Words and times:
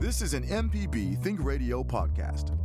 This 0.00 0.22
is 0.22 0.32
an 0.32 0.44
MPB 0.44 1.22
Think 1.22 1.44
Radio 1.44 1.84
podcast. 1.84 2.56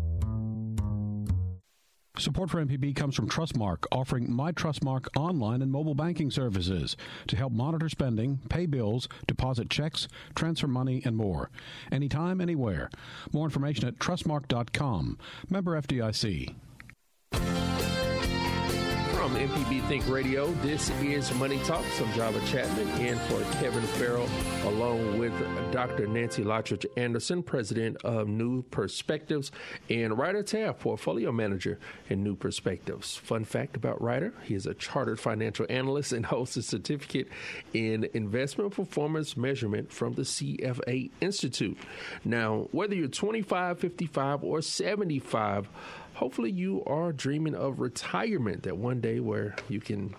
Support 2.18 2.50
for 2.50 2.64
MPB 2.64 2.96
comes 2.96 3.14
from 3.14 3.28
Trustmark, 3.28 3.84
offering 3.92 4.32
My 4.32 4.54
Trustmark 4.54 5.08
online 5.18 5.62
and 5.62 5.70
mobile 5.70 5.96
banking 5.96 6.32
services 6.32 6.96
to 7.28 7.36
help 7.36 7.52
monitor 7.52 7.90
spending, 7.90 8.40
pay 8.48 8.66
bills, 8.68 9.10
deposit 9.28 9.70
checks, 9.70 10.08
transfer 10.34 10.68
money, 10.68 11.02
and 11.04 11.18
more. 11.18 11.50
Anytime, 11.92 12.40
anywhere. 12.40 12.90
More 13.34 13.44
information 13.44 13.86
at 13.86 14.00
trustmark.com. 14.00 15.18
Member 15.50 15.82
FDIC. 15.82 16.56
From 19.26 19.38
MPB 19.38 19.88
Think 19.88 20.08
Radio, 20.08 20.52
this 20.62 20.92
is 21.02 21.34
Money 21.34 21.58
Talks. 21.64 22.00
I'm 22.00 22.14
Java 22.14 22.40
Chapman 22.46 22.88
in 23.04 23.18
for 23.22 23.42
Kevin 23.54 23.82
Farrell, 23.82 24.30
along 24.66 25.18
with 25.18 25.34
Dr. 25.72 26.06
Nancy 26.06 26.44
Lottridge 26.44 26.86
Anderson, 26.96 27.42
president 27.42 27.98
of 28.04 28.28
New 28.28 28.62
Perspectives, 28.62 29.52
and 29.90 30.16
Ryder 30.16 30.44
Taft, 30.44 30.82
portfolio 30.82 31.32
manager 31.32 31.80
in 32.08 32.24
New 32.24 32.36
Perspectives. 32.36 33.18
Fun 33.18 33.46
fact 33.46 33.76
about 33.76 34.00
Ryder 34.00 34.32
he 34.44 34.54
is 34.54 34.68
a 34.68 34.76
chartered 34.76 35.20
financial 35.20 35.66
analyst 35.70 36.12
and 36.14 36.28
holds 36.28 36.56
a 36.56 36.62
certificate 36.62 37.28
in 37.74 38.08
investment 38.14 38.74
performance 38.74 39.36
measurement 39.36 39.92
from 39.92 40.14
the 40.14 40.22
CFA 40.22 41.10
Institute. 41.20 41.80
Now, 42.24 42.68
whether 42.72 42.94
you're 42.94 43.08
25, 43.08 43.80
55, 43.80 44.44
or 44.44 44.62
75, 44.62 45.68
hopefully 46.16 46.52
you 46.52 46.84
are 46.86 47.12
dreaming 47.12 47.56
of 47.56 47.80
retirement 47.80 48.64
that 48.64 48.78
one 48.78 49.02
day 49.02 49.20
where 49.20 49.56
you 49.70 49.80
can 49.80 50.16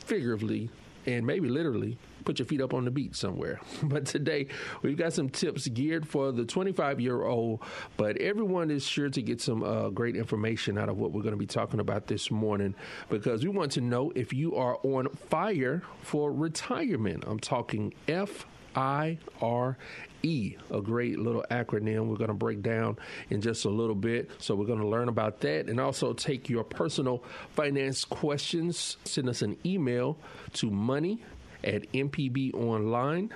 figuratively 0.00 0.68
and 1.06 1.26
maybe 1.26 1.48
literally 1.48 1.96
put 2.24 2.38
your 2.38 2.46
feet 2.46 2.60
up 2.60 2.74
on 2.74 2.84
the 2.84 2.90
beach 2.90 3.14
somewhere. 3.16 3.60
But 3.82 4.06
today 4.06 4.46
we've 4.82 4.96
got 4.96 5.12
some 5.12 5.28
tips 5.28 5.66
geared 5.68 6.06
for 6.06 6.32
the 6.32 6.44
25 6.44 7.00
year 7.00 7.24
old, 7.24 7.60
but 7.96 8.16
everyone 8.18 8.70
is 8.70 8.86
sure 8.86 9.10
to 9.10 9.22
get 9.22 9.40
some 9.40 9.62
uh, 9.62 9.90
great 9.90 10.16
information 10.16 10.78
out 10.78 10.88
of 10.88 10.98
what 10.98 11.12
we're 11.12 11.22
going 11.22 11.32
to 11.34 11.38
be 11.38 11.46
talking 11.46 11.80
about 11.80 12.06
this 12.06 12.30
morning 12.30 12.74
because 13.08 13.42
we 13.44 13.48
want 13.48 13.72
to 13.72 13.80
know 13.80 14.12
if 14.14 14.32
you 14.32 14.54
are 14.56 14.78
on 14.84 15.08
fire 15.08 15.82
for 16.02 16.32
retirement. 16.32 17.24
I'm 17.26 17.40
talking 17.40 17.92
F 18.08 18.46
I 18.74 19.18
R 19.40 19.76
E, 20.22 20.56
a 20.70 20.80
great 20.80 21.18
little 21.18 21.44
acronym 21.50 22.06
we're 22.06 22.16
going 22.16 22.28
to 22.28 22.34
break 22.34 22.62
down 22.62 22.96
in 23.30 23.40
just 23.40 23.64
a 23.64 23.70
little 23.70 23.94
bit. 23.94 24.30
So 24.38 24.54
we're 24.54 24.66
going 24.66 24.80
to 24.80 24.86
learn 24.86 25.08
about 25.08 25.40
that 25.40 25.68
and 25.68 25.80
also 25.80 26.12
take 26.12 26.48
your 26.48 26.64
personal 26.64 27.24
finance 27.50 28.04
questions. 28.04 28.96
Send 29.04 29.28
us 29.28 29.42
an 29.42 29.56
email 29.64 30.16
to 30.54 30.70
money 30.70 31.22
at 31.64 31.90
mpbonline.org. 31.92 33.28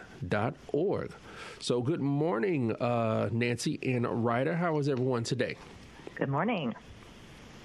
So 1.58 1.82
good 1.82 2.00
morning, 2.00 2.72
uh, 2.72 3.28
Nancy 3.32 3.78
and 3.82 4.24
Ryder. 4.24 4.56
How 4.56 4.78
is 4.78 4.88
everyone 4.88 5.24
today? 5.24 5.56
Good 6.16 6.28
morning. 6.28 6.74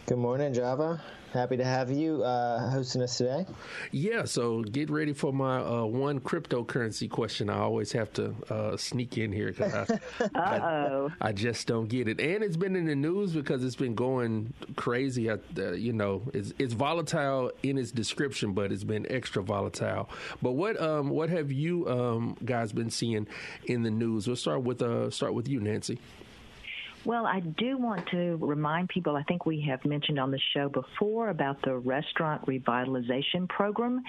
Good 0.08 0.18
morning, 0.18 0.54
Java. 0.54 1.02
Happy 1.32 1.56
to 1.56 1.64
have 1.64 1.90
you 1.90 2.24
uh, 2.24 2.70
hosting 2.70 3.02
us 3.02 3.18
today. 3.18 3.46
Yeah, 3.92 4.26
so 4.26 4.64
get 4.64 4.90
ready 4.90 5.14
for 5.14 5.32
my 5.32 5.60
uh, 5.62 5.86
one 5.86 6.20
cryptocurrency 6.20 7.10
question. 7.10 7.50
I 7.50 7.60
always 7.60 7.94
have 7.94 8.12
to 8.14 8.36
uh, 8.50 8.76
sneak 8.76 9.18
in 9.18 9.32
here 9.32 9.54
because 9.54 9.74
I, 9.74 10.30
I, 10.36 11.08
I, 11.22 11.32
just 11.32 11.68
don't 11.68 11.88
get 11.88 12.10
it. 12.10 12.20
And 12.20 12.44
it's 12.44 12.58
been 12.58 12.76
in 12.76 12.86
the 12.86 12.96
news 12.96 13.32
because 13.32 13.64
it's 13.64 13.78
been 13.78 13.96
going 13.96 14.54
crazy. 14.76 15.30
Uh, 15.30 15.38
you 15.56 15.94
know, 15.94 16.24
it's, 16.34 16.52
it's 16.60 16.74
volatile 16.74 17.52
in 17.64 17.78
its 17.78 17.92
description, 17.92 18.52
but 18.52 18.74
it's 18.74 18.84
been 18.84 19.10
extra 19.10 19.42
volatile. 19.42 20.10
But 20.42 20.54
what 20.54 20.82
um, 20.82 21.10
what 21.10 21.30
have 21.30 21.52
you 21.52 21.88
um, 21.88 22.36
guys 22.44 22.74
been 22.74 22.90
seeing 22.90 23.28
in 23.66 23.84
the 23.84 23.92
news? 23.92 24.28
We'll 24.28 24.36
start 24.36 24.64
with 24.64 24.82
uh, 24.82 25.10
start 25.12 25.34
with 25.34 25.48
you, 25.48 25.62
Nancy. 25.62 26.00
Well, 27.04 27.26
I 27.26 27.40
do 27.40 27.80
want 27.80 28.06
to 28.12 28.38
remind 28.40 28.90
people, 28.90 29.16
I 29.16 29.24
think 29.24 29.48
we 29.48 29.60
have 29.62 29.84
mentioned 29.86 30.20
on 30.20 30.30
the 30.30 30.40
show 30.54 30.70
before 30.70 31.30
about 31.30 31.60
the 31.64 31.76
Restaurant 31.76 32.46
Revitalization 32.46 33.50
Program, 33.50 34.04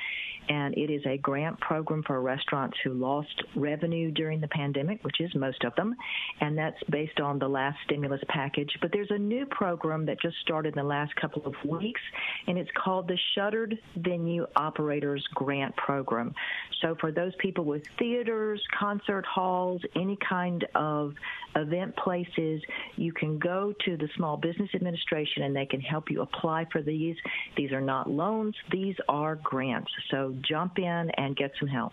and 0.49 0.75
it 0.77 0.91
is 0.91 1.03
a 1.07 1.19
grant 1.19 1.59
program 1.61 2.03
for 2.07 2.21
restaurants 2.21 2.77
who 2.83 2.93
lost 2.93 3.43
revenue 3.55 4.11
during 4.11 4.41
the 4.41 4.49
pandemic, 4.49 5.03
which 5.05 5.21
is 5.21 5.35
most 5.35 5.65
of 5.65 5.75
them, 5.77 5.95
and 6.41 6.57
that's 6.57 6.83
based 6.91 7.21
on 7.21 7.39
the 7.39 7.49
last 7.49 7.79
stimulus 7.85 8.21
package. 8.29 8.71
But 8.81 8.93
there's 8.93 9.11
a 9.11 9.19
new 9.19 9.47
program 9.47 10.07
that 10.07 10.21
just 10.21 10.37
started 10.43 10.75
in 10.75 10.83
the 10.83 10.89
last 10.89 11.15
couple 11.17 11.43
of 11.47 11.55
weeks, 11.65 12.01
and 12.47 12.59
it's 12.59 12.71
called 12.77 13.09
the 13.09 13.19
Shuttered 13.35 13.79
Venue 13.97 14.47
Operators 14.57 15.27
Grant 15.35 15.75
Program. 15.77 16.35
So 16.81 16.97
for 17.01 17.13
those 17.13 17.33
people 17.39 17.65
with 17.65 17.83
theaters, 17.99 18.61
concert 18.79 19.25
halls, 19.25 19.81
any 19.95 20.19
kind 20.29 20.67
of 20.75 21.15
event 21.55 21.97
places, 21.97 22.63
you 22.97 23.13
can 23.13 23.39
go 23.39 23.73
to 23.85 23.97
the 23.97 24.09
Small 24.17 24.37
Business 24.37 24.71
Administration 24.75 25.43
and 25.45 25.55
they 25.55 25.67
can 25.67 25.81
help 25.81 26.11
you 26.11 26.23
apply 26.23 26.67
for 26.73 26.83
these. 26.83 27.17
These 27.57 27.73
are 27.73 27.81
not 27.81 28.11
loans, 28.11 28.55
these 28.71 28.97
are 29.09 29.37
grants. 29.37 29.91
So 30.11 30.32
jump 30.33 30.79
in 30.79 31.11
and 31.17 31.37
get 31.37 31.53
some 31.59 31.69
help. 31.69 31.93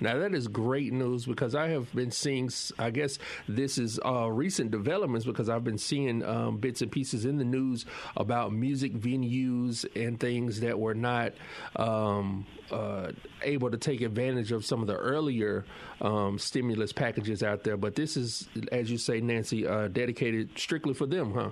Now 0.00 0.18
that 0.18 0.34
is 0.34 0.46
great 0.46 0.92
news 0.92 1.26
because 1.26 1.54
I 1.54 1.68
have 1.68 1.92
been 1.92 2.10
seeing. 2.10 2.50
I 2.78 2.90
guess 2.90 3.18
this 3.48 3.78
is 3.78 3.98
uh, 4.04 4.30
recent 4.30 4.70
developments 4.70 5.26
because 5.26 5.48
I've 5.48 5.64
been 5.64 5.78
seeing 5.78 6.24
um, 6.24 6.58
bits 6.58 6.82
and 6.82 6.90
pieces 6.90 7.24
in 7.24 7.36
the 7.38 7.44
news 7.44 7.84
about 8.16 8.52
music 8.52 8.94
venues 8.94 9.84
and 9.96 10.18
things 10.20 10.60
that 10.60 10.78
were 10.78 10.94
not 10.94 11.32
um, 11.76 12.46
uh, 12.70 13.10
able 13.42 13.70
to 13.70 13.76
take 13.76 14.00
advantage 14.00 14.52
of 14.52 14.64
some 14.64 14.82
of 14.82 14.86
the 14.86 14.96
earlier 14.96 15.64
um, 16.00 16.38
stimulus 16.38 16.92
packages 16.92 17.42
out 17.42 17.64
there. 17.64 17.76
But 17.76 17.96
this 17.96 18.16
is, 18.16 18.48
as 18.70 18.90
you 18.90 18.98
say, 18.98 19.20
Nancy, 19.20 19.66
uh, 19.66 19.88
dedicated 19.88 20.56
strictly 20.56 20.94
for 20.94 21.06
them, 21.06 21.34
huh? 21.34 21.50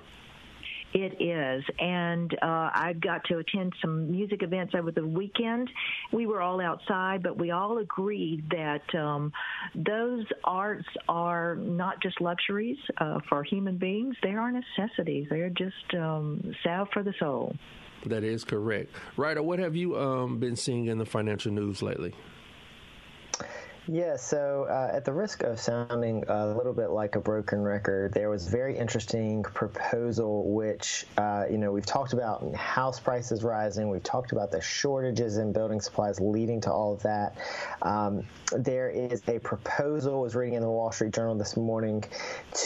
It 0.93 1.21
is. 1.21 1.63
And 1.79 2.33
uh, 2.41 2.71
I 2.73 2.93
got 2.99 3.23
to 3.25 3.39
attend 3.39 3.73
some 3.81 4.09
music 4.09 4.41
events 4.41 4.73
over 4.75 4.91
the 4.91 5.05
weekend. 5.05 5.69
We 6.11 6.25
were 6.25 6.41
all 6.41 6.61
outside, 6.61 7.21
but 7.23 7.37
we 7.37 7.51
all 7.51 7.79
agreed 7.79 8.49
that 8.51 8.95
um, 8.97 9.33
those 9.75 10.25
arts 10.43 10.87
are 11.09 11.55
not 11.55 12.01
just 12.01 12.21
luxuries 12.21 12.77
uh, 12.99 13.19
for 13.27 13.43
human 13.43 13.77
beings, 13.77 14.15
they 14.23 14.33
are 14.33 14.51
necessities. 14.51 15.27
They're 15.29 15.49
just 15.49 15.93
um, 15.93 16.55
salve 16.63 16.87
for 16.93 17.03
the 17.03 17.13
soul. 17.19 17.55
That 18.05 18.23
is 18.23 18.43
correct. 18.43 18.93
Ryder, 19.17 19.43
what 19.43 19.59
have 19.59 19.75
you 19.75 19.97
um, 19.99 20.39
been 20.39 20.55
seeing 20.55 20.85
in 20.85 20.97
the 20.97 21.05
financial 21.05 21.51
news 21.51 21.81
lately? 21.81 22.13
Yeah, 23.89 24.17
so 24.17 24.67
uh, 24.69 24.91
at 24.93 25.05
the 25.05 25.13
risk 25.13 25.43
of 25.43 25.61
sounding 25.61 26.25
a 26.27 26.47
little 26.47 26.73
bit 26.73 26.89
like 26.89 27.15
a 27.15 27.21
broken 27.21 27.61
record, 27.61 28.13
there 28.13 28.29
was 28.29 28.47
a 28.47 28.49
very 28.49 28.77
interesting 28.77 29.43
proposal 29.43 30.51
which, 30.51 31.05
uh, 31.17 31.45
you 31.49 31.57
know, 31.57 31.71
we've 31.71 31.85
talked 31.85 32.11
about 32.11 32.53
house 32.53 32.99
prices 32.99 33.45
rising, 33.45 33.89
we've 33.89 34.03
talked 34.03 34.33
about 34.33 34.51
the 34.51 34.59
shortages 34.59 35.37
in 35.37 35.53
building 35.53 35.79
supplies 35.79 36.19
leading 36.19 36.59
to 36.61 36.71
all 36.71 36.93
of 36.93 37.01
that. 37.03 37.37
Um, 37.81 38.23
there 38.51 38.89
is 38.89 39.23
a 39.29 39.39
proposal, 39.39 40.15
I 40.15 40.21
was 40.21 40.35
reading 40.35 40.55
in 40.55 40.61
the 40.61 40.69
Wall 40.69 40.91
Street 40.91 41.13
Journal 41.13 41.35
this 41.35 41.55
morning, 41.55 42.03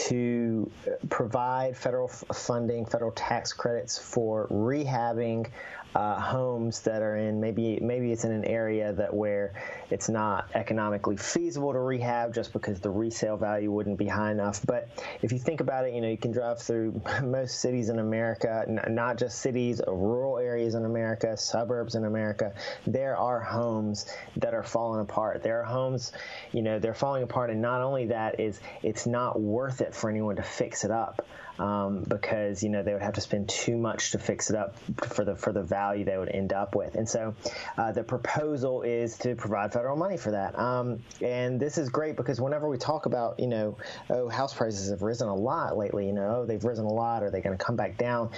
to 0.06 0.68
provide 1.08 1.76
federal 1.76 2.08
funding, 2.08 2.84
federal 2.84 3.12
tax 3.12 3.52
credits 3.52 3.96
for 3.96 4.48
rehabbing 4.48 5.46
uh, 5.94 6.18
homes 6.18 6.80
that 6.82 7.02
are 7.02 7.16
in 7.16 7.40
maybe 7.40 7.78
maybe 7.80 8.12
it's 8.12 8.24
in 8.24 8.32
an 8.32 8.44
area 8.44 8.92
that 8.92 9.12
where 9.12 9.52
it's 9.90 10.08
not 10.08 10.48
economically 10.54 11.16
feasible 11.16 11.72
to 11.72 11.78
rehab 11.78 12.32
just 12.32 12.52
because 12.52 12.80
the 12.80 12.90
resale 12.90 13.36
value 13.36 13.70
wouldn't 13.70 13.98
be 13.98 14.06
high 14.06 14.30
enough. 14.30 14.64
But 14.64 14.88
if 15.20 15.32
you 15.32 15.38
think 15.38 15.60
about 15.60 15.84
it, 15.84 15.92
you 15.92 16.00
know 16.00 16.08
you 16.08 16.16
can 16.16 16.32
drive 16.32 16.60
through 16.60 17.00
most 17.22 17.60
cities 17.60 17.90
in 17.90 17.98
America, 17.98 18.64
n- 18.66 18.94
not 18.94 19.18
just 19.18 19.40
cities, 19.40 19.80
rural 19.86 20.38
areas 20.38 20.74
in 20.74 20.84
America, 20.84 21.36
suburbs 21.36 21.94
in 21.94 22.04
America. 22.04 22.54
There 22.86 23.16
are 23.16 23.40
homes 23.40 24.06
that 24.36 24.54
are 24.54 24.62
falling 24.62 25.00
apart. 25.00 25.42
There 25.42 25.60
are 25.60 25.64
homes, 25.64 26.12
you 26.52 26.62
know, 26.62 26.78
they're 26.78 26.94
falling 26.94 27.22
apart, 27.22 27.50
and 27.50 27.60
not 27.60 27.82
only 27.82 28.06
that 28.06 28.40
is 28.40 28.60
it's 28.82 29.06
not 29.06 29.38
worth 29.38 29.82
it 29.82 29.94
for 29.94 30.08
anyone 30.08 30.36
to 30.36 30.42
fix 30.42 30.84
it 30.84 30.90
up 30.90 31.24
um, 31.58 32.04
because 32.08 32.62
you 32.62 32.70
know 32.70 32.82
they 32.82 32.92
would 32.92 33.02
have 33.02 33.14
to 33.14 33.20
spend 33.20 33.48
too 33.48 33.76
much 33.76 34.12
to 34.12 34.18
fix 34.18 34.50
it 34.50 34.56
up 34.56 34.76
for 35.08 35.24
the 35.24 35.36
for 35.36 35.52
the 35.52 35.62
value 35.62 36.04
they 36.04 36.16
would 36.16 36.28
end 36.28 36.52
up 36.52 36.74
with. 36.74 36.94
And 36.94 37.08
so 37.08 37.34
uh, 37.76 37.92
the 37.92 38.02
proposal 38.02 38.82
is 38.82 39.18
to 39.18 39.34
provide 39.34 39.72
federal 39.72 39.96
money 39.96 40.16
for 40.16 40.32
that. 40.32 40.58
Um, 40.58 41.00
and 41.20 41.60
this 41.60 41.78
is 41.78 41.88
great 41.88 42.16
because 42.16 42.40
whenever 42.40 42.68
we 42.68 42.78
talk 42.78 43.06
about 43.06 43.38
you 43.38 43.48
know 43.48 43.76
oh 44.10 44.28
house 44.28 44.54
prices 44.54 44.90
have 44.90 45.02
risen 45.02 45.28
a 45.28 45.34
lot 45.34 45.76
lately, 45.76 46.06
you 46.06 46.12
know 46.12 46.42
oh, 46.42 46.46
they've 46.46 46.64
risen 46.64 46.84
a 46.84 46.92
lot, 46.92 47.22
are 47.22 47.30
they 47.30 47.40
going 47.40 47.56
to 47.56 47.62
come 47.62 47.76
back 47.76 47.96
down? 47.98 48.30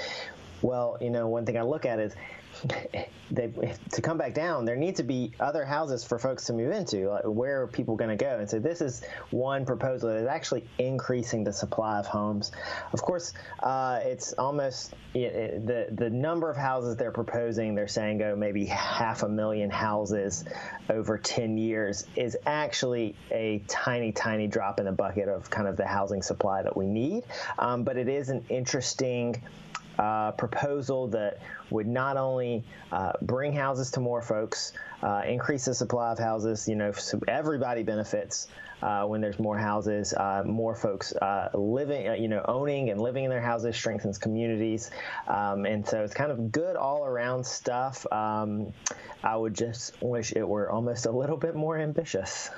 Well, 0.63 0.99
you 1.01 1.11
know 1.11 1.29
one 1.29 1.47
thing 1.47 1.57
I 1.57 1.63
look 1.63 1.87
at 1.87 1.99
is 1.99 2.15
they, 3.31 3.51
to 3.93 4.03
come 4.03 4.19
back 4.19 4.35
down, 4.35 4.65
there 4.65 4.77
need 4.77 4.97
to 4.97 5.03
be 5.03 5.33
other 5.41 5.65
houses 5.65 6.05
for 6.05 6.19
folks 6.19 6.45
to 6.47 6.53
move 6.53 6.73
into. 6.73 7.09
Like 7.09 7.25
where 7.25 7.63
are 7.63 7.67
people 7.67 7.97
going 7.97 8.17
to 8.17 8.23
go? 8.23 8.39
And 8.39 8.49
so 8.49 8.59
this 8.59 8.81
is 8.81 9.03
one 9.31 9.65
proposal 9.65 10.11
that 10.11 10.19
is 10.19 10.27
actually 10.27 10.65
increasing 10.79 11.45
the 11.45 11.53
supply 11.53 11.99
of 11.99 12.07
homes. 12.07 12.53
Of 12.93 13.03
course, 13.03 13.33
uh, 13.63 14.01
it's 14.03 14.33
almost 14.35 14.95
it, 15.15 15.67
the 15.67 15.89
the 15.91 16.11
number 16.11 16.51
of 16.51 16.57
houses 16.57 16.97
they're 16.97 17.11
proposing. 17.11 17.75
They're 17.75 17.89
saying 17.89 18.19
go 18.19 18.37
maybe 18.37 18.67
half 18.67 19.23
a 19.23 19.29
million 19.29 19.71
houses 19.71 20.45
over 20.91 21.19
10 21.19 21.59
years 21.59 22.07
is 22.17 22.37
actually 22.47 23.15
a 23.31 23.63
tiny, 23.69 24.13
tiny 24.13 24.47
drop 24.47 24.79
in 24.79 24.87
the 24.87 24.93
bucket 24.93 25.29
of 25.29 25.51
kind 25.51 25.69
of 25.69 25.77
the 25.77 25.87
housing 25.87 26.23
supply 26.23 26.63
that 26.63 26.77
we 26.77 26.87
need. 26.87 27.25
Um, 27.59 27.85
but 27.85 27.97
it 27.97 28.09
is 28.09 28.29
an 28.29 28.45
interesting 28.49 29.43
uh, 29.99 30.33
proposal 30.33 31.09
that 31.09 31.39
would 31.71 31.87
not 31.87 32.17
only 32.17 32.65
uh, 32.93 33.13
bring 33.23 33.53
houses 33.53 33.91
to 33.93 34.01
more 34.01 34.23
folks, 34.23 34.73
uh, 35.03 35.23
increase 35.27 35.65
the 35.65 35.75
supply 35.75 36.13
of 36.13 36.19
houses, 36.19 36.69
you 36.69 36.77
know, 36.77 36.93
so 36.93 37.21
everybody 37.29 37.83
benefits. 37.83 38.49
Uh, 38.83 39.07
when 39.07 39.23
there's 39.23 39.39
more 39.39 39.57
houses, 39.57 40.13
uh, 40.13 40.43
more 40.45 40.75
folks 40.75 41.15
uh, 41.15 41.49
living, 41.55 42.21
you 42.21 42.29
know, 42.29 42.45
owning 42.47 42.91
and 42.91 43.01
living 43.01 43.25
in 43.25 43.31
their 43.31 43.41
houses 43.41 43.75
strengthens 43.75 44.19
communities, 44.19 44.91
um, 45.27 45.65
and 45.65 45.87
so 45.87 46.05
it's 46.05 46.13
kind 46.13 46.31
of 46.31 46.53
good 46.53 46.77
all 46.77 47.07
around 47.07 47.47
stuff. 47.47 48.05
Um, 48.13 48.75
I 49.23 49.37
would 49.37 49.55
just 49.55 49.95
wish 50.03 50.33
it 50.33 50.47
were 50.47 50.71
almost 50.71 51.07
a 51.07 51.11
little 51.11 51.39
bit 51.39 51.55
more 51.55 51.79
ambitious. 51.79 52.51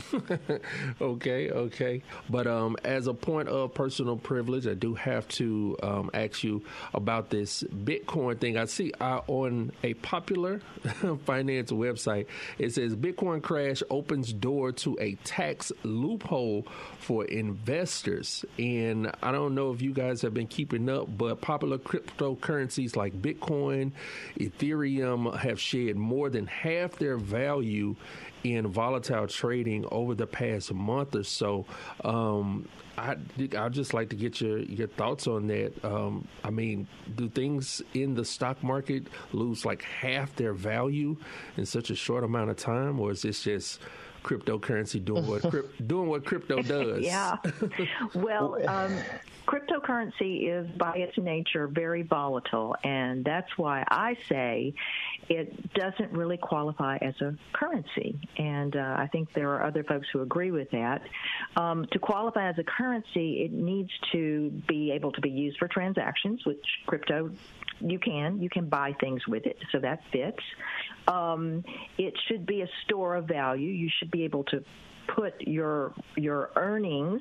okay, 1.00 1.50
okay. 1.50 2.02
But 2.30 2.46
um, 2.46 2.76
as 2.84 3.06
a 3.06 3.14
point 3.14 3.48
of 3.48 3.74
personal 3.74 4.16
privilege, 4.16 4.66
I 4.66 4.74
do 4.74 4.94
have 4.94 5.28
to 5.28 5.76
um, 5.82 6.10
ask 6.14 6.42
you 6.42 6.64
about 6.94 7.30
this 7.30 7.62
Bitcoin 7.62 8.38
thing. 8.38 8.56
I 8.56 8.64
see 8.66 8.92
uh, 9.00 9.20
on 9.26 9.72
a 9.82 9.94
popular 9.94 10.60
finance 11.24 11.70
website, 11.70 12.26
it 12.58 12.72
says 12.72 12.94
Bitcoin 12.96 13.42
crash 13.42 13.82
opens 13.90 14.32
door 14.32 14.72
to 14.72 14.96
a 15.00 15.14
tax 15.24 15.72
loophole 15.82 16.66
for 16.98 17.24
investors. 17.24 18.44
And 18.58 19.10
I 19.22 19.32
don't 19.32 19.54
know 19.54 19.72
if 19.72 19.82
you 19.82 19.92
guys 19.92 20.22
have 20.22 20.34
been 20.34 20.46
keeping 20.46 20.88
up, 20.88 21.06
but 21.16 21.40
popular 21.40 21.78
cryptocurrencies 21.78 22.96
like 22.96 23.20
Bitcoin, 23.20 23.92
Ethereum 24.38 25.36
have 25.38 25.60
shed 25.60 25.96
more 25.96 26.30
than 26.30 26.46
half 26.46 26.96
their 26.96 27.16
value 27.16 27.96
in 28.44 28.66
volatile 28.66 29.26
trading 29.26 29.84
over 29.90 30.14
the 30.14 30.26
past 30.26 30.72
month 30.72 31.14
or 31.14 31.22
so. 31.22 31.66
Um, 32.04 32.68
I 32.98 33.16
I'd 33.56 33.72
just 33.72 33.94
like 33.94 34.10
to 34.10 34.16
get 34.16 34.40
your 34.40 34.58
your 34.58 34.88
thoughts 34.88 35.26
on 35.26 35.46
that. 35.48 35.72
Um, 35.84 36.26
I 36.44 36.50
mean, 36.50 36.86
do 37.16 37.28
things 37.28 37.82
in 37.94 38.14
the 38.14 38.24
stock 38.24 38.62
market 38.62 39.06
lose 39.32 39.64
like 39.64 39.82
half 39.82 40.34
their 40.36 40.52
value 40.52 41.16
in 41.56 41.64
such 41.64 41.90
a 41.90 41.94
short 41.94 42.24
amount 42.24 42.50
of 42.50 42.56
time, 42.56 43.00
or 43.00 43.10
is 43.10 43.22
this 43.22 43.42
just 43.44 43.80
cryptocurrency 44.22 45.04
doing 45.04 45.26
what 45.26 45.42
doing 45.86 46.08
what 46.08 46.24
crypto 46.24 46.62
does? 46.62 47.02
yeah. 47.02 47.36
Well, 48.14 48.58
um, 48.68 48.96
cryptocurrency 49.46 50.48
is 50.48 50.66
by 50.76 50.96
its 50.96 51.16
nature 51.18 51.66
very 51.68 52.02
volatile, 52.02 52.76
and 52.84 53.24
that's 53.24 53.56
why 53.56 53.84
I 53.88 54.16
say 54.28 54.74
it 55.28 55.72
doesn't 55.74 56.12
really 56.12 56.36
qualify 56.36 56.96
as 56.98 57.14
a 57.20 57.36
currency. 57.52 58.18
And 58.36 58.76
uh, 58.76 58.96
I 58.98 59.08
think 59.08 59.32
there 59.34 59.50
are 59.50 59.64
other 59.64 59.84
folks 59.84 60.06
who 60.12 60.22
agree 60.22 60.50
with 60.50 60.70
that. 60.70 61.02
Um, 61.56 61.86
to 61.92 61.98
qualify 61.98 62.48
as 62.48 62.58
a 62.58 62.64
currency, 62.64 63.42
it 63.42 63.52
needs 63.52 63.90
to 64.12 64.50
be 64.68 64.92
able 64.92 65.12
to 65.12 65.20
be 65.20 65.30
used 65.30 65.58
for 65.58 65.68
transactions, 65.68 66.44
which 66.44 66.64
crypto 66.86 67.30
you 67.80 67.98
can. 67.98 68.40
You 68.40 68.48
can 68.48 68.68
buy 68.68 68.94
things 69.00 69.26
with 69.26 69.46
it, 69.46 69.58
so 69.72 69.78
that 69.80 70.00
fits. 70.12 70.42
Um, 71.08 71.64
it 71.98 72.14
should 72.28 72.46
be 72.46 72.62
a 72.62 72.68
store 72.84 73.16
of 73.16 73.26
value. 73.26 73.70
You 73.70 73.88
should 73.98 74.10
be 74.10 74.24
able 74.24 74.44
to 74.44 74.62
put 75.14 75.40
your 75.40 75.92
your 76.16 76.50
earnings 76.56 77.20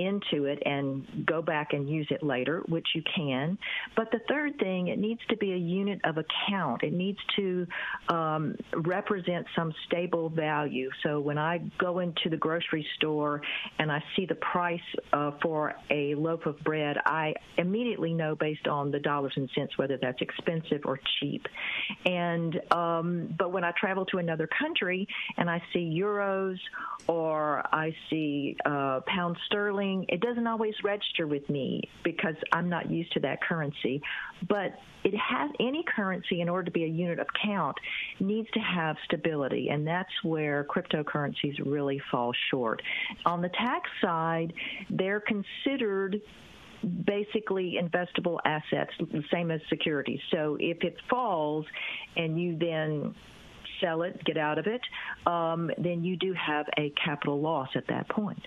into 0.00 0.46
it 0.46 0.62
and 0.64 1.26
go 1.26 1.42
back 1.42 1.72
and 1.72 1.88
use 1.88 2.06
it 2.10 2.22
later, 2.22 2.62
which 2.68 2.86
you 2.94 3.02
can. 3.14 3.58
But 3.96 4.10
the 4.10 4.20
third 4.28 4.58
thing, 4.58 4.88
it 4.88 4.98
needs 4.98 5.20
to 5.28 5.36
be 5.36 5.52
a 5.52 5.56
unit 5.56 6.00
of 6.04 6.16
account. 6.18 6.82
It 6.82 6.92
needs 6.92 7.18
to 7.36 7.66
um, 8.08 8.56
represent 8.74 9.46
some 9.54 9.72
stable 9.86 10.28
value. 10.28 10.90
So 11.02 11.20
when 11.20 11.38
I 11.38 11.58
go 11.78 11.98
into 11.98 12.28
the 12.30 12.36
grocery 12.36 12.86
store 12.96 13.42
and 13.78 13.90
I 13.92 14.02
see 14.16 14.26
the 14.26 14.36
price 14.36 14.80
uh, 15.12 15.32
for 15.42 15.74
a 15.90 16.14
loaf 16.14 16.46
of 16.46 16.58
bread, 16.60 16.96
I 17.04 17.34
immediately 17.58 18.14
know 18.14 18.34
based 18.34 18.66
on 18.68 18.90
the 18.90 19.00
dollars 19.00 19.32
and 19.36 19.50
cents 19.54 19.76
whether 19.76 19.98
that's 20.00 20.20
expensive 20.20 20.82
or 20.84 20.98
cheap. 21.18 21.46
And 22.06 22.60
um, 22.72 23.34
but 23.38 23.52
when 23.52 23.64
I 23.64 23.72
travel 23.78 24.04
to 24.06 24.18
another 24.18 24.48
country 24.58 25.06
and 25.36 25.50
I 25.50 25.62
see 25.72 25.80
euros 25.80 26.56
or 27.06 27.62
I 27.72 27.94
see 28.08 28.56
uh, 28.64 29.00
pound 29.06 29.36
sterling 29.46 29.89
it 30.08 30.20
doesn't 30.20 30.46
always 30.46 30.74
register 30.82 31.26
with 31.26 31.48
me 31.48 31.82
because 32.04 32.34
I'm 32.52 32.68
not 32.68 32.90
used 32.90 33.12
to 33.12 33.20
that 33.20 33.42
currency. 33.42 34.02
But 34.48 34.74
it 35.04 35.14
has 35.16 35.50
any 35.58 35.84
currency 35.96 36.40
in 36.40 36.48
order 36.48 36.64
to 36.66 36.70
be 36.70 36.84
a 36.84 36.88
unit 36.88 37.18
of 37.18 37.26
count 37.42 37.76
needs 38.18 38.48
to 38.52 38.60
have 38.60 38.96
stability, 39.04 39.68
and 39.70 39.86
that's 39.86 40.12
where 40.22 40.64
cryptocurrencies 40.64 41.58
really 41.64 42.00
fall 42.10 42.32
short. 42.50 42.82
On 43.24 43.40
the 43.40 43.48
tax 43.50 43.88
side, 44.02 44.52
they're 44.90 45.20
considered 45.20 46.20
basically 47.04 47.78
investable 47.82 48.38
assets, 48.44 48.90
the 48.98 49.22
same 49.32 49.50
as 49.50 49.60
securities. 49.68 50.20
So 50.30 50.56
if 50.60 50.82
it 50.82 50.96
falls 51.08 51.66
and 52.16 52.40
you 52.40 52.56
then 52.58 53.14
sell 53.80 54.02
it, 54.02 54.22
get 54.24 54.36
out 54.36 54.58
of 54.58 54.66
it, 54.66 54.80
um, 55.26 55.70
then 55.78 56.04
you 56.04 56.16
do 56.16 56.34
have 56.34 56.66
a 56.78 56.92
capital 57.02 57.40
loss 57.40 57.68
at 57.74 57.86
that 57.88 58.08
point. 58.08 58.40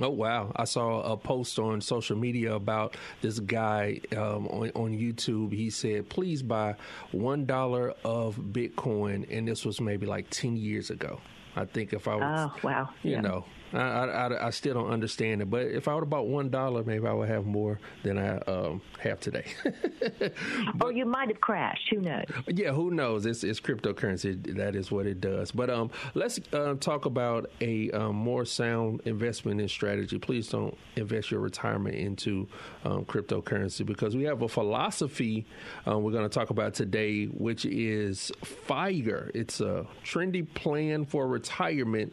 Oh 0.00 0.10
wow! 0.10 0.52
I 0.56 0.64
saw 0.64 1.00
a 1.12 1.16
post 1.16 1.58
on 1.58 1.80
social 1.80 2.16
media 2.16 2.54
about 2.54 2.96
this 3.22 3.38
guy 3.40 4.00
um, 4.12 4.46
on, 4.48 4.70
on 4.74 4.90
YouTube. 4.92 5.52
He 5.52 5.70
said, 5.70 6.10
"Please 6.10 6.42
buy 6.42 6.74
one 7.12 7.46
dollar 7.46 7.94
of 8.04 8.36
Bitcoin," 8.36 9.26
and 9.30 9.48
this 9.48 9.64
was 9.64 9.80
maybe 9.80 10.04
like 10.04 10.28
ten 10.28 10.56
years 10.56 10.90
ago. 10.90 11.20
I 11.56 11.64
think 11.64 11.94
if 11.94 12.06
I 12.06 12.16
was, 12.16 12.50
oh 12.50 12.60
wow, 12.62 12.90
you 13.02 13.12
yeah. 13.12 13.20
know, 13.22 13.46
I, 13.72 13.78
I, 13.78 14.46
I, 14.46 14.50
still 14.50 14.74
don't 14.74 14.90
understand 14.90 15.42
it. 15.42 15.50
But 15.50 15.66
if 15.66 15.88
I 15.88 15.94
would 15.94 16.02
have 16.02 16.10
bought 16.10 16.26
one 16.26 16.50
dollar, 16.50 16.84
maybe 16.84 17.06
I 17.06 17.12
would 17.12 17.28
have 17.28 17.46
more 17.46 17.78
than 18.02 18.18
I 18.18 18.38
um, 18.38 18.80
have 19.00 19.20
today. 19.20 19.46
but, 20.74 20.86
or 20.86 20.92
you 20.92 21.04
might 21.04 21.28
have 21.28 21.40
crashed. 21.40 21.88
Who 21.90 22.00
knows? 22.00 22.24
Yeah, 22.46 22.72
who 22.72 22.90
knows? 22.90 23.26
It's, 23.26 23.44
it's 23.44 23.60
cryptocurrency. 23.60 24.56
That 24.56 24.76
is 24.76 24.90
what 24.90 25.06
it 25.06 25.20
does. 25.20 25.50
But 25.50 25.70
um, 25.70 25.90
let's 26.14 26.38
uh, 26.52 26.74
talk 26.74 27.06
about 27.06 27.50
a 27.60 27.90
um, 27.90 28.16
more 28.16 28.44
sound 28.44 29.02
investment 29.04 29.60
in 29.60 29.68
strategy. 29.68 30.18
Please 30.18 30.48
don't 30.48 30.76
invest 30.96 31.30
your 31.30 31.40
retirement 31.40 31.96
into 31.96 32.48
um, 32.84 33.04
cryptocurrency 33.04 33.84
because 33.84 34.16
we 34.16 34.24
have 34.24 34.42
a 34.42 34.48
philosophy 34.48 35.46
uh, 35.86 35.98
we're 35.98 36.12
going 36.12 36.28
to 36.28 36.28
talk 36.28 36.50
about 36.50 36.74
today, 36.74 37.26
which 37.26 37.64
is 37.64 38.32
FIRE. 38.42 39.30
It's 39.34 39.60
a 39.60 39.86
trendy 40.04 40.46
plan 40.54 41.04
for 41.04 41.26
retirement 41.26 42.12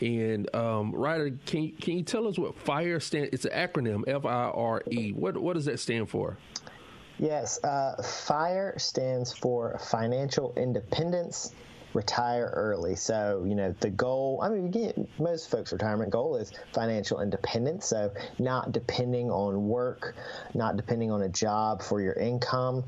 and 0.00 0.54
um, 0.54 0.92
Ryder, 0.94 1.32
can 1.46 1.64
you, 1.64 1.72
can 1.72 1.96
you 1.98 2.02
tell 2.02 2.26
us 2.26 2.38
what 2.38 2.56
FIRE 2.56 3.00
stands? 3.00 3.30
It's 3.32 3.44
an 3.44 3.52
acronym, 3.52 4.04
F 4.06 4.24
I 4.24 4.50
R 4.50 4.82
E. 4.90 5.12
What 5.12 5.36
what 5.36 5.54
does 5.54 5.64
that 5.64 5.80
stand 5.80 6.08
for? 6.08 6.36
Yes, 7.18 7.62
uh, 7.64 8.00
FIRE 8.02 8.74
stands 8.78 9.32
for 9.32 9.78
Financial 9.78 10.52
Independence 10.56 11.52
retire 11.94 12.52
early. 12.54 12.96
So, 12.96 13.44
you 13.46 13.54
know, 13.54 13.74
the 13.80 13.90
goal, 13.90 14.40
I 14.42 14.48
mean, 14.48 14.70
get, 14.70 14.96
most 15.18 15.50
folks' 15.50 15.72
retirement 15.72 16.10
goal 16.10 16.36
is 16.36 16.52
financial 16.72 17.20
independence. 17.20 17.86
So, 17.86 18.12
not 18.38 18.72
depending 18.72 19.30
on 19.30 19.68
work, 19.68 20.14
not 20.54 20.76
depending 20.76 21.10
on 21.10 21.22
a 21.22 21.28
job 21.28 21.82
for 21.82 22.00
your 22.00 22.14
income. 22.14 22.84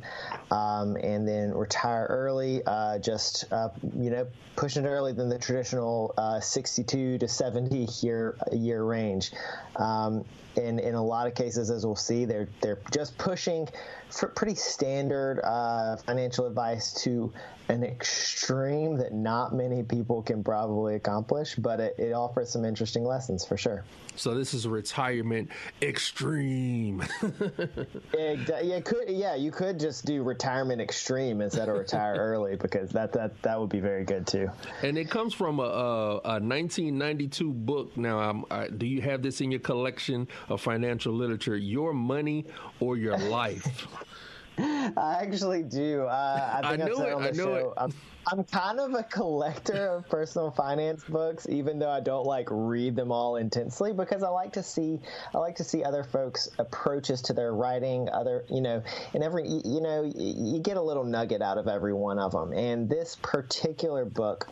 Um, 0.50 0.96
and 0.96 1.26
then 1.26 1.52
retire 1.54 2.06
early, 2.08 2.62
uh, 2.66 2.98
just, 2.98 3.50
uh, 3.52 3.70
you 3.96 4.10
know, 4.10 4.26
pushing 4.56 4.84
it 4.84 4.88
early 4.88 5.12
than 5.12 5.28
the 5.28 5.38
traditional 5.38 6.14
uh, 6.18 6.40
62 6.40 7.18
to 7.18 7.28
70 7.28 7.88
year, 8.02 8.36
year 8.52 8.84
range. 8.84 9.32
Um, 9.76 10.24
and 10.56 10.80
in 10.80 10.94
a 10.94 11.02
lot 11.02 11.26
of 11.26 11.34
cases, 11.34 11.70
as 11.70 11.86
we'll 11.86 11.96
see, 11.96 12.24
they're 12.24 12.48
they're 12.60 12.78
just 12.92 13.16
pushing 13.18 13.68
pretty 14.34 14.54
standard 14.54 15.40
uh, 15.44 15.96
financial 15.96 16.46
advice 16.46 16.92
to 17.04 17.32
an 17.70 17.84
extreme 17.84 18.96
that 18.96 19.12
not 19.12 19.54
many 19.54 19.82
people 19.82 20.22
can 20.22 20.42
probably 20.42 20.96
accomplish, 20.96 21.54
but 21.54 21.78
it, 21.80 21.94
it 21.98 22.12
offers 22.12 22.50
some 22.50 22.64
interesting 22.64 23.04
lessons 23.04 23.44
for 23.44 23.56
sure. 23.56 23.84
So 24.16 24.34
this 24.34 24.52
is 24.52 24.66
a 24.66 24.70
retirement 24.70 25.50
extreme. 25.80 27.02
yeah, 28.18 28.80
could 28.80 29.08
yeah, 29.08 29.34
you 29.36 29.50
could 29.50 29.78
just 29.78 30.04
do 30.04 30.22
retirement 30.22 30.80
extreme 30.80 31.40
instead 31.40 31.68
of 31.68 31.76
retire 31.78 32.14
early 32.18 32.56
because 32.56 32.90
that 32.90 33.12
that 33.12 33.40
that 33.42 33.58
would 33.58 33.70
be 33.70 33.80
very 33.80 34.04
good 34.04 34.26
too. 34.26 34.50
And 34.82 34.98
it 34.98 35.08
comes 35.08 35.32
from 35.32 35.60
a, 35.60 35.62
a, 35.62 36.10
a 36.18 36.40
1992 36.40 37.52
book. 37.52 37.96
Now, 37.96 38.44
I, 38.50 38.68
do 38.68 38.86
you 38.86 39.00
have 39.02 39.22
this 39.22 39.40
in 39.40 39.50
your 39.50 39.60
collection 39.60 40.28
of 40.48 40.60
financial 40.60 41.14
literature? 41.14 41.56
Your 41.56 41.94
money 41.94 42.46
or 42.80 42.96
your 42.96 43.16
life? 43.16 43.86
I 44.96 45.18
actually 45.22 45.62
do. 45.62 46.04
Uh, 46.04 46.60
I 46.62 46.62
think 46.68 46.82
I 46.82 46.86
knew 46.86 46.96
said 46.96 47.08
it. 47.08 47.14
on 47.14 47.22
the 47.22 47.28
I 47.28 47.30
knew 47.32 47.36
show. 47.38 47.54
it. 47.54 47.74
I'm, 47.76 47.92
I'm 48.26 48.44
kind 48.44 48.78
of 48.78 48.94
a 48.94 49.02
collector 49.02 49.88
of 49.96 50.08
personal 50.08 50.50
finance 50.50 51.02
books, 51.04 51.46
even 51.48 51.78
though 51.78 51.90
I 51.90 52.00
don't 52.00 52.26
like 52.26 52.48
read 52.50 52.94
them 52.94 53.10
all 53.10 53.36
intensely, 53.36 53.92
because 53.92 54.22
I 54.22 54.28
like 54.28 54.52
to 54.54 54.62
see 54.62 55.00
I 55.34 55.38
like 55.38 55.56
to 55.56 55.64
see 55.64 55.82
other 55.82 56.04
folks' 56.04 56.48
approaches 56.58 57.22
to 57.22 57.32
their 57.32 57.54
writing. 57.54 58.08
Other, 58.10 58.44
you 58.50 58.60
know, 58.60 58.82
and 59.14 59.22
every 59.24 59.48
you 59.48 59.80
know 59.80 60.02
you 60.14 60.60
get 60.60 60.76
a 60.76 60.82
little 60.82 61.04
nugget 61.04 61.40
out 61.42 61.56
of 61.58 61.66
every 61.66 61.94
one 61.94 62.18
of 62.18 62.32
them. 62.32 62.52
And 62.52 62.88
this 62.88 63.16
particular 63.22 64.04
book 64.04 64.48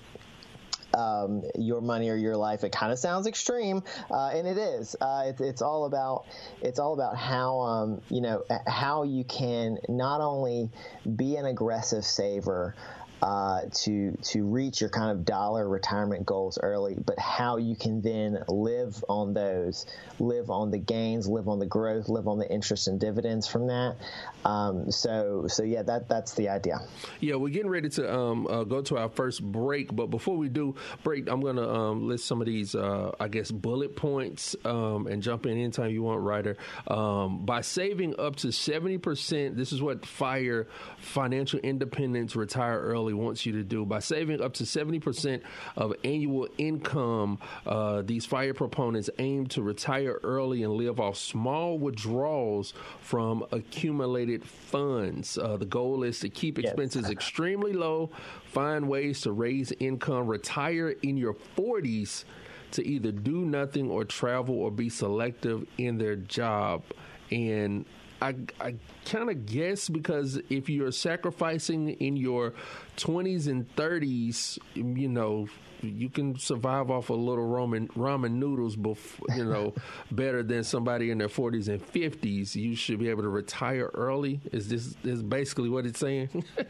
um, 0.95 1.43
your 1.57 1.81
money 1.81 2.09
or 2.09 2.17
your 2.17 2.37
life. 2.37 2.65
It 2.65 2.73
kind 2.73 2.93
of 2.93 2.99
sounds 2.99 3.27
extreme, 3.27 3.83
uh, 4.11 4.31
and 4.35 4.47
it 4.47 4.59
is. 4.59 4.97
Uh, 5.01 5.25
it, 5.27 5.41
it's 5.41 5.63
all 5.63 5.85
about 5.85 6.27
it's 6.63 6.79
all 6.79 6.95
about 6.95 7.17
how 7.17 7.61
um, 7.61 8.01
you 8.11 8.21
know 8.21 8.45
how 8.67 9.03
you 9.03 9.25
can 9.25 9.79
not 9.89 10.21
only 10.21 10.71
be 11.17 11.37
an 11.37 11.47
aggressive 11.47 12.05
saver 12.05 12.75
uh, 13.23 13.63
to 13.75 14.17
to 14.23 14.45
reach 14.45 14.81
your 14.81 14.91
kind 14.91 15.11
of 15.11 15.25
dollar 15.25 15.69
retirement 15.69 16.25
goals 16.25 16.59
early, 16.63 16.97
but 17.05 17.19
how 17.19 17.57
you 17.57 17.75
can 17.75 18.01
then 18.01 18.39
live 18.49 19.05
on 19.09 19.35
those, 19.35 19.87
live 20.19 20.51
on 20.51 20.71
the 20.71 20.79
gains, 20.79 21.29
live 21.29 21.49
on 21.49 21.59
the 21.59 21.67
growth, 21.67 22.09
live 22.09 22.29
on 22.29 22.39
the 22.39 22.51
interest 22.51 22.89
and 22.89 23.01
dividends 23.01 23.47
from 23.47 23.67
that. 23.67 23.97
Um, 24.45 24.91
so 24.91 25.47
so 25.49 25.65
yeah, 25.65 25.83
that 25.83 26.09
that's 26.09 26.35
the 26.35 26.49
idea. 26.49 26.81
Yeah, 27.21 27.35
we're 27.35 27.53
getting 27.53 27.71
ready 27.71 27.89
to 27.91 28.15
um, 28.15 28.47
uh, 28.47 28.65
go 28.65 28.81
to 28.83 28.99
our 28.99 29.09
first 29.09 29.43
break, 29.43 29.95
but 29.95 30.07
before 30.07 30.37
we 30.37 30.49
do 30.49 30.77
break, 31.03 31.29
I'm 31.29 31.43
to 31.57 31.71
um, 31.71 32.09
list 32.09 32.27
some 32.27 32.41
of 32.41 32.47
these, 32.47 32.75
uh, 32.75 33.13
I 33.19 33.29
guess, 33.29 33.51
bullet 33.51 33.97
points 33.97 34.57
um, 34.65 35.07
and 35.07 35.23
jump 35.23 35.47
in 35.47 35.53
anytime 35.53 35.91
you 35.91 36.03
want, 36.03 36.21
Ryder. 36.23 36.57
Um, 36.87 37.45
by 37.45 37.61
saving 37.61 38.19
up 38.19 38.37
to 38.37 38.49
70%, 38.49 39.57
this 39.57 39.73
is 39.73 39.83
what 39.83 40.07
FIRE, 40.07 40.67
Financial 40.99 41.59
Independence 41.61 42.37
Retire 42.37 42.81
Early, 42.81 43.08
wants 43.15 43.47
you 43.47 43.53
to 43.53 43.63
do. 43.63 43.85
By 43.85 44.01
saving 44.01 44.41
up 44.41 44.55
to 44.55 44.65
70% 44.65 45.43
of 45.77 45.95
annual 46.05 46.49
income, 46.59 47.39
uh, 47.67 48.03
these 48.03 48.27
FIRE 48.27 48.55
proponents 48.55 49.11
aim 49.19 49.47
to 49.49 49.63
retire 49.63 50.21
early 50.23 50.63
and 50.63 50.73
live 50.75 51.01
off 51.01 51.17
small 51.17 51.79
withdrawals 51.79 52.75
from 53.01 53.45
accumulated 53.53 54.45
funds. 54.45 55.39
Uh, 55.39 55.57
the 55.57 55.67
goal 55.67 56.03
is 56.03 56.21
to 56.21 56.29
keep 56.29 56.59
expenses 56.59 57.11
extremely 57.11 57.73
low, 57.73 58.11
find 58.45 58.89
ways 58.89 59.21
to 59.23 59.33
raise 59.33 59.73
income, 59.81 60.27
retire 60.27 60.91
in 61.03 61.17
your 61.17 61.35
40s 61.57 62.25
to 62.73 62.87
either 62.87 63.13
do 63.13 63.45
nothing 63.45 63.91
or 63.91 64.05
travel 64.05 64.55
or 64.57 64.71
be 64.71 64.89
selective 64.89 65.67
in 65.79 65.99
their 65.99 66.17
job. 66.17 66.83
And 67.31 67.85
I, 68.21 68.35
I 68.61 68.75
kind 69.05 69.31
of 69.31 69.47
guess 69.47 69.89
because 69.89 70.41
if 70.51 70.69
you're 70.69 70.93
sacrificing 70.93 71.91
in 71.91 72.17
your 72.17 72.53
20s 72.97 73.47
and 73.47 73.69
30s, 73.77 74.59
you 74.75 75.09
know, 75.09 75.49
you 75.83 76.09
can 76.09 76.39
survive 76.39 76.91
off 76.91 77.11
a 77.11 77.15
little 77.15 77.45
ramen 77.45 77.89
ramen 77.89 78.33
noodles, 78.33 78.77
before, 78.77 79.27
you 79.37 79.45
know, 79.45 79.75
better 80.11 80.43
than 80.43 80.65
somebody 80.65 81.11
in 81.11 81.19
their 81.19 81.29
40s 81.29 81.69
and 81.69 81.85
50s. 81.85 82.55
You 82.55 82.75
should 82.75 82.99
be 82.99 83.09
able 83.09 83.23
to 83.23 83.29
retire 83.29 83.91
early. 83.95 84.41
Is 84.53 84.69
this 84.69 84.95
is 85.05 85.23
basically 85.23 85.69
what 85.69 85.87
it's 85.87 86.01
saying? 86.01 86.45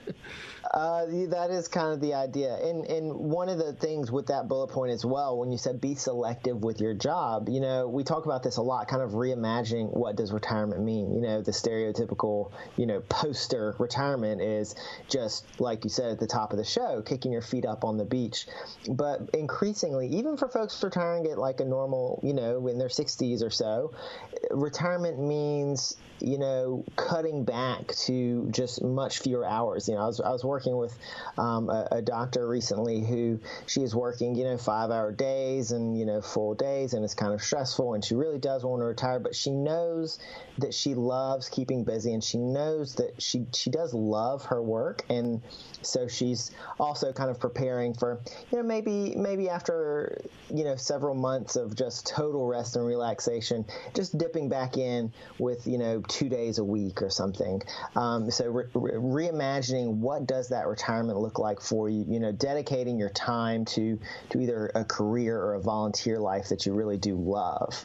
Uh, 0.75 1.07
that 1.29 1.49
is 1.51 1.67
kind 1.67 1.93
of 1.93 2.01
the 2.01 2.13
idea. 2.13 2.55
And 2.57 2.85
and 2.87 3.15
one 3.15 3.49
of 3.49 3.59
the 3.59 3.73
things 3.73 4.13
with 4.13 4.27
that 4.27 4.49
bullet 4.49 4.69
point 4.69 4.93
as 4.93 5.05
well, 5.05 5.39
when 5.39 5.51
you 5.51 5.57
said 5.57 5.81
be 5.81 5.95
selective 5.95 6.63
with 6.63 6.81
your 6.81 6.95
job, 6.95 7.49
you 7.49 7.61
know, 7.61 7.89
we 7.89 8.05
talk 8.05 8.27
about 8.27 8.43
this 8.43 8.59
a 8.59 8.63
lot, 8.63 8.87
kind 8.87 9.03
of 9.03 9.13
reimagining 9.13 9.91
what 9.97 10.17
does 10.17 10.31
retirement 10.31 10.83
mean. 10.83 11.15
You 11.15 11.23
know, 11.23 11.41
the 11.41 11.53
stereotypical, 11.53 12.53
you 12.77 12.87
know, 12.87 13.01
poster 13.09 13.75
retirement 13.79 14.43
is 14.43 14.75
just 15.09 15.47
like 15.59 15.85
you 15.85 15.91
said 15.91 16.11
at 16.11 16.21
the 16.21 16.27
top 16.27 16.53
of 16.53 16.59
the 16.59 16.65
show, 16.65 17.01
kicking 17.03 17.33
your 17.33 17.43
feet 17.43 17.65
up 17.65 17.85
on 17.85 17.97
the 17.97 18.05
beach. 18.05 18.47
But 18.99 19.31
increasingly, 19.33 20.09
even 20.09 20.37
for 20.37 20.49
folks 20.49 20.83
retiring 20.83 21.25
at 21.27 21.39
like 21.39 21.61
a 21.61 21.65
normal, 21.65 22.21
you 22.23 22.35
know, 22.35 22.67
in 22.67 22.79
their 22.79 22.89
60s 22.89 23.43
or 23.43 23.51
so, 23.51 23.93
retirement 24.51 25.21
means 25.21 25.97
you 26.21 26.39
know, 26.39 26.85
cutting 26.97 27.45
back 27.45 27.95
to 27.95 28.49
just 28.51 28.83
much 28.83 29.21
fewer 29.21 29.47
hours. 29.47 29.89
You 29.89 29.95
know, 29.95 30.03
I 30.03 30.07
was, 30.07 30.21
I 30.21 30.31
was 30.31 30.45
working 30.45 30.77
with 30.77 30.97
um, 31.37 31.71
a, 31.71 31.89
a, 31.93 32.03
doctor 32.03 32.47
recently 32.47 33.05
who 33.05 33.39
she 33.67 33.83
is 33.83 33.95
working, 33.95 34.35
you 34.35 34.45
know, 34.45 34.57
five 34.57 34.91
hour 34.91 35.13
days 35.13 35.73
and, 35.73 35.99
you 35.99 36.07
know, 36.07 36.21
full 36.21 36.55
days, 36.55 36.95
and 36.95 37.05
it's 37.05 37.15
kind 37.15 37.33
of 37.33 37.43
stressful. 37.43 37.95
And 37.95 38.05
she 38.05 38.15
really 38.15 38.39
does 38.39 38.65
want 38.65 38.81
to 38.81 38.87
retire, 38.87 39.21
but 39.21 39.35
she 39.35 39.51
knows 39.51 40.19
that 40.59 40.75
she 40.75 40.95
loves 40.95 41.49
keeping 41.49 41.85
busy 41.85 42.13
and 42.13 42.23
she 42.23 42.39
knows 42.39 42.95
that 42.97 43.21
she, 43.23 43.47
she 43.55 43.71
does 43.71 43.95
love 43.95 44.45
her 44.47 44.63
work. 44.63 45.05
And 45.09 45.43
so 45.83 46.09
she's 46.09 46.51
also 46.81 47.13
kind 47.13 47.31
of 47.31 47.39
preparing 47.39 47.95
for, 47.95 48.21
you 48.51 48.59
know, 48.59 48.65
maybe, 48.65 48.88
maybe 48.89 49.49
after, 49.49 50.21
you 50.53 50.65
know, 50.65 50.77
several 50.77 51.15
months 51.15 51.57
of 51.57 51.75
just 51.75 52.07
total 52.07 52.47
rest 52.47 52.77
and 52.77 52.87
relaxation, 52.87 53.65
just 53.95 54.17
dipping 54.17 54.49
back 54.49 54.77
in 54.77 55.13
with, 55.39 55.67
you 55.67 55.79
know, 55.79 56.03
two 56.09 56.29
days 56.29 56.59
a 56.59 56.65
week 56.65 57.03
or 57.03 57.11
something. 57.11 57.63
Um, 57.97 58.31
so 58.31 58.47
re- 58.47 58.65
re- 58.75 59.29
reimagining 59.29 59.95
what 59.97 60.27
does 60.27 60.49
that 60.49 60.67
retirement 60.67 61.19
look 61.19 61.39
like 61.39 61.61
for 61.61 61.89
you? 61.89 62.05
You 62.09 62.21
know, 62.21 62.33
dedicating 62.33 62.99
your 62.99 63.11
time 63.11 63.65
to 63.67 63.99
to 64.31 64.41
either 64.41 64.71
a 64.75 64.85
career 64.85 65.39
or 65.39 65.55
a 65.55 65.61
volunteer 65.61 66.19
life 66.19 66.49
that 66.49 66.67
you 66.67 66.73
really 66.73 66.99
do 66.99 67.15
love. 67.15 67.85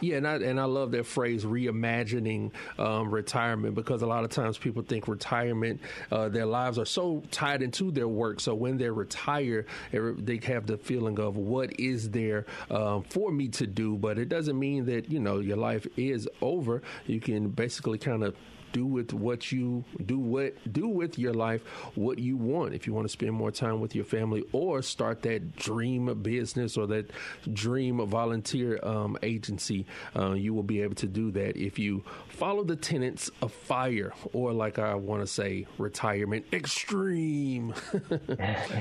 Yeah, 0.00 0.16
and 0.16 0.26
I 0.26 0.36
and 0.36 0.60
I 0.60 0.64
love 0.64 0.90
that 0.92 1.06
phrase 1.06 1.44
reimagining 1.44 2.52
um, 2.78 3.10
retirement 3.10 3.74
because 3.74 4.02
a 4.02 4.06
lot 4.06 4.24
of 4.24 4.30
times 4.30 4.58
people 4.58 4.82
think 4.82 5.08
retirement, 5.08 5.80
uh, 6.10 6.28
their 6.28 6.46
lives 6.46 6.78
are 6.78 6.86
so 6.86 7.22
tied 7.30 7.62
into 7.62 7.90
their 7.90 8.08
work. 8.08 8.40
So 8.40 8.54
when 8.54 8.76
they 8.76 8.90
retire, 8.90 9.66
they 9.92 10.40
have 10.44 10.66
the 10.66 10.78
feeling 10.78 11.18
of 11.18 11.36
what 11.36 11.78
is 11.78 12.10
there 12.10 12.46
um, 12.70 13.02
for 13.04 13.30
me 13.30 13.48
to 13.48 13.66
do. 13.66 13.96
But 13.96 14.18
it 14.18 14.28
doesn't 14.28 14.58
mean 14.58 14.86
that 14.86 15.10
you 15.10 15.20
know 15.20 15.38
your 15.40 15.56
life 15.56 15.86
is 15.96 16.28
over. 16.40 16.82
You 17.06 17.20
can 17.20 17.48
basically 17.48 17.98
kind 17.98 18.24
of 18.24 18.34
do 18.72 18.86
with 18.86 19.12
what 19.12 19.50
you 19.52 19.84
do 20.04 20.18
what 20.18 20.54
do 20.72 20.88
with 20.88 21.18
your 21.18 21.32
life 21.34 21.62
what 21.94 22.18
you 22.18 22.36
want. 22.36 22.74
If 22.74 22.86
you 22.86 22.92
want 22.94 23.06
to 23.06 23.12
spend 23.12 23.32
more 23.32 23.50
time 23.50 23.80
with 23.80 23.94
your 23.94 24.04
family 24.04 24.44
or 24.52 24.82
start 24.82 25.22
that 25.22 25.56
dream 25.56 26.22
business 26.22 26.76
or 26.76 26.86
that 26.88 27.10
dream 27.52 28.04
volunteer 28.06 28.78
um, 28.82 29.16
agency 29.22 29.86
uh, 30.16 30.32
you 30.32 30.54
will 30.54 30.62
be 30.62 30.82
able 30.82 30.94
to 30.96 31.06
do 31.06 31.30
that 31.32 31.56
if 31.56 31.78
you 31.78 32.02
follow 32.28 32.64
the 32.64 32.76
tenets 32.76 33.30
of 33.42 33.52
fire 33.52 34.12
or 34.32 34.52
like 34.52 34.78
i 34.78 34.94
want 34.94 35.20
to 35.22 35.26
say 35.26 35.66
retirement 35.78 36.44
extreme. 36.52 37.74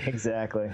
Exactly. 0.05 0.72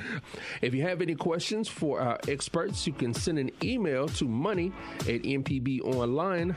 If 0.62 0.74
you 0.74 0.82
have 0.84 1.02
any 1.02 1.16
questions 1.16 1.68
for 1.68 2.00
our 2.00 2.20
experts 2.28 2.86
you 2.88 2.94
can 2.94 3.14
send 3.14 3.40
an 3.40 3.52
email 3.64 4.08
to 4.10 4.26
money 4.28 4.72
at 5.02 5.24
mpbonline.org 5.24 6.56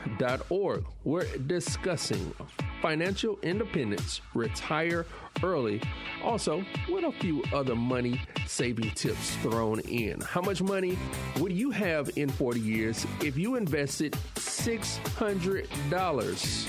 we're 1.03 1.25
discussing 1.37 2.33
financial 2.81 3.37
independence, 3.43 4.21
retire 4.33 5.05
early, 5.43 5.79
also 6.23 6.63
with 6.89 7.05
a 7.05 7.11
few 7.13 7.43
other 7.53 7.75
money 7.75 8.21
saving 8.45 8.91
tips 8.91 9.35
thrown 9.37 9.79
in. 9.81 10.21
How 10.21 10.41
much 10.41 10.61
money 10.61 10.97
would 11.39 11.51
you 11.51 11.71
have 11.71 12.09
in 12.17 12.29
40 12.29 12.59
years 12.59 13.05
if 13.21 13.35
you 13.37 13.55
invested 13.55 14.13
$600? 14.35 16.67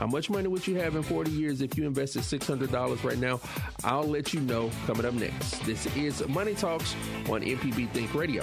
How 0.00 0.06
much 0.06 0.30
money 0.30 0.48
would 0.48 0.66
you 0.66 0.76
have 0.76 0.96
in 0.96 1.02
40 1.02 1.30
years 1.30 1.60
if 1.60 1.76
you 1.76 1.86
invested 1.86 2.22
$600 2.22 3.04
right 3.04 3.18
now? 3.18 3.38
I'll 3.84 4.08
let 4.08 4.32
you 4.32 4.40
know 4.40 4.70
coming 4.86 5.04
up 5.04 5.12
next. 5.12 5.62
This 5.66 5.84
is 5.94 6.26
Money 6.26 6.54
Talks 6.54 6.94
on 7.28 7.42
MPB 7.42 7.90
Think 7.90 8.14
Radio. 8.14 8.42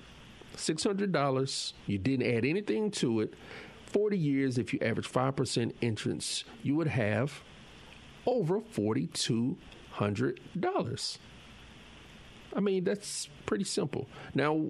$600, 0.57 1.73
you 1.87 1.99
didn't 1.99 2.27
add 2.27 2.45
anything 2.45 2.91
to 2.91 3.21
it. 3.21 3.35
40 3.87 4.19
years, 4.19 4.59
if 4.59 4.73
you 4.73 4.81
average 4.83 5.09
5% 5.09 5.73
interest, 5.81 6.45
you 6.63 6.75
would 6.75 6.89
have 6.89 7.45
over 8.27 8.61
$4,200. 8.61 11.19
I 12.55 12.61
mean, 12.61 12.85
that's 12.85 13.29
pretty 13.47 13.65
simple. 13.65 14.07
Now, 14.35 14.67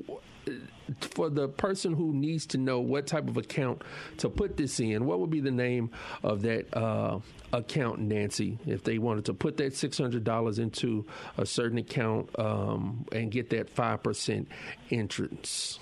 for 1.00 1.30
the 1.30 1.48
person 1.48 1.92
who 1.92 2.12
needs 2.12 2.46
to 2.46 2.58
know 2.58 2.80
what 2.80 3.06
type 3.06 3.28
of 3.28 3.36
account 3.36 3.82
to 4.18 4.28
put 4.28 4.56
this 4.56 4.80
in, 4.80 5.04
what 5.04 5.20
would 5.20 5.30
be 5.30 5.40
the 5.40 5.50
name 5.50 5.90
of 6.22 6.42
that 6.42 6.74
uh, 6.76 7.18
account, 7.52 8.00
Nancy, 8.00 8.58
if 8.66 8.84
they 8.84 8.98
wanted 8.98 9.24
to 9.26 9.34
put 9.34 9.56
that 9.58 9.72
$600 9.72 10.58
into 10.58 11.06
a 11.36 11.46
certain 11.46 11.78
account 11.78 12.36
um, 12.38 13.04
and 13.12 13.30
get 13.30 13.50
that 13.50 13.74
5% 13.74 14.46
entrance? 14.90 15.78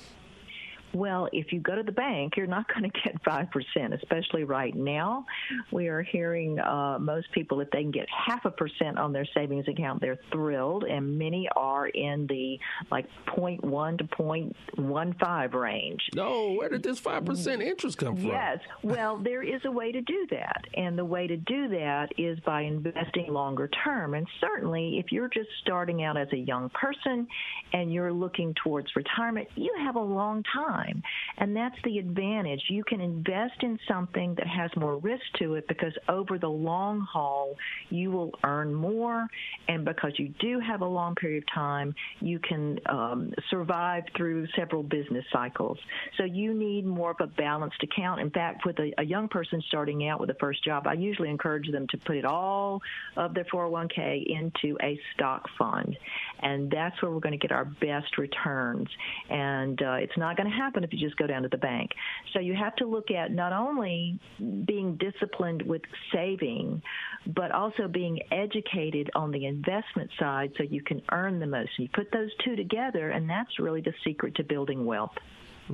Well, 0.97 1.29
if 1.31 1.53
you 1.53 1.61
go 1.61 1.75
to 1.75 1.83
the 1.83 1.93
bank, 1.93 2.37
you're 2.37 2.47
not 2.47 2.67
going 2.75 2.91
to 2.91 3.01
get 3.05 3.23
5%, 3.23 4.03
especially 4.03 4.45
right 4.45 4.75
now. 4.75 5.27
We 5.71 5.89
are 5.89 6.03
hearing 6.03 6.59
uh, 6.59 6.99
most 6.99 7.31
people, 7.33 7.61
if 7.61 7.71
they 7.71 7.83
can 7.83 7.91
get 7.91 8.07
half 8.11 8.45
a 8.45 8.51
percent 8.51 8.99
on 8.99 9.13
their 9.13 9.27
savings 9.35 9.69
account, 9.69 10.01
they're 10.01 10.19
thrilled, 10.33 10.85
and 10.85 11.19
many 11.19 11.49
are 11.55 11.89
in 11.89 12.27
the 12.29 12.59
like 12.91 13.07
0.1 13.27 13.99
to 13.99 14.05
0.15 14.05 15.55
range. 15.55 16.01
No, 16.15 16.55
where 16.55 16.71
did 16.71 16.83
this 16.83 17.01
5% 17.01 17.63
interest 17.63 17.99
come 17.99 18.17
from? 18.17 18.27
Yes, 18.27 18.59
well, 18.83 19.19
there 19.19 19.43
is 19.43 19.61
a 19.65 19.71
way 19.71 19.93
to 19.93 20.01
do 20.01 20.27
that, 20.31 20.65
and 20.75 20.97
the 20.97 21.05
way 21.05 21.27
to 21.27 21.37
do 21.37 21.69
that 21.69 22.09
is 22.17 22.39
by 22.41 22.63
investing 22.63 23.33
longer 23.33 23.69
term. 23.85 24.15
And 24.15 24.27
certainly, 24.41 24.99
if 24.99 25.13
you're 25.13 25.29
just 25.29 25.49
starting 25.61 26.05
out 26.05 26.17
as 26.17 26.29
a 26.33 26.39
young 26.39 26.71
person 26.71 27.27
and 27.73 27.93
you're 27.93 28.13
looking 28.13 28.55
towards 28.65 28.89
retirement, 28.97 29.49
you 29.57 29.75
have 29.79 29.97
a 29.97 30.01
long 30.01 30.43
time 30.55 30.86
time. 30.87 31.03
And 31.39 31.55
that's 31.55 31.77
the 31.85 31.99
advantage. 31.99 32.63
You 32.69 32.85
can 32.85 33.01
invest 33.01 33.63
in 33.63 33.79
something 33.89 34.35
that 34.37 34.47
has 34.47 34.71
more 34.77 34.97
risk 34.99 35.23
to 35.41 35.55
it 35.55 35.69
because 35.69 35.93
over 36.09 36.39
the 36.39 36.49
long 36.49 37.01
haul, 37.01 37.55
you 37.91 38.11
will 38.11 38.33
earn 38.45 38.75
more. 38.75 39.27
And 39.69 39.85
because 39.85 40.13
you 40.17 40.33
do 40.41 40.61
have 40.61 40.81
a 40.81 40.87
long 40.87 41.15
period 41.15 41.45
of 41.45 41.55
time, 41.55 41.95
you 42.21 42.39
can 42.39 42.79
um, 42.87 43.33
survive 43.51 44.05
through 44.17 44.47
several 44.57 44.83
business 44.83 45.25
cycles. 45.33 45.79
So 46.17 46.25
you 46.25 46.55
need 46.55 46.87
more 46.87 47.11
of 47.11 47.17
a 47.21 47.27
balanced 47.27 47.83
account. 47.83 48.21
In 48.21 48.31
fact, 48.31 48.65
with 48.65 48.79
a, 48.79 48.93
a 48.99 49.05
young 49.05 49.29
person 49.29 49.63
starting 49.69 50.09
out 50.09 50.21
with 50.21 50.31
a 50.31 50.37
first 50.41 50.65
job, 50.65 50.87
I 50.87 50.95
usually 50.95 51.31
encourage 51.31 51.71
them 51.71 51.87
to 51.91 51.99
put 51.99 52.17
it 52.17 52.25
all 52.25 52.81
of 53.17 53.35
their 53.35 53.45
401k 53.45 54.25
into 54.27 54.77
a 54.83 54.99
stock 55.15 55.49
fund. 55.59 55.97
And 56.41 56.71
that's 56.71 57.01
where 57.03 57.11
we're 57.11 57.21
going 57.21 57.39
to 57.39 57.39
get 57.39 57.53
our 57.53 57.65
best 57.65 58.19
returns. 58.19 58.89
And 59.31 59.81
uh, 59.83 59.95
it's 59.95 60.17
not 60.17 60.37
going 60.37 60.51
to 60.51 60.57
happen 60.57 60.76
happen 60.77 60.85
if 60.85 60.93
you 60.93 61.05
just 61.05 61.19
go 61.19 61.27
down 61.27 61.43
to 61.43 61.49
the 61.49 61.57
bank. 61.57 61.91
So 62.33 62.41
you 62.41 62.55
have 62.55 62.77
to 62.77 62.87
look 62.87 63.11
at 63.11 63.33
not 63.33 63.53
only 63.53 64.19
being 64.39 64.97
disciplined 64.97 65.63
with 65.63 65.83
saving, 66.13 66.83
but 67.27 67.51
also 67.51 67.89
being 67.89 68.21
educated 68.31 69.11
on 69.15 69.31
the 69.31 69.47
investment 69.47 70.11
side 70.19 70.53
so 70.57 70.63
you 70.63 70.83
can 70.83 71.03
earn 71.13 71.41
the 71.41 71.47
most. 71.47 71.71
You 71.79 71.89
put 71.93 72.13
those 72.13 72.31
two 72.45 72.57
together, 72.57 73.11
and 73.11 73.29
that's 73.29 73.59
really 73.59 73.81
the 73.81 73.95
secret 74.05 74.35
to 74.37 74.45
building 74.45 74.85
wealth. 74.85 75.15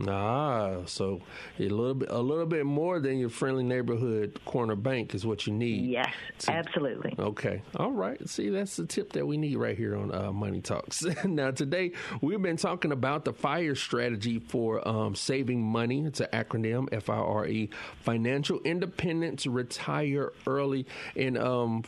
Ah, 0.09 0.79
so 0.87 1.21
a 1.59 1.69
little 1.69 1.95
bit, 1.95 2.11
a 2.11 2.21
little 2.21 2.47
bit 2.47 2.65
more 2.65 3.01
than 3.01 3.19
your 3.19 3.29
friendly 3.29 3.63
neighborhood 3.65 4.41
corner 4.45 4.75
bank 4.75 5.15
is 5.15 5.27
what 5.27 5.47
you 5.47 5.53
need. 5.53 5.91
Yes, 5.91 6.13
to, 6.41 6.53
absolutely. 6.53 7.15
Okay, 7.19 7.63
all 7.77 7.93
right. 7.93 8.27
See, 8.29 8.49
that's 8.49 8.77
the 8.77 8.87
tip 8.87 9.13
that 9.13 9.27
we 9.27 9.37
need 9.37 9.57
right 9.57 9.77
here 9.77 9.97
on 9.97 10.15
uh, 10.15 10.33
Money 10.33 10.61
Talks. 10.61 11.05
now, 11.25 11.51
today 11.51 11.93
we've 12.21 12.41
been 12.41 12.57
talking 12.57 12.93
about 12.93 13.25
the 13.25 13.33
FIRE 13.33 13.75
strategy 13.75 14.39
for 14.39 14.87
um, 14.87 15.15
saving 15.15 15.63
money. 15.63 16.05
It's 16.05 16.21
an 16.21 16.29
acronym, 16.33 16.89
F 16.93 17.11
I 17.11 17.17
R 17.17 17.47
E, 17.47 17.71
Financial 18.01 18.61
Independence, 18.65 19.47
Retire 19.47 20.33
Early. 20.47 20.87
And 21.17 21.37
um, 21.37 21.83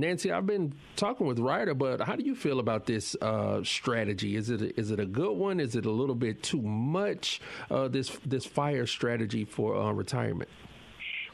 Nancy, 0.00 0.32
I've 0.32 0.46
been 0.46 0.74
talking 0.96 1.26
with 1.26 1.38
Ryder, 1.38 1.74
but 1.74 2.00
how 2.00 2.16
do 2.16 2.24
you 2.24 2.34
feel 2.34 2.60
about 2.60 2.86
this 2.86 3.16
uh, 3.20 3.62
strategy? 3.64 4.36
Is 4.36 4.50
it 4.50 4.62
a, 4.62 4.78
is 4.78 4.90
it 4.90 5.00
a 5.00 5.06
good 5.06 5.32
one? 5.32 5.60
Is 5.60 5.76
it 5.76 5.86
a 5.86 5.90
little 5.90 6.14
bit 6.14 6.42
too 6.42 6.62
much? 6.62 7.40
uh, 7.70 7.88
this 7.88 8.10
this 8.24 8.44
fire 8.44 8.86
strategy 8.86 9.44
for 9.44 9.76
uh, 9.76 9.92
retirement? 9.92 10.48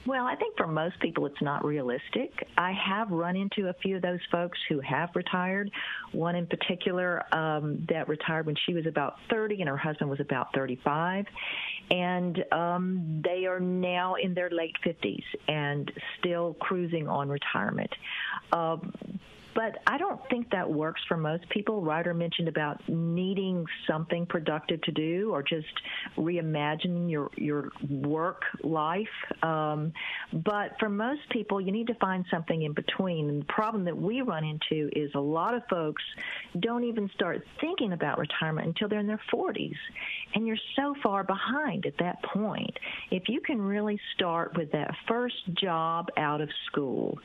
Well, 0.07 0.25
I 0.25 0.35
think 0.35 0.57
for 0.57 0.67
most 0.67 0.99
people 1.01 1.27
it's 1.27 1.43
not 1.43 1.65
realistic. 1.65 2.33
I 2.57 2.73
have 2.73 3.11
run 3.11 3.37
into 3.37 3.69
a 3.69 3.75
few 3.75 3.97
of 3.97 4.03
those 4.03 4.21
folks 4.33 4.59
who 4.69 4.81
have 4.81 5.11
retired. 5.15 5.71
One 6.13 6.37
in 6.37 6.47
particular 6.47 7.23
um, 7.35 7.85
that 7.91 8.09
retired 8.09 8.47
when 8.47 8.57
she 8.67 8.73
was 8.73 8.87
about 8.87 9.17
30 9.29 9.61
and 9.61 9.69
her 9.69 9.77
husband 9.77 10.09
was 10.09 10.21
about 10.21 10.55
35. 10.55 11.27
And 11.91 12.45
um, 12.51 13.23
they 13.23 13.45
are 13.45 13.61
now 13.61 14.15
in 14.15 14.33
their 14.33 14.49
late 14.51 14.77
50s 14.85 15.25
and 15.49 15.91
still 16.19 16.55
cruising 16.61 17.07
on 17.07 17.29
retirement. 17.29 17.91
Uh, 18.53 18.79
but 19.61 19.77
I 19.87 19.99
don't 19.99 20.19
think 20.31 20.53
that 20.53 20.73
works 20.73 21.03
for 21.07 21.19
most 21.19 21.47
people. 21.51 21.83
Ryder 21.83 22.15
mentioned 22.15 22.49
about 22.49 22.81
needing 22.89 23.67
something 23.87 24.25
productive 24.25 24.81
to 24.85 24.91
do 24.91 25.33
or 25.35 25.43
just 25.43 25.67
reimagining 26.17 27.11
your 27.11 27.29
your 27.37 27.69
work 27.91 28.45
life. 28.63 29.07
Um, 29.43 29.93
but 30.33 30.77
for 30.81 30.89
most 30.89 31.29
people, 31.29 31.61
you 31.61 31.73
need 31.73 31.89
to 31.89 31.95
find 31.97 32.25
something 32.31 32.63
in 32.63 32.73
between. 32.73 33.29
And 33.29 33.43
the 33.43 33.53
problem 33.53 33.85
that 33.85 33.99
we 33.99 34.23
run 34.23 34.45
into 34.45 34.89
is 34.97 35.11
a 35.15 35.21
lot 35.21 35.53
of 35.53 35.63
folks 35.69 36.03
don't 36.59 36.85
even 36.85 37.11
start 37.11 37.45
thinking 37.61 37.93
about 37.93 38.19
retirement 38.19 38.67
until 38.67 38.89
they're 38.89 39.01
in 39.01 39.07
their 39.07 39.21
40s, 39.31 39.77
and 40.35 40.47
you're 40.47 40.57
so 40.75 40.95
far 41.03 41.23
behind 41.23 41.85
at 41.85 41.99
that 41.99 42.23
point. 42.23 42.79
If 43.11 43.29
you 43.29 43.43
can 43.43 43.61
really 43.61 44.01
start 44.15 44.57
with 44.57 44.73
that 44.73 44.95
first 45.07 45.53
job 45.53 46.09
out 46.17 46.41
of 46.41 46.49
school 46.65 47.19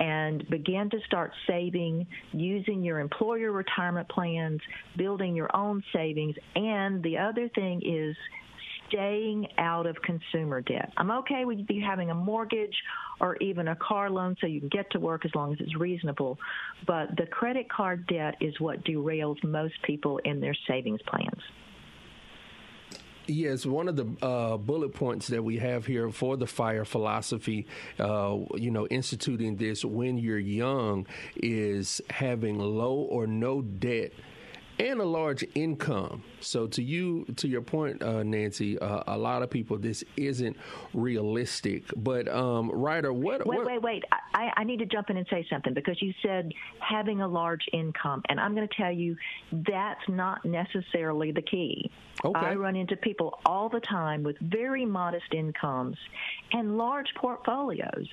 and 0.00 0.48
begin 0.48 0.88
to 0.88 0.98
start 1.06 1.32
saving 1.46 1.81
including 1.82 2.06
using 2.32 2.82
your 2.82 3.00
employer 3.00 3.52
retirement 3.52 4.08
plans, 4.08 4.60
building 4.96 5.34
your 5.34 5.54
own 5.54 5.82
savings, 5.92 6.34
and 6.54 7.02
the 7.02 7.18
other 7.18 7.48
thing 7.54 7.80
is 7.84 8.16
staying 8.88 9.46
out 9.58 9.86
of 9.86 9.96
consumer 10.02 10.60
debt. 10.60 10.92
I'm 10.96 11.10
okay 11.10 11.44
with 11.44 11.58
you 11.68 11.82
having 11.84 12.10
a 12.10 12.14
mortgage 12.14 12.76
or 13.20 13.36
even 13.36 13.68
a 13.68 13.76
car 13.76 14.10
loan 14.10 14.36
so 14.40 14.46
you 14.46 14.60
can 14.60 14.68
get 14.68 14.90
to 14.90 15.00
work 15.00 15.24
as 15.24 15.30
long 15.34 15.52
as 15.52 15.60
it's 15.60 15.76
reasonable, 15.76 16.38
but 16.86 17.16
the 17.16 17.26
credit 17.26 17.70
card 17.70 18.06
debt 18.06 18.34
is 18.40 18.58
what 18.60 18.84
derails 18.84 19.42
most 19.42 19.74
people 19.84 20.18
in 20.24 20.40
their 20.40 20.56
savings 20.68 21.00
plans. 21.06 21.40
Yes, 23.26 23.64
one 23.64 23.88
of 23.88 23.94
the 23.96 24.06
uh, 24.20 24.56
bullet 24.56 24.94
points 24.94 25.28
that 25.28 25.44
we 25.44 25.58
have 25.58 25.86
here 25.86 26.10
for 26.10 26.36
the 26.36 26.46
fire 26.46 26.84
philosophy, 26.84 27.66
uh, 28.00 28.38
you 28.56 28.70
know, 28.70 28.86
instituting 28.88 29.56
this 29.56 29.84
when 29.84 30.18
you're 30.18 30.38
young 30.38 31.06
is 31.36 32.00
having 32.10 32.58
low 32.58 32.94
or 32.94 33.28
no 33.28 33.62
debt 33.62 34.12
and 34.78 35.00
a 35.00 35.04
large 35.04 35.44
income. 35.54 36.22
So 36.40 36.66
to 36.68 36.82
you, 36.82 37.24
to 37.36 37.48
your 37.48 37.62
point, 37.62 38.02
uh, 38.02 38.22
Nancy, 38.22 38.78
uh, 38.78 39.02
a 39.06 39.16
lot 39.16 39.42
of 39.42 39.50
people 39.50 39.78
this 39.78 40.02
isn't 40.16 40.56
realistic. 40.94 41.84
But 41.96 42.28
um, 42.28 42.70
Ryder, 42.70 43.12
what? 43.12 43.46
Wait, 43.46 43.58
what? 43.58 43.66
wait, 43.66 43.82
wait! 43.82 44.04
I, 44.34 44.50
I 44.56 44.64
need 44.64 44.78
to 44.78 44.86
jump 44.86 45.10
in 45.10 45.16
and 45.16 45.26
say 45.30 45.46
something 45.48 45.74
because 45.74 46.00
you 46.00 46.12
said 46.22 46.50
having 46.80 47.20
a 47.20 47.28
large 47.28 47.64
income, 47.72 48.22
and 48.28 48.40
I'm 48.40 48.54
going 48.54 48.66
to 48.66 48.74
tell 48.74 48.92
you 48.92 49.16
that's 49.52 50.08
not 50.08 50.44
necessarily 50.44 51.32
the 51.32 51.42
key. 51.42 51.90
Okay. 52.24 52.38
I 52.38 52.54
run 52.54 52.76
into 52.76 52.96
people 52.96 53.40
all 53.46 53.68
the 53.68 53.80
time 53.80 54.22
with 54.22 54.36
very 54.40 54.84
modest 54.84 55.32
incomes 55.34 55.96
and 56.52 56.76
large 56.78 57.08
portfolios 57.16 58.06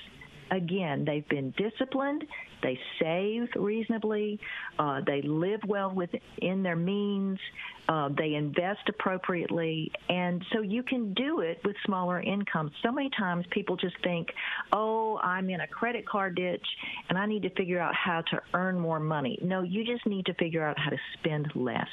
again, 0.51 1.05
they've 1.05 1.27
been 1.29 1.51
disciplined, 1.51 2.25
they 2.61 2.79
save 2.99 3.47
reasonably, 3.55 4.39
uh, 4.77 5.01
they 5.05 5.21
live 5.21 5.61
well 5.67 5.91
within 5.91 6.63
their 6.63 6.75
means, 6.75 7.39
uh, 7.87 8.09
they 8.17 8.35
invest 8.35 8.87
appropriately, 8.87 9.91
and 10.09 10.43
so 10.53 10.61
you 10.61 10.83
can 10.83 11.13
do 11.13 11.41
it 11.41 11.59
with 11.65 11.75
smaller 11.85 12.21
incomes. 12.21 12.71
So 12.83 12.91
many 12.91 13.09
times 13.17 13.45
people 13.49 13.75
just 13.77 13.95
think, 14.03 14.27
oh, 14.71 15.17
I'm 15.23 15.49
in 15.49 15.61
a 15.61 15.67
credit 15.67 16.07
card 16.07 16.35
ditch 16.35 16.65
and 17.09 17.17
I 17.17 17.25
need 17.25 17.43
to 17.43 17.49
figure 17.51 17.79
out 17.79 17.95
how 17.95 18.21
to 18.31 18.41
earn 18.53 18.79
more 18.79 18.99
money. 18.99 19.39
No, 19.41 19.63
you 19.63 19.83
just 19.85 20.05
need 20.05 20.25
to 20.27 20.33
figure 20.35 20.63
out 20.63 20.77
how 20.77 20.91
to 20.91 20.97
spend 21.17 21.47
less. 21.55 21.87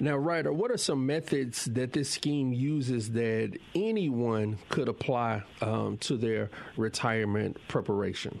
Now, 0.00 0.16
Ryder, 0.16 0.52
what 0.52 0.70
are 0.70 0.76
some 0.76 1.06
methods 1.06 1.66
that 1.66 1.92
this 1.92 2.10
scheme 2.10 2.52
uses 2.52 3.12
that 3.12 3.56
anyone 3.76 4.58
could 4.68 4.88
apply 4.88 5.44
um, 5.60 5.98
to 5.98 6.16
their 6.16 6.50
retirement 6.76 7.56
preparation? 7.68 8.40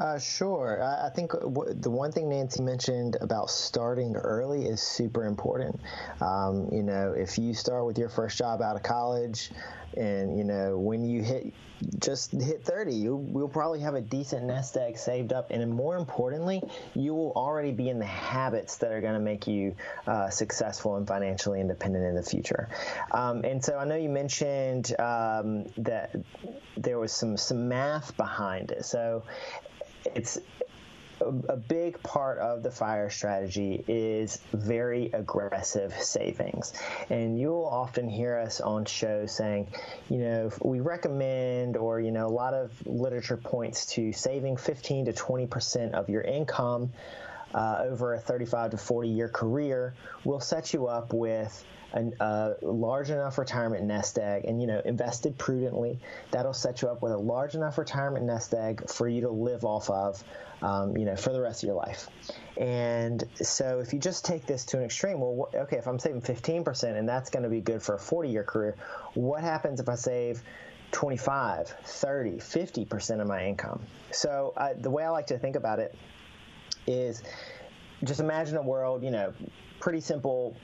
Uh, 0.00 0.18
sure. 0.18 0.82
I, 0.82 1.08
I 1.08 1.10
think 1.10 1.32
w- 1.32 1.74
the 1.74 1.90
one 1.90 2.10
thing 2.10 2.30
Nancy 2.30 2.62
mentioned 2.62 3.18
about 3.20 3.50
starting 3.50 4.16
early 4.16 4.64
is 4.64 4.80
super 4.80 5.26
important. 5.26 5.78
Um, 6.22 6.70
you 6.72 6.82
know, 6.82 7.12
if 7.14 7.36
you 7.36 7.52
start 7.52 7.84
with 7.84 7.98
your 7.98 8.08
first 8.08 8.38
job 8.38 8.62
out 8.62 8.76
of 8.76 8.82
college, 8.82 9.50
and 9.96 10.38
you 10.38 10.44
know 10.44 10.78
when 10.78 11.04
you 11.04 11.20
hit 11.20 11.52
just 11.98 12.30
hit 12.30 12.62
30 12.62 12.94
you 12.94 13.16
will 13.16 13.48
probably 13.48 13.80
have 13.80 13.94
a 13.94 14.00
decent 14.00 14.44
nest 14.44 14.76
egg 14.76 14.96
saved 14.96 15.32
up 15.32 15.50
and 15.50 15.68
more 15.68 15.96
importantly 15.96 16.62
you 16.94 17.12
will 17.12 17.32
already 17.32 17.72
be 17.72 17.88
in 17.88 17.98
the 17.98 18.04
habits 18.04 18.76
that 18.76 18.92
are 18.92 19.00
going 19.00 19.14
to 19.14 19.20
make 19.20 19.48
you 19.48 19.74
uh, 20.06 20.30
successful 20.30 20.94
and 20.96 21.08
financially 21.08 21.60
independent 21.60 22.04
in 22.04 22.14
the 22.14 22.22
future 22.22 22.68
um, 23.10 23.42
and 23.44 23.64
so 23.64 23.76
i 23.78 23.84
know 23.84 23.96
you 23.96 24.08
mentioned 24.08 24.94
um, 25.00 25.64
that 25.76 26.14
there 26.76 27.00
was 27.00 27.10
some 27.10 27.36
some 27.36 27.68
math 27.68 28.16
behind 28.16 28.70
it 28.70 28.84
so 28.84 29.24
it's 30.14 30.38
a, 31.20 31.56
big 31.56 32.02
part 32.02 32.38
of 32.38 32.62
the 32.62 32.70
fire 32.70 33.10
strategy 33.10 33.84
is 33.86 34.38
very 34.52 35.10
aggressive 35.12 35.92
savings. 35.92 36.72
And 37.10 37.38
you'll 37.38 37.68
often 37.70 38.08
hear 38.08 38.38
us 38.38 38.60
on 38.60 38.84
shows 38.86 39.32
saying, 39.32 39.68
you 40.08 40.18
know, 40.18 40.50
we 40.62 40.80
recommend, 40.80 41.76
or, 41.76 42.00
you 42.00 42.10
know, 42.10 42.26
a 42.26 42.28
lot 42.28 42.54
of 42.54 42.70
literature 42.86 43.36
points 43.36 43.86
to 43.94 44.12
saving 44.12 44.56
15 44.56 45.06
to 45.06 45.12
20% 45.12 45.92
of 45.92 46.08
your 46.08 46.22
income 46.22 46.92
uh, 47.54 47.82
over 47.84 48.14
a 48.14 48.18
35 48.18 48.72
to 48.72 48.76
40 48.76 49.08
year 49.08 49.28
career 49.28 49.94
will 50.24 50.40
set 50.40 50.72
you 50.72 50.86
up 50.86 51.12
with 51.12 51.64
a 51.92 52.54
large 52.62 53.10
enough 53.10 53.38
retirement 53.38 53.84
nest 53.84 54.18
egg 54.18 54.44
and 54.44 54.60
you 54.60 54.66
know 54.66 54.80
invested 54.84 55.36
prudently 55.38 55.98
that'll 56.30 56.52
set 56.52 56.82
you 56.82 56.88
up 56.88 57.02
with 57.02 57.12
a 57.12 57.16
large 57.18 57.54
enough 57.54 57.78
retirement 57.78 58.24
nest 58.24 58.54
egg 58.54 58.88
for 58.88 59.08
you 59.08 59.22
to 59.22 59.30
live 59.30 59.64
off 59.64 59.90
of 59.90 60.22
um, 60.62 60.96
you 60.96 61.04
know 61.04 61.16
for 61.16 61.32
the 61.32 61.40
rest 61.40 61.62
of 61.62 61.66
your 61.66 61.76
life. 61.76 62.08
And 62.56 63.24
so 63.34 63.80
if 63.80 63.92
you 63.92 63.98
just 63.98 64.24
take 64.24 64.46
this 64.46 64.64
to 64.66 64.78
an 64.78 64.84
extreme 64.84 65.20
well 65.20 65.48
okay 65.54 65.76
if 65.76 65.86
i'm 65.86 65.98
saving 65.98 66.20
15% 66.22 66.98
and 66.98 67.08
that's 67.08 67.30
going 67.30 67.42
to 67.42 67.48
be 67.48 67.60
good 67.60 67.82
for 67.82 67.94
a 67.94 67.98
40 67.98 68.28
year 68.28 68.44
career 68.44 68.76
what 69.14 69.42
happens 69.42 69.80
if 69.80 69.88
i 69.88 69.94
save 69.94 70.42
25 70.92 71.68
30 71.68 72.30
50% 72.32 73.20
of 73.20 73.26
my 73.26 73.46
income? 73.46 73.80
So 74.10 74.52
uh, 74.56 74.74
the 74.78 74.90
way 74.90 75.04
i 75.04 75.08
like 75.08 75.28
to 75.28 75.38
think 75.38 75.56
about 75.56 75.78
it 75.78 75.94
is 76.86 77.22
just 78.04 78.20
imagine 78.20 78.56
a 78.56 78.62
world 78.62 79.02
you 79.02 79.10
know 79.10 79.32
pretty 79.80 80.00
simple 80.00 80.56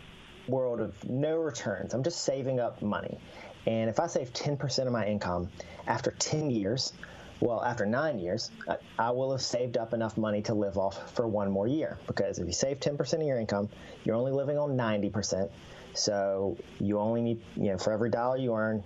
world 0.49 0.81
of 0.81 1.09
no 1.09 1.37
returns. 1.37 1.95
I'm 1.95 2.03
just 2.03 2.23
saving 2.23 2.61
up 2.61 2.83
money. 2.83 3.19
And 3.67 3.91
if 3.91 3.99
I 3.99 4.07
save 4.07 4.33
10% 4.33 4.87
of 4.87 4.93
my 4.93 5.07
income 5.07 5.51
after 5.87 6.13
10 6.13 6.51
years, 6.51 6.93
well, 7.41 7.63
after 7.63 7.85
nine 7.85 8.19
years, 8.19 8.51
I, 8.99 9.11
will 9.11 9.33
have 9.33 9.43
saved 9.43 9.77
up 9.77 9.93
enough 9.93 10.17
money 10.17 10.41
to 10.43 10.55
live 10.55 10.79
off 10.79 11.15
for 11.15 11.27
one 11.27 11.51
more 11.51 11.67
year. 11.67 11.99
Because 12.07 12.39
if 12.39 12.47
you 12.47 12.53
save 12.53 12.81
10% 12.81 13.15
of 13.15 13.23
your 13.23 13.39
income, 13.39 13.69
you're 14.05 14.17
only 14.17 14.33
living 14.33 14.57
on 14.57 14.71
90%. 14.71 15.51
So 15.95 16.57
you 16.81 16.99
only 16.99 17.23
need, 17.23 17.43
you 17.57 17.73
know, 17.73 17.79
for 17.79 17.93
every 17.93 18.11
dollar 18.11 18.37
you 18.37 18.55
earn, 18.55 18.83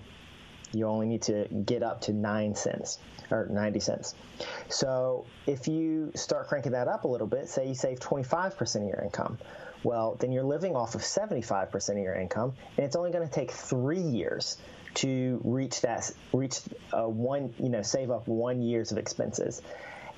you 0.73 0.87
only 0.87 1.07
need 1.07 1.23
to 1.23 1.47
get 1.67 1.83
up 1.83 2.01
to 2.03 2.13
nine 2.13 2.55
cents 2.55 2.99
or 3.31 3.47
90 3.51 3.81
cents. 3.81 4.15
So 4.69 5.27
if 5.47 5.69
you 5.69 6.13
start 6.15 6.49
cranking 6.49 6.73
that 6.73 6.89
up 6.89 7.05
a 7.05 7.09
little 7.09 7.27
bit, 7.27 7.49
say 7.49 7.67
you 7.67 7.75
save 7.75 7.99
25% 7.99 8.77
of 8.77 8.83
your 8.83 9.03
income, 9.03 9.39
well, 9.83 10.17
then 10.21 10.33
you're 10.33 10.45
living 10.45 10.77
off 10.77 10.95
of 10.95 11.03
75% 11.03 11.91
of 11.91 11.99
your 11.99 12.15
income, 12.15 12.55
and 12.77 12.87
it's 12.87 12.97
only 12.97 13.11
going 13.11 13.27
to 13.27 13.33
take 13.33 13.51
three 13.51 14.01
years 14.01 14.59
to 14.95 15.41
reach 15.45 15.83
that, 15.83 16.11
reach 16.33 16.61
uh, 16.93 17.09
one, 17.09 17.55
you 17.59 17.69
know, 17.69 17.83
save 17.83 18.11
up 18.11 18.27
one 18.27 18.63
years 18.63 18.93
of 18.93 18.99
expenses. 18.99 19.63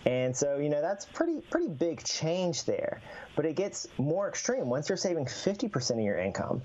And 0.04 0.36
so, 0.36 0.56
you 0.56 0.68
know, 0.68 0.80
that's 0.80 1.04
pretty 1.04 1.40
pretty 1.42 1.68
big 1.68 2.02
change 2.02 2.64
there. 2.64 3.00
But 3.36 3.46
it 3.46 3.54
gets 3.54 3.86
more 3.98 4.28
extreme. 4.28 4.68
Once 4.68 4.88
you're 4.88 4.98
saving 4.98 5.26
50% 5.26 5.90
of 5.92 6.00
your 6.00 6.18
income, 6.18 6.62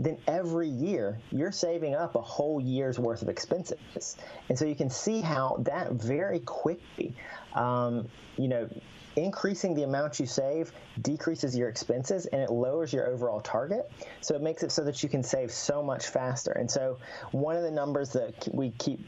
then 0.00 0.16
every 0.26 0.68
year 0.68 1.18
you're 1.30 1.52
saving 1.52 1.94
up 1.94 2.14
a 2.14 2.20
whole 2.20 2.58
year's 2.58 2.98
worth 2.98 3.20
of 3.20 3.28
expenses. 3.28 4.16
And 4.48 4.58
so 4.58 4.64
you 4.64 4.74
can 4.74 4.88
see 4.88 5.20
how 5.20 5.58
that 5.60 5.92
very 5.92 6.40
quickly, 6.40 7.14
um, 7.54 8.08
you 8.38 8.48
know, 8.48 8.68
increasing 9.16 9.74
the 9.74 9.82
amount 9.82 10.18
you 10.18 10.24
save 10.24 10.72
decreases 11.02 11.54
your 11.54 11.68
expenses 11.68 12.24
and 12.26 12.40
it 12.40 12.50
lowers 12.50 12.94
your 12.94 13.08
overall 13.08 13.40
target. 13.40 13.92
So 14.22 14.34
it 14.34 14.40
makes 14.40 14.62
it 14.62 14.72
so 14.72 14.82
that 14.84 15.02
you 15.02 15.10
can 15.10 15.22
save 15.22 15.50
so 15.50 15.82
much 15.82 16.06
faster. 16.06 16.52
And 16.52 16.70
so 16.70 16.96
one 17.32 17.56
of 17.56 17.62
the 17.62 17.70
numbers 17.70 18.10
that 18.14 18.48
we 18.52 18.70
keep 18.70 19.00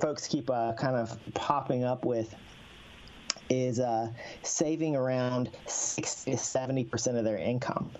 folks 0.00 0.26
keep 0.26 0.48
uh, 0.48 0.72
kind 0.72 0.96
of 0.96 1.18
popping 1.34 1.84
up 1.84 2.06
with 2.06 2.34
is 3.50 3.78
uh, 3.78 4.08
saving 4.42 4.96
around 4.96 5.50
60 5.66 6.30
to 6.30 6.38
70 6.38 6.84
percent 6.84 7.18
of 7.18 7.24
their 7.24 7.36
income. 7.36 7.90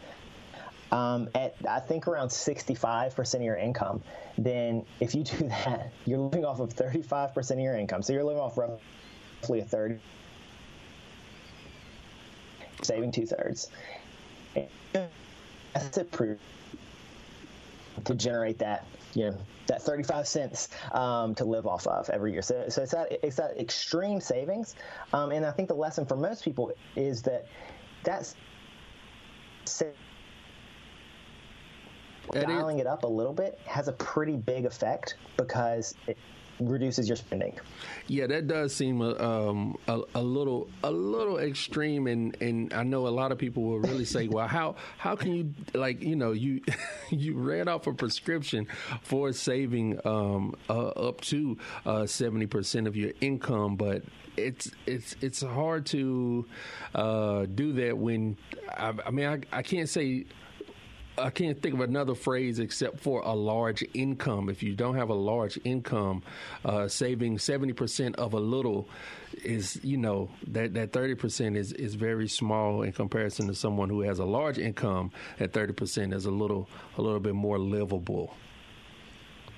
Um, 0.94 1.28
at 1.34 1.56
I 1.68 1.80
think 1.80 2.06
around 2.06 2.28
65% 2.28 3.34
of 3.34 3.42
your 3.42 3.56
income, 3.56 4.02
then 4.38 4.84
if 5.00 5.14
you 5.14 5.24
do 5.24 5.48
that, 5.48 5.90
you're 6.06 6.18
living 6.18 6.44
off 6.44 6.60
of 6.60 6.74
35% 6.74 7.50
of 7.50 7.58
your 7.58 7.76
income. 7.76 8.02
So 8.02 8.12
you're 8.12 8.24
living 8.24 8.40
off 8.40 8.56
roughly 8.56 9.60
a 9.60 9.64
third 9.64 10.00
saving 12.82 13.12
two 13.12 13.26
thirds. 13.26 13.70
That's 15.72 15.98
it 15.98 16.12
proof 16.12 16.38
to 18.04 18.14
generate 18.14 18.58
that 18.58 18.86
you 19.14 19.30
know 19.30 19.38
that 19.66 19.80
35 19.82 20.26
cents 20.28 20.68
um, 20.92 21.34
to 21.36 21.44
live 21.44 21.66
off 21.66 21.86
of 21.86 22.10
every 22.10 22.32
year. 22.32 22.42
So, 22.42 22.68
so 22.68 22.82
it's 22.82 22.92
that 22.92 23.24
it's 23.24 23.36
that 23.36 23.58
extreme 23.58 24.20
savings, 24.20 24.76
um, 25.12 25.32
and 25.32 25.44
I 25.44 25.50
think 25.50 25.68
the 25.68 25.74
lesson 25.74 26.06
for 26.06 26.16
most 26.16 26.44
people 26.44 26.72
is 26.96 27.22
that 27.22 27.46
that's 28.04 28.36
dialing 32.32 32.78
it 32.78 32.86
up 32.86 33.04
a 33.04 33.08
little 33.08 33.32
bit 33.32 33.58
has 33.66 33.88
a 33.88 33.92
pretty 33.92 34.36
big 34.36 34.64
effect 34.64 35.16
because 35.36 35.94
it, 36.06 36.16
reduces 36.60 37.08
your 37.08 37.16
spending. 37.16 37.58
Yeah, 38.06 38.26
that 38.28 38.46
does 38.46 38.74
seem 38.74 39.00
a, 39.00 39.14
um, 39.20 39.76
a, 39.88 40.00
a, 40.14 40.22
little 40.22 40.68
a 40.82 40.90
little 40.90 41.38
extreme, 41.38 42.06
and, 42.06 42.36
and 42.40 42.72
I 42.72 42.82
know 42.82 43.06
a 43.06 43.10
lot 43.10 43.32
of 43.32 43.38
people 43.38 43.62
will 43.62 43.80
really 43.80 44.04
say, 44.04 44.28
"Well, 44.28 44.46
how 44.46 44.76
how 44.98 45.16
can 45.16 45.34
you 45.34 45.54
like 45.74 46.02
you 46.02 46.16
know 46.16 46.32
you 46.32 46.60
you 47.10 47.34
read 47.34 47.68
off 47.68 47.86
a 47.86 47.92
prescription 47.92 48.66
for 49.02 49.32
saving 49.32 50.00
um, 50.04 50.54
uh, 50.68 50.88
up 50.88 51.20
to 51.22 51.58
uh, 51.86 52.06
seventy 52.06 52.46
uh, 52.46 52.48
percent 52.48 52.86
of 52.86 52.96
your 52.96 53.12
income, 53.20 53.76
but 53.76 54.02
it's 54.36 54.70
it's 54.86 55.16
it's 55.20 55.42
hard 55.42 55.86
to 55.86 56.44
uh, 56.94 57.46
do 57.46 57.72
that 57.72 57.96
when 57.96 58.36
I, 58.76 58.92
I 59.06 59.10
mean 59.10 59.26
I, 59.26 59.58
I 59.58 59.62
can't 59.62 59.88
say 59.88 60.26
I 61.16 61.30
can't 61.30 61.60
think 61.60 61.74
of 61.74 61.80
another 61.80 62.14
phrase 62.14 62.58
except 62.58 62.98
for 62.98 63.20
a 63.20 63.32
large 63.34 63.84
income. 63.94 64.48
If 64.48 64.62
you 64.62 64.74
don't 64.74 64.96
have 64.96 65.10
a 65.10 65.14
large 65.14 65.58
income, 65.64 66.22
uh, 66.64 66.88
saving 66.88 67.38
seventy 67.38 67.72
percent 67.72 68.16
of 68.16 68.32
a 68.32 68.40
little 68.40 68.88
is 69.44 69.78
you 69.84 69.96
know 69.96 70.30
that 70.48 70.74
that 70.74 70.92
thirty 70.92 71.14
percent 71.14 71.56
is 71.56 71.72
is 71.72 71.94
very 71.94 72.26
small 72.26 72.82
in 72.82 72.92
comparison 72.92 73.46
to 73.46 73.54
someone 73.54 73.88
who 73.88 74.00
has 74.00 74.18
a 74.18 74.24
large 74.24 74.58
income. 74.58 75.12
At 75.38 75.52
thirty 75.52 75.72
percent 75.72 76.12
is 76.12 76.26
a 76.26 76.30
little 76.30 76.68
a 76.98 77.02
little 77.02 77.20
bit 77.20 77.34
more 77.34 77.58
livable. 77.58 78.34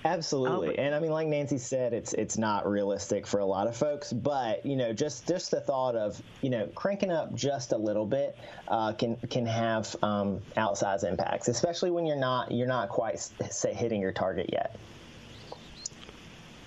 Absolutely. 0.06 0.78
Oh, 0.78 0.82
and 0.82 0.94
I 0.94 1.00
mean 1.00 1.10
like 1.10 1.26
Nancy 1.26 1.58
said 1.58 1.92
it's 1.92 2.12
it's 2.14 2.38
not 2.38 2.68
realistic 2.68 3.26
for 3.26 3.40
a 3.40 3.44
lot 3.44 3.66
of 3.66 3.76
folks, 3.76 4.12
but 4.12 4.64
you 4.64 4.76
know 4.76 4.92
just 4.92 5.26
just 5.26 5.50
the 5.50 5.60
thought 5.60 5.96
of, 5.96 6.22
you 6.42 6.50
know, 6.50 6.66
cranking 6.74 7.10
up 7.10 7.34
just 7.34 7.72
a 7.72 7.76
little 7.76 8.06
bit 8.06 8.38
uh, 8.68 8.92
can 8.92 9.16
can 9.28 9.44
have 9.46 9.94
um, 10.02 10.40
outsized 10.56 11.02
impacts, 11.02 11.48
especially 11.48 11.90
when 11.90 12.06
you're 12.06 12.16
not 12.16 12.52
you're 12.52 12.68
not 12.68 12.88
quite 12.88 13.18
say, 13.50 13.74
hitting 13.74 14.00
your 14.00 14.12
target 14.12 14.48
yet. 14.52 14.76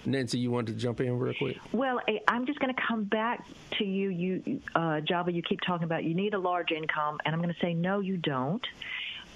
Nancy, 0.06 0.40
you 0.40 0.52
want 0.52 0.68
to 0.68 0.74
jump 0.74 1.02
in 1.02 1.18
real 1.18 1.34
quick? 1.34 1.58
Well, 1.72 2.00
I'm 2.28 2.46
just 2.46 2.60
going 2.60 2.74
to 2.74 2.82
come 2.82 3.04
back 3.04 3.46
to 3.78 3.86
you, 3.86 4.10
you 4.10 4.62
uh, 4.76 5.02
Java. 5.02 5.32
You 5.32 5.42
keep 5.42 5.62
talking 5.62 5.86
about 5.86 6.04
you 6.04 6.14
need 6.14 6.34
a 6.34 6.40
large 6.40 6.72
income, 6.72 7.20
and 7.24 7.34
I'm 7.34 7.42
going 7.42 7.54
to 7.54 7.60
say 7.60 7.74
no, 7.74 8.00
you 8.00 8.18
don't. 8.18 8.66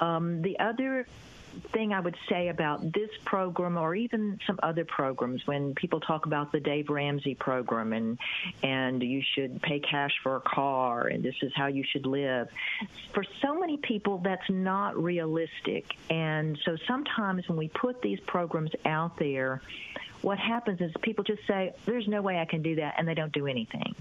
Um, 0.02 0.42
the 0.42 0.60
other 0.60 1.08
thing 1.72 1.94
I 1.94 2.00
would 2.00 2.16
say 2.30 2.50
about 2.50 2.82
this 2.94 3.10
program 3.26 3.78
or 3.78 3.96
even 3.96 4.40
some 4.46 4.60
other 4.64 4.86
programs 4.86 5.46
when 5.46 5.74
people 5.76 6.00
talk 6.00 6.26
about 6.26 6.52
the 6.52 6.60
Dave 6.60 6.90
Ramsey 6.90 7.36
program 7.36 7.94
and 7.94 8.18
and 8.62 9.02
you 9.02 9.22
should 9.36 9.62
pay 9.62 9.80
cash 9.80 10.12
for 10.22 10.36
a 10.36 10.42
car 10.42 11.08
and 11.08 11.24
this 11.24 11.36
is 11.42 11.52
how 11.56 11.68
you 11.68 11.84
should 11.84 12.06
live. 12.06 12.50
For 13.14 13.24
so 13.42 13.60
many 13.60 13.78
people 13.78 14.20
that's 14.20 14.50
not 14.50 15.02
realistic. 15.02 15.96
And 16.10 16.58
so 16.66 16.78
sometimes 16.88 17.48
when 17.48 17.58
we 17.58 17.70
put 17.70 18.02
these 18.02 18.20
programs 18.22 18.72
out 18.86 19.18
there, 19.18 19.62
what 20.22 20.40
happens 20.40 20.82
is 20.82 20.92
people 21.02 21.24
just 21.24 21.46
say 21.48 21.74
there's 21.86 22.08
no 22.08 22.22
way 22.22 22.40
I 22.40 22.46
can 22.46 22.62
do 22.62 22.76
that 22.76 22.96
and 22.98 23.08
they 23.08 23.14
don't 23.14 23.34
do 23.34 23.48
anything. 23.48 23.96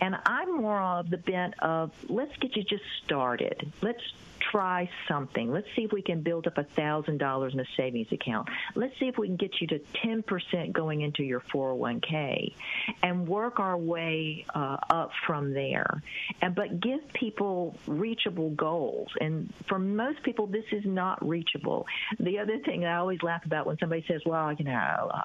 And 0.00 0.16
I'm 0.26 0.56
more 0.56 0.80
of 0.80 1.10
the 1.10 1.18
bent 1.18 1.54
of 1.60 1.90
let's 2.08 2.36
get 2.36 2.56
you 2.56 2.62
just 2.62 2.84
started. 3.04 3.72
Let's 3.82 4.02
try 4.40 4.88
something. 5.06 5.50
Let's 5.52 5.66
see 5.76 5.82
if 5.82 5.92
we 5.92 6.02
can 6.02 6.22
build 6.22 6.46
up 6.46 6.58
a 6.58 6.64
thousand 6.64 7.18
dollars 7.18 7.54
in 7.54 7.60
a 7.60 7.64
savings 7.76 8.08
account. 8.12 8.48
Let's 8.74 8.98
see 8.98 9.06
if 9.06 9.18
we 9.18 9.26
can 9.26 9.36
get 9.36 9.60
you 9.60 9.66
to 9.68 9.78
ten 10.02 10.22
percent 10.22 10.72
going 10.72 11.02
into 11.02 11.22
your 11.22 11.40
401k, 11.40 12.54
and 13.02 13.26
work 13.26 13.60
our 13.60 13.76
way 13.76 14.44
uh, 14.54 14.76
up 14.90 15.10
from 15.26 15.52
there. 15.52 16.02
And 16.40 16.54
but 16.54 16.80
give 16.80 17.00
people 17.12 17.76
reachable 17.86 18.50
goals. 18.50 19.08
And 19.20 19.52
for 19.66 19.78
most 19.78 20.22
people, 20.22 20.46
this 20.46 20.64
is 20.72 20.84
not 20.84 21.26
reachable. 21.26 21.86
The 22.18 22.38
other 22.38 22.58
thing 22.58 22.84
I 22.84 22.96
always 22.96 23.22
laugh 23.22 23.44
about 23.44 23.66
when 23.66 23.78
somebody 23.78 24.04
says, 24.06 24.22
"Well, 24.24 24.52
you 24.52 24.64
know, 24.64 25.10
uh, 25.12 25.22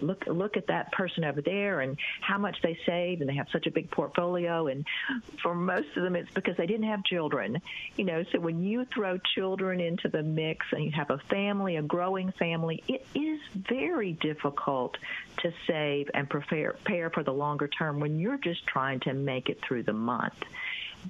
look 0.00 0.24
look 0.26 0.56
at 0.56 0.66
that 0.68 0.92
person 0.92 1.24
over 1.24 1.40
there 1.40 1.80
and 1.80 1.96
how 2.20 2.38
much 2.38 2.56
they 2.62 2.78
save, 2.86 3.20
and 3.20 3.28
they 3.28 3.34
have 3.34 3.48
such 3.52 3.66
a 3.66 3.70
big 3.70 3.90
portfolio." 3.90 4.68
And 4.68 4.86
for 5.42 5.54
most 5.54 5.88
of 5.96 6.02
them, 6.02 6.16
it's 6.16 6.30
because 6.32 6.56
they 6.56 6.66
didn't 6.66 6.88
have 6.88 7.04
children. 7.04 7.60
You 7.96 8.04
know, 8.04 8.24
when 8.40 8.62
you 8.62 8.84
throw 8.86 9.18
children 9.34 9.80
into 9.80 10.08
the 10.08 10.22
mix 10.22 10.66
and 10.72 10.84
you 10.84 10.90
have 10.92 11.10
a 11.10 11.18
family, 11.18 11.76
a 11.76 11.82
growing 11.82 12.32
family, 12.32 12.82
it 12.88 13.06
is 13.14 13.40
very 13.54 14.12
difficult 14.12 14.96
to 15.38 15.52
save 15.66 16.10
and 16.14 16.28
prepare, 16.28 16.72
prepare 16.72 17.10
for 17.10 17.22
the 17.22 17.32
longer 17.32 17.68
term 17.68 18.00
when 18.00 18.18
you're 18.18 18.38
just 18.38 18.66
trying 18.66 19.00
to 19.00 19.14
make 19.14 19.48
it 19.48 19.60
through 19.62 19.82
the 19.82 19.92
month. 19.92 20.34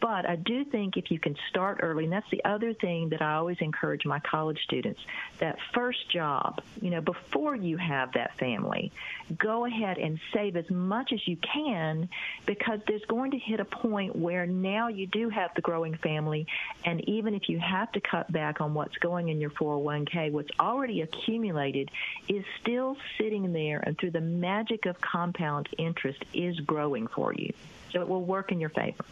But 0.01 0.29
I 0.29 0.37
do 0.37 0.65
think 0.65 0.97
if 0.97 1.11
you 1.11 1.19
can 1.19 1.37
start 1.49 1.79
early, 1.83 2.05
and 2.05 2.13
that's 2.13 2.29
the 2.31 2.45
other 2.45 2.75
thing 2.75 3.11
that 3.11 3.23
I 3.23 3.35
always 3.35 3.59
encourage 3.61 4.05
my 4.05 4.19
college 4.21 4.59
students 4.65 5.01
that 5.39 5.59
first 5.73 6.11
job, 6.11 6.61
you 6.81 6.91
know, 6.91 7.01
before 7.01 7.55
you 7.55 7.77
have 7.77 8.13
that 8.13 8.37
family, 8.37 8.93
go 9.39 9.65
ahead 9.67 9.99
and 9.99 10.19
save 10.33 10.57
as 10.57 10.69
much 10.71 11.13
as 11.13 11.27
you 11.27 11.37
can 11.37 12.09
because 12.47 12.81
there's 12.87 13.05
going 13.05 13.31
to 13.33 13.39
hit 13.39 13.61
a 13.61 13.65
point 13.65 14.17
where 14.17 14.47
now 14.47 14.89
you 14.89 15.07
do 15.07 15.29
have 15.29 15.51
the 15.55 15.63
growing 15.63 15.97
family. 15.97 16.47
And 16.85 17.07
even 17.09 17.35
if 17.35 17.49
you 17.49 17.59
have 17.61 17.93
to 17.93 18.01
cut 18.01 18.31
back 18.33 18.61
on 18.61 18.75
what's 18.75 18.97
going 18.97 19.29
in 19.29 19.41
your 19.41 19.51
401k, 19.51 20.33
what's 20.33 20.51
already 20.59 21.03
accumulated 21.03 21.91
is 22.29 22.45
still 22.61 22.97
sitting 23.19 23.53
there, 23.53 23.81
and 23.81 23.97
through 23.99 24.11
the 24.11 24.21
magic 24.21 24.87
of 24.87 25.01
compound 25.01 25.69
interest, 25.79 26.25
is 26.33 26.59
growing 26.61 27.07
for 27.07 27.33
you. 27.33 27.53
So 27.93 28.01
it 28.01 28.09
will 28.09 28.25
work 28.25 28.51
in 28.51 28.61
your 28.61 28.71
favor. 28.71 29.05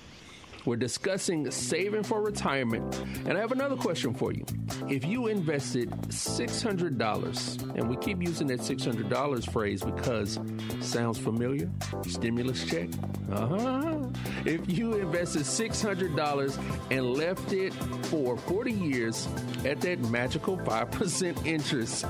We're 0.64 0.76
discussing 0.76 1.50
saving 1.50 2.04
for 2.04 2.22
retirement. 2.22 3.02
And 3.26 3.36
I 3.36 3.40
have 3.40 3.52
another 3.52 3.76
question 3.76 4.14
for 4.14 4.32
you. 4.32 4.44
If 4.88 5.04
you 5.04 5.26
invested 5.26 5.90
$600, 6.08 7.76
and 7.76 7.88
we 7.88 7.96
keep 7.96 8.22
using 8.22 8.46
that 8.48 8.60
$600 8.60 9.50
phrase 9.50 9.82
because 9.82 10.38
sounds 10.80 11.18
familiar, 11.18 11.68
stimulus 12.06 12.64
check. 12.64 12.88
Uh-huh. 13.32 14.06
If 14.44 14.70
you 14.70 14.94
invested 14.94 15.42
$600 15.42 16.90
and 16.90 17.14
left 17.14 17.52
it 17.52 17.74
for 18.06 18.36
40 18.36 18.72
years 18.72 19.28
at 19.64 19.80
that 19.80 19.98
magical 20.10 20.58
5% 20.58 21.46
interest, 21.46 22.06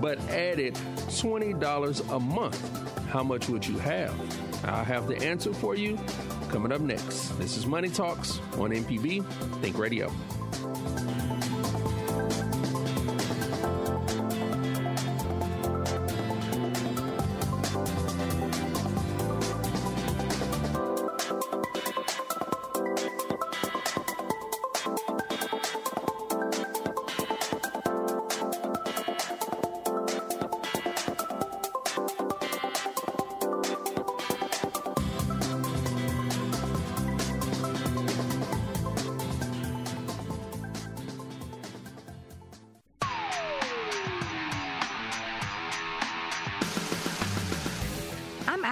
but 0.00 0.18
added 0.30 0.74
$20 0.74 2.14
a 2.14 2.20
month, 2.20 3.08
how 3.08 3.22
much 3.22 3.48
would 3.48 3.66
you 3.66 3.78
have? 3.78 4.14
I'll 4.64 4.84
have 4.84 5.06
the 5.06 5.16
answer 5.16 5.52
for 5.52 5.74
you 5.74 5.98
coming 6.50 6.72
up 6.72 6.80
next. 6.80 7.28
This 7.38 7.56
is 7.56 7.64
Money 7.64 7.88
Talks 7.88 8.40
on 8.58 8.70
MPB 8.70 9.24
Think 9.60 9.78
Radio. 9.78 10.12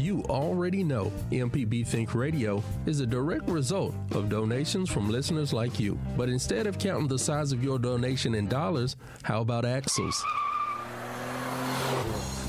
You 0.00 0.24
already 0.30 0.82
know 0.82 1.12
MPB 1.30 1.86
Think 1.86 2.14
Radio 2.14 2.64
is 2.86 3.00
a 3.00 3.06
direct 3.06 3.46
result 3.50 3.94
of 4.12 4.30
donations 4.30 4.88
from 4.88 5.10
listeners 5.10 5.52
like 5.52 5.78
you. 5.78 5.98
But 6.16 6.30
instead 6.30 6.66
of 6.66 6.78
counting 6.78 7.06
the 7.06 7.18
size 7.18 7.52
of 7.52 7.62
your 7.62 7.78
donation 7.78 8.34
in 8.34 8.48
dollars, 8.48 8.96
how 9.22 9.42
about 9.42 9.66
axles? 9.66 10.24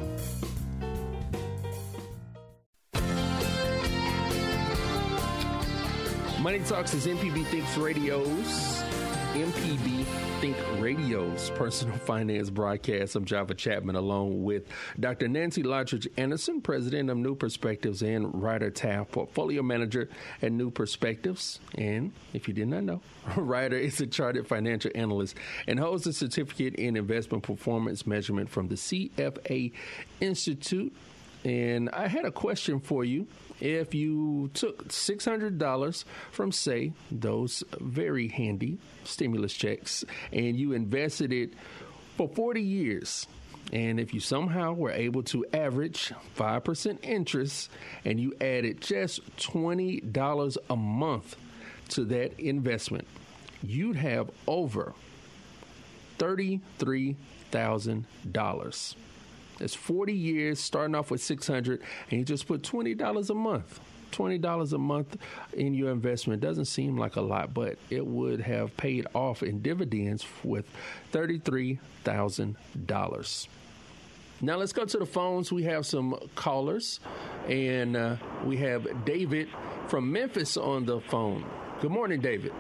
Money 6.42 6.58
Talks 6.62 6.96
is 6.96 7.06
MPB 7.06 7.46
Thinks 7.46 7.78
Radio's 7.78 8.82
MPB 9.34 10.06
Think 10.40 10.58
radio's 10.80 11.52
personal 11.52 11.96
finance 12.06 12.50
broadcast. 12.50 13.16
I'm 13.16 13.26
Java 13.26 13.54
Chapman 13.54 13.96
along 13.96 14.44
with 14.44 14.64
Dr. 15.00 15.28
Nancy 15.28 15.62
Lottridge 15.62 16.08
Anderson, 16.18 16.60
president 16.60 17.12
of 17.12 17.18
New 17.18 17.36
Perspectives, 17.36 18.02
and 18.02 18.42
Ryder 18.42 18.72
Taft, 18.72 19.12
portfolio 19.12 19.62
manager 19.62 20.10
at 20.42 20.52
New 20.52 20.72
Perspectives. 20.72 21.60
And 21.76 22.12
if 22.34 22.48
you 22.48 22.56
did 22.56 22.70
not 22.70 22.86
know, 22.86 23.02
Ryder 23.36 23.78
is 23.78 24.02
a 24.02 24.08
chartered 24.08 24.48
financial 24.48 24.90
analyst 24.96 25.36
and 25.68 25.80
holds 25.80 26.08
a 26.08 26.14
certificate 26.14 26.74
in 26.74 26.98
investment 26.98 27.44
performance 27.44 28.08
measurement 28.08 28.50
from 28.50 28.68
the 28.68 28.76
CFA 28.76 29.72
Institute. 30.20 30.92
And 31.44 31.90
I 31.90 32.08
had 32.08 32.26
a 32.26 32.32
question 32.32 32.80
for 32.80 33.04
you 33.04 33.26
if 33.60 33.96
you 33.96 34.52
took 34.54 34.90
$600 34.90 36.04
from, 36.32 36.52
say, 36.52 36.94
those 37.12 37.64
very 37.80 38.28
handy 38.28 38.78
stimulus 39.04 39.54
checks 39.54 40.06
and 40.32 40.56
you 40.56 40.74
invested 40.74 41.34
it 41.34 41.54
for 42.18 42.28
40 42.28 42.62
years, 42.62 43.26
and 43.74 44.00
if 44.00 44.14
you 44.14 44.20
somehow 44.20 44.74
were 44.74 44.92
able 44.92 45.24
to 45.24 45.44
average 45.54 46.14
5% 46.38 47.00
interest 47.04 47.72
and 48.06 48.20
you 48.20 48.36
added 48.42 48.82
just 48.82 49.26
$20 49.38 50.58
a 50.70 50.76
month 50.76 51.36
to 51.90 52.06
that 52.06 52.40
investment, 52.40 53.08
you'd 53.64 53.96
have 53.96 54.30
over 54.48 54.94
$33,000. 56.20 58.96
It's 59.62 59.76
40 59.76 60.14
years, 60.14 60.60
starting 60.60 60.96
off 60.96 61.12
with 61.12 61.22
600, 61.22 61.82
and 62.10 62.20
you 62.20 62.26
just 62.26 62.48
put 62.48 62.64
$20 62.64 63.30
a 63.30 63.34
month. 63.34 63.80
$20 64.12 64.74
a 64.74 64.78
month 64.78 65.18
in 65.54 65.74
your 65.74 65.90
investment 65.92 66.42
doesn't 66.42 66.66
seem 66.66 66.98
like 66.98 67.16
a 67.16 67.22
lot, 67.22 67.54
but 67.54 67.78
it 67.90 68.06
would 68.06 68.42
have 68.42 68.76
paid 68.76 69.08
off 69.14 69.42
in 69.42 69.62
dividends 69.62 70.26
with 70.44 70.66
$33,000. 71.14 73.48
Now 74.44 74.58
let's 74.58 74.74
go 74.74 74.86
to 74.86 74.98
the 74.98 75.06
phones. 75.06 75.52
We 75.52 75.62
have 75.64 75.86
some 75.86 76.16
callers, 76.36 77.00
and 77.48 77.96
uh, 77.96 78.16
we 78.44 78.58
have 78.58 79.06
David 79.06 79.50
from 79.88 80.12
Memphis 80.12 80.58
on 80.58 80.84
the 80.86 81.00
phone. 81.00 81.46
Good 81.80 81.92
morning, 81.92 82.22
David. 82.22 82.52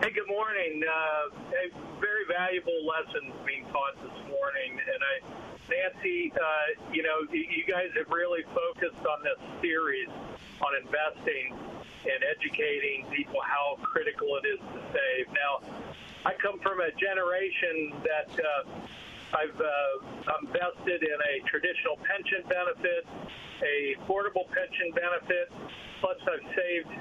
Hey, 0.00 0.12
good 0.14 0.28
morning. 0.28 0.82
Uh, 0.82 1.28
a 1.28 1.68
very 2.00 2.24
valuable 2.26 2.86
lesson 2.86 3.32
being 3.46 3.66
taught 3.66 4.02
this 4.02 4.16
morning, 4.30 4.80
and 4.80 5.04
I 5.04 5.20
Nancy, 5.70 6.32
uh, 6.34 6.90
you 6.92 7.02
know, 7.06 7.22
you 7.30 7.62
guys 7.62 7.94
have 7.94 8.10
really 8.10 8.42
focused 8.50 9.06
on 9.06 9.22
this 9.22 9.38
series 9.62 10.10
on 10.58 10.74
investing 10.82 11.54
and 12.02 12.20
educating 12.26 13.06
people 13.14 13.38
how 13.38 13.78
critical 13.86 14.34
it 14.42 14.46
is 14.50 14.58
to 14.58 14.80
save. 14.90 15.30
Now, 15.30 15.62
I 16.26 16.34
come 16.42 16.58
from 16.58 16.82
a 16.82 16.90
generation 16.98 17.94
that 18.02 18.30
uh, 18.34 19.38
I've 19.38 19.60
uh, 19.62 20.42
invested 20.42 21.06
in 21.06 21.18
a 21.22 21.34
traditional 21.46 22.02
pension 22.02 22.42
benefit, 22.50 23.06
a 23.62 23.94
portable 24.10 24.50
pension 24.50 24.90
benefit, 24.90 25.54
plus 26.02 26.18
I've 26.26 26.46
saved 26.50 26.92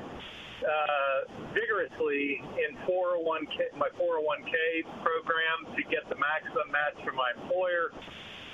uh, 0.61 1.17
vigorously 1.57 2.43
in 2.69 2.77
401k, 2.85 3.73
my 3.79 3.89
401k 3.97 4.85
program 5.01 5.73
to 5.73 5.81
get 5.89 6.05
the 6.11 6.19
maximum 6.19 6.69
match 6.69 6.99
from 7.01 7.15
my 7.15 7.31
employer 7.39 7.95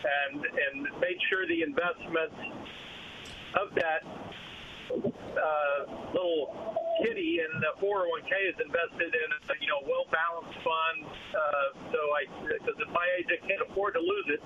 and 0.05 0.45
and 0.45 0.75
made 1.01 1.17
sure 1.29 1.47
the 1.47 1.61
investments 1.61 2.37
of 3.57 3.73
that 3.75 4.03
uh, 4.93 5.79
little 6.13 6.77
kitty 7.01 7.41
in 7.41 7.51
the 7.59 7.73
401k 7.81 8.33
is 8.49 8.57
invested 8.61 9.11
in 9.11 9.29
a 9.33 9.53
you 9.59 9.67
know 9.67 9.81
well 9.83 10.05
balanced 10.13 10.59
fund. 10.61 10.99
Uh, 11.33 11.91
so 11.91 11.99
I 12.13 12.23
because 12.45 12.77
at 12.79 12.91
my 12.93 13.07
age 13.17 13.27
I 13.33 13.39
can't 13.45 13.61
afford 13.69 13.95
to 13.95 14.03
lose 14.03 14.39
it, 14.39 14.41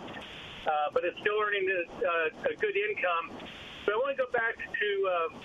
uh, 0.65 0.89
but 0.93 1.03
it's 1.05 1.17
still 1.21 1.37
earning 1.41 1.67
a, 1.67 1.81
uh, 2.03 2.51
a 2.51 2.55
good 2.57 2.75
income. 2.75 3.37
So 3.85 3.93
I 3.93 3.97
want 3.97 4.17
to 4.17 4.19
go 4.23 4.31
back 4.31 4.55
to. 4.57 4.89
Uh, 5.07 5.39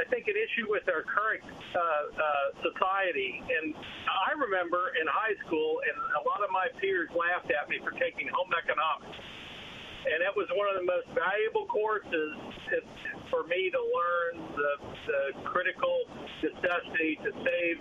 I 0.00 0.08
think 0.08 0.24
an 0.24 0.38
issue 0.38 0.72
with 0.72 0.88
our 0.88 1.04
current 1.04 1.44
uh, 1.44 1.76
uh, 1.76 2.48
society. 2.64 3.44
And 3.44 3.76
I 3.76 4.32
remember 4.40 4.96
in 4.96 5.04
high 5.04 5.36
school, 5.44 5.84
and 5.84 5.96
a 6.16 6.22
lot 6.24 6.40
of 6.40 6.48
my 6.48 6.72
peers 6.80 7.12
laughed 7.12 7.52
at 7.52 7.68
me 7.68 7.76
for 7.84 7.92
taking 8.00 8.24
home 8.32 8.48
economics. 8.56 9.20
And 10.02 10.18
it 10.24 10.34
was 10.34 10.50
one 10.58 10.66
of 10.66 10.76
the 10.80 10.88
most 10.88 11.06
valuable 11.14 11.68
courses 11.70 12.34
for 13.30 13.46
me 13.46 13.70
to 13.70 13.80
learn 13.80 14.32
the, 14.56 14.72
the 15.06 15.22
critical 15.46 16.08
necessity 16.42 17.20
to 17.22 17.30
save 17.30 17.78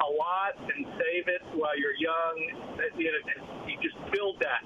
a 0.00 0.08
lot 0.08 0.56
and 0.56 0.88
save 0.96 1.28
it 1.28 1.44
while 1.52 1.76
you're 1.76 1.98
young. 2.00 2.36
You, 2.96 3.12
know, 3.12 3.22
you 3.68 3.76
just 3.84 3.98
build 4.08 4.40
that 4.40 4.64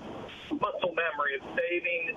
muscle 0.54 0.94
memory 0.94 1.34
of 1.40 1.42
saving 1.58 2.14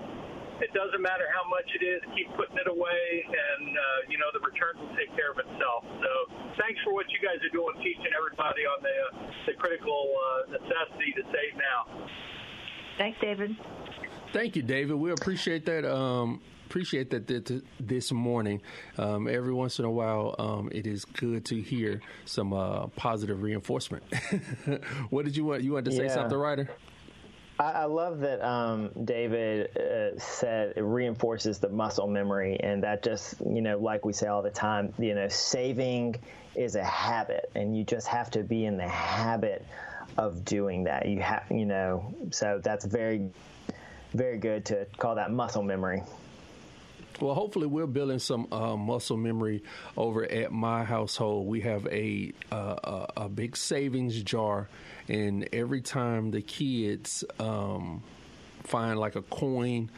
it 0.59 0.73
doesn't 0.75 1.01
matter 1.01 1.25
how 1.31 1.47
much 1.47 1.65
it 1.71 1.83
is. 1.85 2.03
Keep 2.13 2.35
putting 2.35 2.57
it 2.59 2.67
away, 2.67 3.03
and 3.25 3.63
uh, 3.71 4.11
you 4.11 4.17
know 4.19 4.27
the 4.35 4.43
returns 4.43 4.77
will 4.83 4.95
take 4.99 5.09
care 5.15 5.31
of 5.31 5.39
itself. 5.39 5.87
So 5.87 6.11
thanks 6.59 6.79
for 6.83 6.93
what 6.93 7.07
you 7.09 7.23
guys 7.23 7.39
are 7.39 7.53
doing, 7.55 7.79
teaching 7.79 8.11
everybody 8.11 8.67
on 8.67 8.79
the 8.83 8.95
uh, 9.07 9.31
the 9.47 9.55
critical 9.55 10.11
uh, 10.11 10.59
necessity 10.59 11.15
to 11.15 11.23
save 11.31 11.53
now. 11.55 11.81
Thanks, 12.97 13.17
David. 13.21 13.55
Thank 14.33 14.55
you, 14.55 14.61
David. 14.61 14.95
We 14.95 15.11
appreciate 15.11 15.65
that. 15.65 15.85
Um, 15.85 16.41
appreciate 16.71 17.09
that 17.09 17.61
this 17.79 18.11
morning. 18.11 18.61
Um, 18.97 19.27
every 19.27 19.53
once 19.53 19.79
in 19.79 19.85
a 19.85 19.91
while, 19.91 20.35
um, 20.39 20.69
it 20.71 20.87
is 20.87 21.03
good 21.03 21.43
to 21.45 21.61
hear 21.61 22.01
some 22.25 22.53
uh, 22.53 22.87
positive 22.95 23.41
reinforcement. 23.41 24.03
what 25.09 25.25
did 25.25 25.35
you 25.35 25.45
want? 25.45 25.63
You 25.63 25.73
want 25.73 25.85
to 25.85 25.91
say 25.91 26.05
yeah. 26.05 26.13
something, 26.13 26.37
Ryder? 26.37 26.69
I, 27.61 27.85
love 27.85 28.19
that 28.21 28.41
um, 28.41 28.89
David 29.05 29.77
uh, 29.77 30.17
said 30.19 30.73
it 30.75 30.81
reinforces 30.81 31.59
the 31.59 31.69
muscle 31.69 32.07
memory, 32.07 32.59
and 32.59 32.83
that 32.83 33.03
just 33.03 33.35
you 33.41 33.61
know, 33.61 33.77
like 33.77 34.03
we 34.05 34.13
say 34.13 34.27
all 34.27 34.41
the 34.41 34.49
time, 34.49 34.93
you 34.97 35.13
know, 35.13 35.27
saving 35.27 36.15
is 36.55 36.75
a 36.75 36.83
habit, 36.83 37.51
and 37.55 37.77
you 37.77 37.83
just 37.83 38.07
have 38.07 38.31
to 38.31 38.43
be 38.43 38.65
in 38.65 38.77
the 38.77 38.87
habit 38.87 39.65
of 40.17 40.43
doing 40.43 40.85
that. 40.85 41.07
You 41.07 41.21
have, 41.21 41.45
you 41.49 41.65
know, 41.65 42.13
so 42.31 42.59
that's 42.63 42.85
very, 42.85 43.29
very 44.13 44.37
good 44.37 44.65
to 44.65 44.85
call 44.97 45.15
that 45.15 45.31
muscle 45.31 45.63
memory. 45.63 46.03
Well, 47.21 47.35
hopefully, 47.35 47.67
we're 47.67 47.85
building 47.85 48.17
some 48.17 48.47
uh, 48.51 48.75
muscle 48.75 49.15
memory 49.15 49.61
over 49.95 50.23
at 50.25 50.51
my 50.51 50.83
household. 50.83 51.45
We 51.45 51.61
have 51.61 51.85
a, 51.85 52.33
uh, 52.51 53.05
a, 53.15 53.29
big 53.29 53.55
savings 53.55 54.19
jar, 54.23 54.67
and 55.07 55.47
every 55.53 55.81
time 55.81 56.31
the 56.31 56.41
kids 56.41 57.23
um, 57.39 58.01
find 58.63 58.99
like 58.99 59.15
a 59.15 59.21
coin 59.21 59.91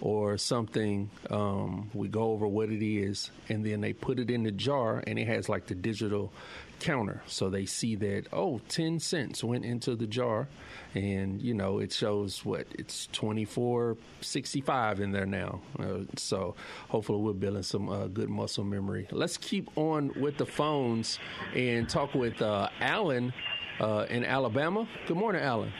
or 0.00 0.38
something, 0.38 1.10
um, 1.28 1.90
we 1.92 2.08
go 2.08 2.32
over 2.32 2.48
what 2.48 2.70
it 2.70 2.82
is, 2.82 3.30
and 3.50 3.62
then 3.62 3.82
they 3.82 3.92
put 3.92 4.18
it 4.18 4.30
in 4.30 4.42
the 4.42 4.50
jar, 4.50 5.04
and 5.06 5.18
it 5.18 5.26
has 5.26 5.50
like 5.50 5.66
the 5.66 5.74
digital 5.74 6.32
counter. 6.80 7.22
So 7.26 7.48
they 7.50 7.66
see 7.66 7.94
that, 7.96 8.26
oh, 8.32 8.60
10 8.68 8.98
cents 8.98 9.44
went 9.44 9.64
into 9.64 9.94
the 9.94 10.06
jar 10.06 10.48
and 10.94 11.40
you 11.40 11.54
know 11.54 11.78
it 11.78 11.92
shows 11.92 12.44
what 12.44 12.66
it's 12.76 13.06
2465 13.08 15.00
in 15.00 15.12
there 15.12 15.26
now. 15.26 15.60
Uh, 15.78 16.00
so 16.16 16.56
hopefully 16.88 17.20
we're 17.20 17.32
building 17.32 17.62
some 17.62 17.88
uh, 17.88 18.06
good 18.08 18.28
muscle 18.28 18.64
memory. 18.64 19.06
Let's 19.12 19.36
keep 19.36 19.70
on 19.76 20.12
with 20.20 20.36
the 20.36 20.46
phones 20.46 21.18
and 21.54 21.88
talk 21.88 22.14
with 22.14 22.42
uh, 22.42 22.68
alan 22.80 23.32
uh, 23.78 24.06
in 24.10 24.24
alabama. 24.24 24.88
Good 25.06 25.16
morning 25.16 25.42
alan 25.42 25.72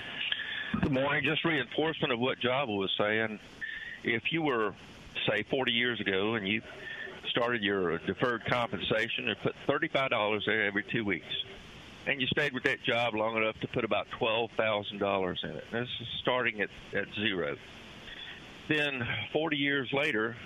good 0.80 0.92
morning. 0.92 1.24
Just 1.24 1.44
reinforcement 1.44 2.12
of 2.12 2.18
what 2.18 2.38
java 2.38 2.72
was 2.72 2.90
saying. 2.96 3.38
If 4.04 4.22
you 4.30 4.42
were 4.42 4.74
say 5.28 5.44
40 5.50 5.72
years 5.72 6.00
ago 6.00 6.34
and 6.34 6.46
you 6.46 6.62
started 7.28 7.62
your 7.62 7.98
deferred 7.98 8.44
compensation 8.46 9.28
and 9.28 9.36
put 9.42 9.54
$35 9.68 10.40
there 10.46 10.64
every 10.64 10.84
two 10.90 11.04
weeks 11.04 11.26
and 12.06 12.20
you 12.20 12.26
stayed 12.28 12.52
with 12.52 12.64
that 12.64 12.82
job 12.82 13.14
long 13.14 13.36
enough 13.36 13.58
to 13.60 13.68
put 13.68 13.84
about 13.84 14.06
twelve 14.18 14.50
thousand 14.56 14.98
dollars 14.98 15.40
in 15.42 15.50
it. 15.50 15.64
This 15.72 15.88
is 16.00 16.06
starting 16.22 16.60
at, 16.60 16.70
at 16.94 17.06
zero. 17.14 17.56
Then 18.68 19.06
forty 19.32 19.56
years 19.56 19.88
later, 19.92 20.36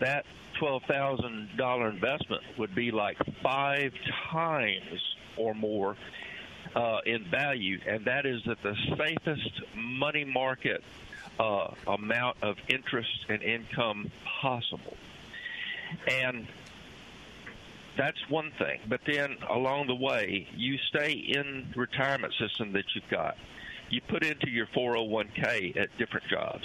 that 0.00 0.24
twelve 0.58 0.82
thousand 0.84 1.50
dollar 1.56 1.88
investment 1.88 2.42
would 2.58 2.74
be 2.74 2.90
like 2.90 3.18
five 3.42 3.92
times 4.30 5.16
or 5.36 5.54
more 5.54 5.96
uh, 6.74 6.98
in 7.04 7.24
value, 7.30 7.78
and 7.86 8.04
that 8.06 8.26
is 8.26 8.40
at 8.48 8.62
the 8.62 8.74
safest 8.96 9.60
money 9.76 10.24
market 10.24 10.82
uh, 11.38 11.68
amount 11.86 12.36
of 12.42 12.56
interest 12.68 13.26
and 13.28 13.42
income 13.42 14.10
possible. 14.40 14.96
And 16.08 16.46
that's 17.96 18.28
one 18.28 18.50
thing. 18.58 18.80
But 18.88 19.00
then 19.06 19.36
along 19.48 19.86
the 19.86 19.94
way, 19.94 20.48
you 20.54 20.78
stay 20.88 21.12
in 21.12 21.68
the 21.72 21.80
retirement 21.80 22.34
system 22.34 22.72
that 22.72 22.84
you've 22.94 23.08
got. 23.08 23.36
You 23.90 24.00
put 24.00 24.24
into 24.24 24.50
your 24.50 24.66
401k 24.66 25.76
at 25.76 25.96
different 25.98 26.26
jobs. 26.28 26.64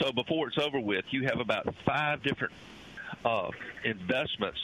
So 0.00 0.12
before 0.12 0.48
it's 0.48 0.58
over 0.58 0.80
with, 0.80 1.04
you 1.10 1.24
have 1.24 1.40
about 1.40 1.74
five 1.84 2.22
different 2.22 2.52
uh, 3.24 3.50
investments 3.84 4.58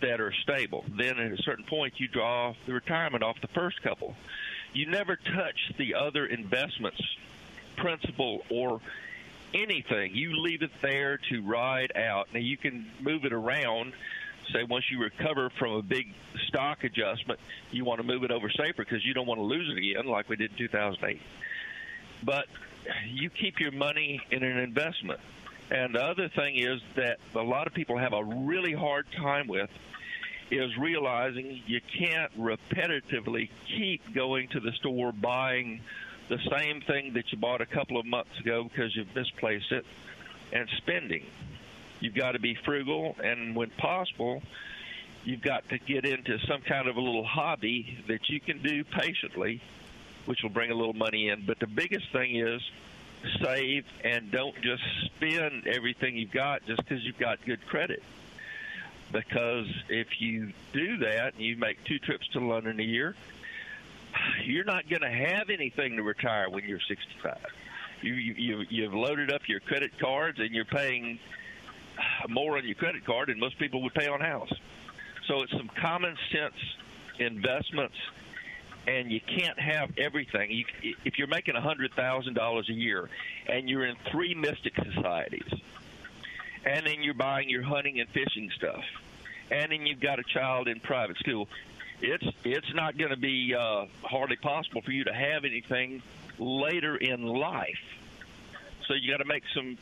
that 0.00 0.20
are 0.20 0.32
stable. 0.32 0.84
Then 0.96 1.18
at 1.18 1.32
a 1.32 1.42
certain 1.42 1.64
point, 1.64 1.94
you 1.98 2.08
draw 2.08 2.54
the 2.66 2.72
retirement 2.72 3.22
off 3.22 3.40
the 3.40 3.48
first 3.48 3.82
couple. 3.82 4.14
you 4.72 4.86
never 4.86 5.16
touch 5.16 5.72
the 5.78 5.94
other 5.94 6.26
investments, 6.26 7.02
principal 7.76 8.44
or 8.50 8.80
anything. 9.54 10.14
You 10.14 10.36
leave 10.36 10.62
it 10.62 10.70
there 10.82 11.18
to 11.30 11.42
ride 11.42 11.92
out. 11.96 12.28
Now 12.32 12.40
you 12.40 12.56
can 12.56 12.86
move 13.00 13.24
it 13.24 13.32
around. 13.32 13.92
Say 14.52 14.64
once 14.64 14.90
you 14.90 15.00
recover 15.00 15.50
from 15.58 15.72
a 15.72 15.82
big 15.82 16.12
stock 16.48 16.82
adjustment, 16.84 17.38
you 17.70 17.84
want 17.84 18.00
to 18.00 18.06
move 18.06 18.24
it 18.24 18.30
over 18.30 18.50
safer 18.50 18.84
because 18.84 19.04
you 19.04 19.14
don't 19.14 19.26
want 19.26 19.38
to 19.38 19.44
lose 19.44 19.70
it 19.70 19.78
again, 19.78 20.06
like 20.10 20.28
we 20.28 20.36
did 20.36 20.50
in 20.52 20.56
2008. 20.56 21.20
But 22.24 22.46
you 23.06 23.30
keep 23.30 23.60
your 23.60 23.72
money 23.72 24.20
in 24.30 24.42
an 24.42 24.58
investment. 24.58 25.20
And 25.70 25.94
the 25.94 26.02
other 26.02 26.28
thing 26.28 26.56
is 26.56 26.80
that 26.96 27.18
a 27.34 27.42
lot 27.42 27.66
of 27.66 27.74
people 27.74 27.96
have 27.96 28.12
a 28.12 28.24
really 28.24 28.72
hard 28.72 29.06
time 29.16 29.46
with 29.46 29.70
is 30.50 30.76
realizing 30.76 31.62
you 31.66 31.80
can't 31.96 32.36
repetitively 32.36 33.48
keep 33.68 34.02
going 34.12 34.48
to 34.48 34.58
the 34.58 34.72
store 34.72 35.12
buying 35.12 35.80
the 36.30 36.38
same 36.56 36.80
thing 36.82 37.12
that 37.14 37.32
you 37.32 37.38
bought 37.38 37.60
a 37.60 37.66
couple 37.66 37.98
of 37.98 38.06
months 38.06 38.38
ago 38.38 38.62
because 38.62 38.94
you've 38.94 39.14
misplaced 39.14 39.72
it 39.72 39.84
and 40.52 40.68
spending. 40.78 41.26
You've 41.98 42.14
got 42.14 42.32
to 42.32 42.38
be 42.38 42.56
frugal, 42.64 43.16
and 43.22 43.54
when 43.56 43.70
possible, 43.70 44.40
you've 45.24 45.42
got 45.42 45.68
to 45.70 45.78
get 45.78 46.06
into 46.06 46.38
some 46.46 46.62
kind 46.62 46.88
of 46.88 46.96
a 46.96 47.00
little 47.00 47.24
hobby 47.24 47.98
that 48.06 48.28
you 48.28 48.40
can 48.40 48.62
do 48.62 48.84
patiently, 48.84 49.60
which 50.26 50.42
will 50.42 50.50
bring 50.50 50.70
a 50.70 50.74
little 50.74 50.94
money 50.94 51.28
in. 51.28 51.44
But 51.44 51.58
the 51.58 51.66
biggest 51.66 52.10
thing 52.12 52.36
is 52.36 52.62
save 53.42 53.84
and 54.04 54.30
don't 54.30 54.54
just 54.62 54.82
spend 55.06 55.66
everything 55.66 56.16
you've 56.16 56.30
got 56.30 56.64
just 56.64 56.78
because 56.78 57.04
you've 57.04 57.18
got 57.18 57.44
good 57.44 57.66
credit. 57.66 58.04
Because 59.12 59.66
if 59.88 60.20
you 60.20 60.52
do 60.72 60.98
that 60.98 61.34
and 61.34 61.42
you 61.42 61.56
make 61.56 61.82
two 61.84 61.98
trips 61.98 62.28
to 62.28 62.40
London 62.40 62.78
a 62.78 62.84
year, 62.84 63.16
you're 64.44 64.64
not 64.64 64.88
going 64.88 65.02
to 65.02 65.10
have 65.10 65.50
anything 65.50 65.96
to 65.96 66.02
retire 66.02 66.48
when 66.50 66.64
you're 66.64 66.80
65. 66.80 67.38
You, 68.02 68.14
you 68.14 68.64
you've 68.70 68.94
loaded 68.94 69.30
up 69.30 69.42
your 69.46 69.60
credit 69.60 69.98
cards 69.98 70.38
and 70.38 70.50
you're 70.50 70.64
paying 70.64 71.18
more 72.28 72.56
on 72.56 72.66
your 72.66 72.76
credit 72.76 73.04
card 73.04 73.28
than 73.28 73.38
most 73.38 73.58
people 73.58 73.82
would 73.82 73.94
pay 73.94 74.08
on 74.08 74.20
house. 74.20 74.52
So 75.26 75.42
it's 75.42 75.52
some 75.52 75.70
common 75.76 76.16
sense 76.32 76.54
investments 77.18 77.96
and 78.86 79.10
you 79.10 79.20
can't 79.20 79.58
have 79.58 79.90
everything. 79.98 80.50
You, 80.50 80.64
if 81.04 81.18
you're 81.18 81.28
making 81.28 81.54
a 81.56 81.60
hundred 81.60 81.92
thousand 81.92 82.34
dollars 82.34 82.68
a 82.68 82.72
year, 82.72 83.08
and 83.46 83.68
you're 83.68 83.84
in 83.84 83.96
three 84.10 84.34
mystic 84.34 84.74
societies, 84.76 85.52
and 86.64 86.86
then 86.86 87.02
you're 87.02 87.14
buying 87.14 87.48
your 87.48 87.62
hunting 87.62 88.00
and 88.00 88.08
fishing 88.08 88.50
stuff, 88.56 88.82
and 89.50 89.72
then 89.72 89.86
you've 89.86 90.00
got 90.00 90.18
a 90.18 90.22
child 90.22 90.68
in 90.68 90.80
private 90.80 91.18
school, 91.18 91.48
it's 92.00 92.26
it's 92.44 92.74
not 92.74 92.96
going 92.96 93.10
to 93.10 93.16
be 93.16 93.54
uh, 93.54 93.86
hardly 94.02 94.36
possible 94.36 94.82
for 94.82 94.92
you 94.92 95.04
to 95.04 95.12
have 95.12 95.44
anything 95.44 96.02
later 96.38 96.96
in 96.96 97.22
life. 97.22 97.80
So 98.86 98.94
you 98.94 99.10
got 99.10 99.18
to 99.18 99.26
make 99.26 99.44
some 99.54 99.78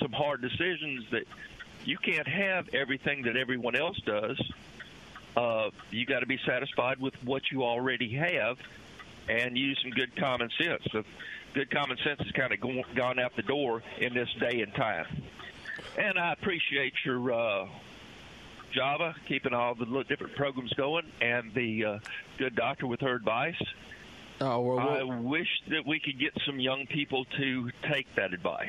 some 0.00 0.12
hard 0.12 0.42
decisions 0.42 1.04
that 1.10 1.24
you 1.84 1.98
can't 1.98 2.28
have 2.28 2.68
everything 2.74 3.22
that 3.22 3.36
everyone 3.36 3.76
else 3.76 3.98
does 4.04 4.40
uh, 5.36 5.70
you 5.90 6.06
got 6.06 6.20
to 6.20 6.26
be 6.26 6.38
satisfied 6.46 6.98
with 6.98 7.14
what 7.22 7.42
you 7.50 7.62
already 7.62 8.14
have 8.14 8.58
and 9.28 9.56
use 9.56 9.78
some 9.82 9.90
good 9.90 10.16
common 10.16 10.50
sense. 10.58 10.82
So 10.90 11.04
good 11.52 11.70
common 11.70 11.98
sense 11.98 12.20
has 12.20 12.30
kind 12.32 12.52
of 12.52 12.60
gone, 12.60 12.84
gone 12.94 13.18
out 13.18 13.36
the 13.36 13.42
door 13.42 13.82
in 13.98 14.14
this 14.14 14.32
day 14.40 14.62
and 14.62 14.74
time. 14.74 15.06
And 15.98 16.18
I 16.18 16.32
appreciate 16.32 16.94
your 17.04 17.32
uh, 17.32 17.66
Java 18.76 19.14
keeping 19.26 19.54
all 19.54 19.74
the 19.74 20.04
different 20.06 20.36
programs 20.36 20.72
going 20.74 21.04
and 21.22 21.52
the 21.54 21.84
uh, 21.84 21.98
good 22.38 22.54
doctor 22.54 22.86
with 22.86 23.00
her 23.00 23.14
advice. 23.14 23.60
Oh, 24.40 24.60
well, 24.60 24.76
well, 24.76 24.88
I 24.88 25.02
wish 25.02 25.48
that 25.70 25.86
we 25.86 25.98
could 25.98 26.20
get 26.20 26.32
some 26.44 26.60
young 26.60 26.86
people 26.86 27.24
to 27.38 27.70
take 27.90 28.06
that 28.16 28.34
advice. 28.34 28.68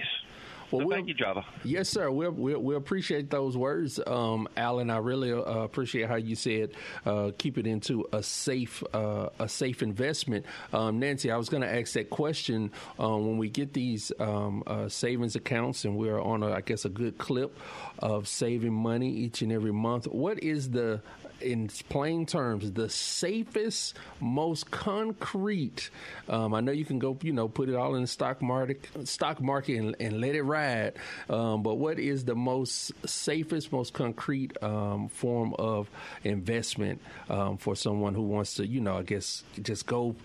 Well, 0.71 0.87
so 0.87 0.89
thank 0.89 1.07
you, 1.07 1.13
Java. 1.13 1.45
Yes, 1.63 1.89
sir. 1.89 2.11
We 2.11 2.27
we 2.29 2.55
we 2.55 2.75
appreciate 2.75 3.29
those 3.29 3.55
words, 3.55 3.99
um, 4.05 4.47
Alan. 4.57 4.89
I 4.89 4.97
really 4.97 5.31
uh, 5.31 5.37
appreciate 5.37 6.07
how 6.07 6.15
you 6.15 6.35
said 6.35 6.71
uh, 7.05 7.31
keep 7.37 7.57
it 7.57 7.65
into 7.65 8.05
a 8.11 8.21
safe 8.21 8.83
uh, 8.93 9.29
a 9.39 9.47
safe 9.47 9.81
investment. 9.81 10.45
Um, 10.73 10.99
Nancy, 10.99 11.31
I 11.31 11.37
was 11.37 11.49
going 11.49 11.61
to 11.61 11.73
ask 11.73 11.93
that 11.93 12.09
question 12.09 12.71
um, 12.99 13.27
when 13.27 13.37
we 13.37 13.49
get 13.49 13.73
these 13.73 14.11
um, 14.19 14.63
uh, 14.67 14.89
savings 14.89 15.35
accounts 15.35 15.85
and 15.85 15.95
we're 15.95 16.19
on, 16.19 16.43
a, 16.43 16.51
I 16.51 16.61
guess, 16.61 16.85
a 16.85 16.89
good 16.89 17.17
clip 17.17 17.57
of 17.99 18.27
saving 18.27 18.73
money 18.73 19.09
each 19.09 19.41
and 19.41 19.51
every 19.51 19.73
month. 19.73 20.07
What 20.07 20.43
is 20.43 20.71
the 20.71 21.01
in 21.41 21.69
plain 21.89 22.25
terms, 22.25 22.71
the 22.71 22.89
safest, 22.89 23.95
most 24.19 24.71
concrete. 24.71 25.89
Um, 26.29 26.53
I 26.53 26.61
know 26.61 26.71
you 26.71 26.85
can 26.85 26.99
go, 26.99 27.17
you 27.21 27.33
know, 27.33 27.47
put 27.47 27.69
it 27.69 27.75
all 27.75 27.95
in 27.95 28.01
the 28.01 28.07
stock 28.07 28.41
market, 28.41 28.87
stock 29.07 29.41
market, 29.41 29.77
and, 29.77 29.95
and 29.99 30.21
let 30.21 30.35
it 30.35 30.43
ride. 30.43 30.93
Um, 31.29 31.63
but 31.63 31.75
what 31.75 31.99
is 31.99 32.25
the 32.25 32.35
most 32.35 32.91
safest, 33.07 33.71
most 33.71 33.93
concrete 33.93 34.61
um, 34.63 35.09
form 35.09 35.53
of 35.59 35.89
investment 36.23 37.01
um, 37.29 37.57
for 37.57 37.75
someone 37.75 38.13
who 38.13 38.23
wants 38.23 38.55
to, 38.55 38.67
you 38.67 38.81
know, 38.81 38.97
I 38.97 39.03
guess 39.03 39.43
just 39.61 39.85
go 39.85 40.15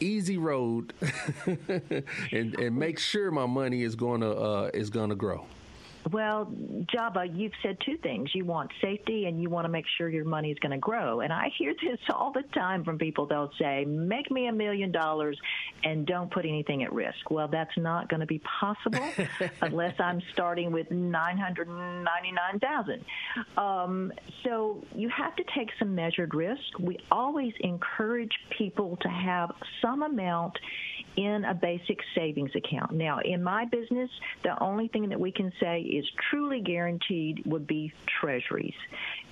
easy 0.00 0.36
road 0.36 0.92
and, 2.32 2.58
and 2.58 2.76
make 2.76 2.98
sure 2.98 3.30
my 3.30 3.46
money 3.46 3.82
is 3.82 3.94
going 3.94 4.20
to 4.20 4.30
uh, 4.30 4.70
is 4.74 4.90
going 4.90 5.10
to 5.10 5.16
grow. 5.16 5.46
Well, 6.10 6.52
Java, 6.92 7.26
you've 7.32 7.52
said 7.62 7.76
two 7.84 7.96
things. 7.98 8.30
You 8.34 8.44
want 8.44 8.70
safety 8.80 9.26
and 9.26 9.40
you 9.40 9.50
want 9.50 9.66
to 9.66 9.68
make 9.68 9.84
sure 9.96 10.08
your 10.08 10.24
money 10.24 10.50
is 10.50 10.58
going 10.58 10.72
to 10.72 10.78
grow. 10.78 11.20
And 11.20 11.32
I 11.32 11.50
hear 11.56 11.74
this 11.80 11.98
all 12.10 12.32
the 12.32 12.42
time 12.54 12.84
from 12.84 12.98
people. 12.98 13.26
They'll 13.26 13.52
say, 13.58 13.84
make 13.84 14.30
me 14.30 14.48
a 14.48 14.52
million 14.52 14.90
dollars 14.90 15.38
and 15.84 16.06
don't 16.06 16.30
put 16.30 16.44
anything 16.44 16.82
at 16.82 16.92
risk. 16.92 17.30
Well, 17.30 17.48
that's 17.48 17.76
not 17.76 18.08
going 18.08 18.20
to 18.20 18.26
be 18.26 18.40
possible 18.60 19.06
unless 19.60 19.94
I'm 20.00 20.20
starting 20.32 20.72
with 20.72 20.90
999000 20.90 23.04
um, 23.56 24.12
So 24.44 24.82
you 24.94 25.08
have 25.10 25.36
to 25.36 25.44
take 25.56 25.68
some 25.78 25.94
measured 25.94 26.34
risk. 26.34 26.78
We 26.80 26.98
always 27.10 27.52
encourage 27.60 28.32
people 28.58 28.98
to 29.02 29.08
have 29.08 29.52
some 29.80 30.02
amount 30.02 30.58
in 31.16 31.44
a 31.44 31.54
basic 31.54 31.98
savings 32.14 32.50
account. 32.54 32.92
Now, 32.92 33.18
in 33.24 33.42
my 33.42 33.64
business, 33.66 34.10
the 34.42 34.60
only 34.62 34.88
thing 34.88 35.08
that 35.08 35.20
we 35.20 35.32
can 35.32 35.52
say 35.60 35.80
is 35.80 36.04
truly 36.30 36.60
guaranteed 36.60 37.42
would 37.46 37.66
be 37.66 37.92
treasuries. 38.20 38.74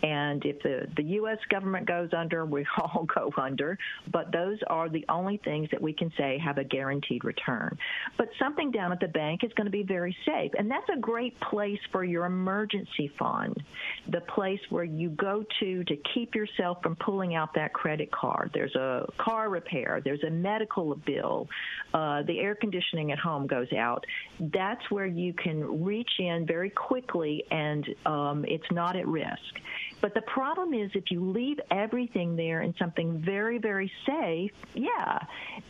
And 0.02 0.44
if 0.44 0.62
the, 0.62 0.88
the 0.96 1.02
U.S. 1.02 1.38
government 1.50 1.86
goes 1.86 2.10
under, 2.16 2.44
we 2.44 2.66
all 2.78 3.06
go 3.14 3.32
under. 3.36 3.78
But 4.10 4.32
those 4.32 4.58
are 4.66 4.88
the 4.88 5.04
only 5.08 5.38
things 5.38 5.68
that 5.70 5.80
we 5.80 5.92
can 5.92 6.12
say 6.16 6.38
have 6.38 6.58
a 6.58 6.64
guaranteed 6.64 7.24
return. 7.24 7.76
But 8.16 8.28
something 8.38 8.70
down 8.70 8.92
at 8.92 9.00
the 9.00 9.08
bank 9.08 9.44
is 9.44 9.52
going 9.54 9.66
to 9.66 9.70
be 9.70 9.82
very 9.82 10.16
safe. 10.26 10.52
And 10.58 10.70
that's 10.70 10.88
a 10.94 10.98
great 10.98 11.38
place 11.40 11.80
for 11.92 12.04
your 12.04 12.26
emergency 12.26 13.12
fund, 13.18 13.62
the 14.08 14.20
place 14.20 14.60
where 14.70 14.84
you 14.84 15.10
go 15.10 15.44
to 15.60 15.84
to 15.84 15.96
keep 16.14 16.34
yourself 16.34 16.78
from 16.82 16.96
pulling 16.96 17.34
out 17.34 17.54
that 17.54 17.72
credit 17.72 18.10
card. 18.10 18.50
There's 18.54 18.74
a 18.74 19.06
car 19.18 19.50
repair, 19.50 20.00
there's 20.04 20.22
a 20.24 20.30
medical 20.30 20.94
bill, 20.94 21.48
uh, 21.94 22.22
the 22.22 22.38
air 22.38 22.54
conditioning 22.54 23.12
at 23.12 23.18
home 23.18 23.46
goes 23.46 23.72
out. 23.72 24.04
That's 24.38 24.90
where 24.90 25.06
you 25.06 25.32
can 25.32 25.82
reach 25.84 26.10
in 26.18 26.46
very 26.46 26.70
quickly 26.70 27.44
and 27.50 27.86
um, 28.06 28.44
it's 28.46 28.70
not 28.70 28.96
at 28.96 29.06
risk. 29.06 29.60
But 30.00 30.14
the 30.14 30.22
problem 30.22 30.72
is 30.72 30.90
if 30.94 31.10
you 31.10 31.30
leave 31.30 31.60
everything 31.70 32.36
there 32.36 32.62
in 32.62 32.74
something 32.78 33.18
very, 33.18 33.58
very 33.58 33.92
safe, 34.06 34.52
yeah, 34.74 35.18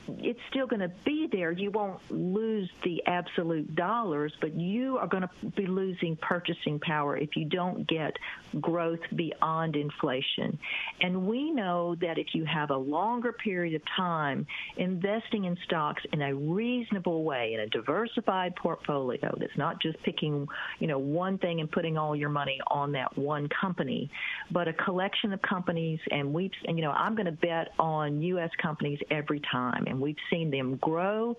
it's 0.09 0.41
still 0.51 0.67
going 0.67 0.81
to 0.81 0.93
be 1.05 1.29
there. 1.31 1.51
You 1.51 1.71
won't 1.71 2.01
lose 2.11 2.71
the 2.85 3.03
absolute 3.07 3.75
dollars, 3.75 4.33
but 4.41 4.55
you 4.55 4.99
are 4.99 5.07
going 5.07 5.25
to 5.25 5.47
be 5.57 5.67
losing 5.67 6.17
purchasing 6.17 6.79
power 6.79 7.17
if 7.17 7.37
you 7.37 7.45
don't 7.45 7.87
get 7.87 8.17
growth 8.61 9.01
beyond 9.15 9.77
inflation. 9.77 10.59
And 11.01 11.27
we 11.27 11.51
know 11.51 11.97
that 11.97 12.19
if 12.19 12.35
you 12.35 12.45
have 12.45 12.71
a 12.71 12.77
longer 12.77 13.33
period 13.33 13.75
of 13.75 13.83
time 13.97 14.47
investing 14.77 15.45
in 15.45 15.57
stocks 15.65 16.03
in 16.13 16.23
a 16.23 16.35
reasonable 16.35 17.25
way, 17.25 17.55
in 17.55 17.61
a 17.61 17.67
diversified 17.67 18.55
portfolio 18.57 19.35
that's 19.39 19.57
not 19.57 19.81
just 19.81 20.01
picking, 20.03 20.47
you 20.79 20.87
know, 20.87 20.99
one 20.99 21.39
thing 21.39 21.61
and 21.61 21.71
putting 21.71 21.99
all 21.99 22.15
your 22.15 22.29
money 22.29 22.61
on 22.69 22.93
that 22.93 23.17
one 23.17 23.49
company, 23.49 24.11
but 24.51 24.69
a 24.69 24.73
collection 24.73 25.33
of 25.33 25.41
companies. 25.43 25.99
And 26.11 26.33
we've, 26.33 26.51
and, 26.67 26.79
you 26.79 26.85
know, 26.85 26.93
I'm 26.93 27.15
going 27.15 27.27
to 27.27 27.33
bet 27.33 27.69
on 27.79 28.23
U.S. 28.23 28.51
companies 28.61 28.99
every 29.11 29.41
time, 29.51 29.85
and 29.87 30.01
we've 30.01 30.17
seen 30.31 30.51
them 30.51 30.77
grow 30.77 31.37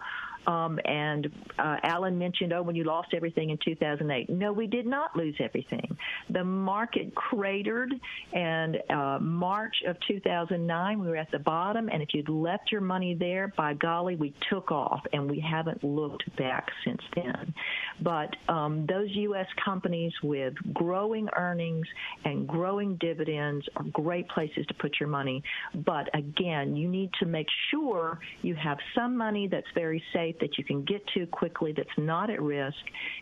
Um, 0.48 0.80
and 0.86 1.32
uh, 1.60 1.78
Alan 1.84 2.18
mentioned, 2.18 2.54
oh, 2.54 2.62
when 2.62 2.76
you 2.76 2.84
lost 2.84 3.10
everything 3.14 3.52
in 3.52 3.60
2008. 3.64 4.30
No, 4.30 4.52
we 4.52 4.68
did 4.68 4.86
not 4.86 5.16
lose 5.16 5.36
everything. 5.39 5.98
The 6.30 6.44
market 6.44 7.14
cratered, 7.14 7.94
and 8.34 8.78
uh, 8.89 9.20
March 9.20 9.76
of 9.88 9.98
2009, 10.08 11.00
we 11.00 11.08
were 11.08 11.16
at 11.16 11.32
the 11.32 11.39
bottom. 11.39 11.89
And 11.89 12.02
if 12.02 12.10
you'd 12.14 12.30
left 12.30 12.72
your 12.72 12.82
money 12.82 13.14
there, 13.14 13.54
by 13.56 13.74
golly, 13.74 14.16
we 14.16 14.34
took 14.50 14.72
off, 14.72 15.02
and 15.14 15.30
we 15.30 15.39
haven't 15.39 15.84
looked 15.84 16.24
back 16.38 16.68
since 16.86 17.02
then. 17.16 17.54
But 18.02 18.36
um, 18.50 18.86
those 18.88 19.10
U.S. 19.12 19.48
companies 19.64 20.14
with 20.24 20.54
growing 20.74 21.30
earnings 21.38 21.86
and 22.26 22.48
growing 22.48 22.96
dividends 22.96 23.66
are 23.76 23.84
great 23.92 24.28
places 24.30 24.66
to 24.68 24.74
put 24.76 25.00
your 25.00 25.10
money. 25.10 25.44
But 25.76 26.10
again, 26.16 26.76
you 26.76 26.88
need 26.88 27.12
to 27.20 27.26
make 27.26 27.48
sure 27.70 28.20
you 28.42 28.56
have 28.56 28.78
some 28.96 29.16
money 29.16 29.48
that's 29.48 29.68
very 29.76 30.04
safe 30.14 30.31
that 30.40 30.58
you 30.58 30.64
can 30.64 30.84
get 30.84 31.06
to 31.08 31.26
quickly, 31.28 31.72
that's 31.72 31.90
not 31.98 32.30
at 32.30 32.42
risk, 32.42 32.78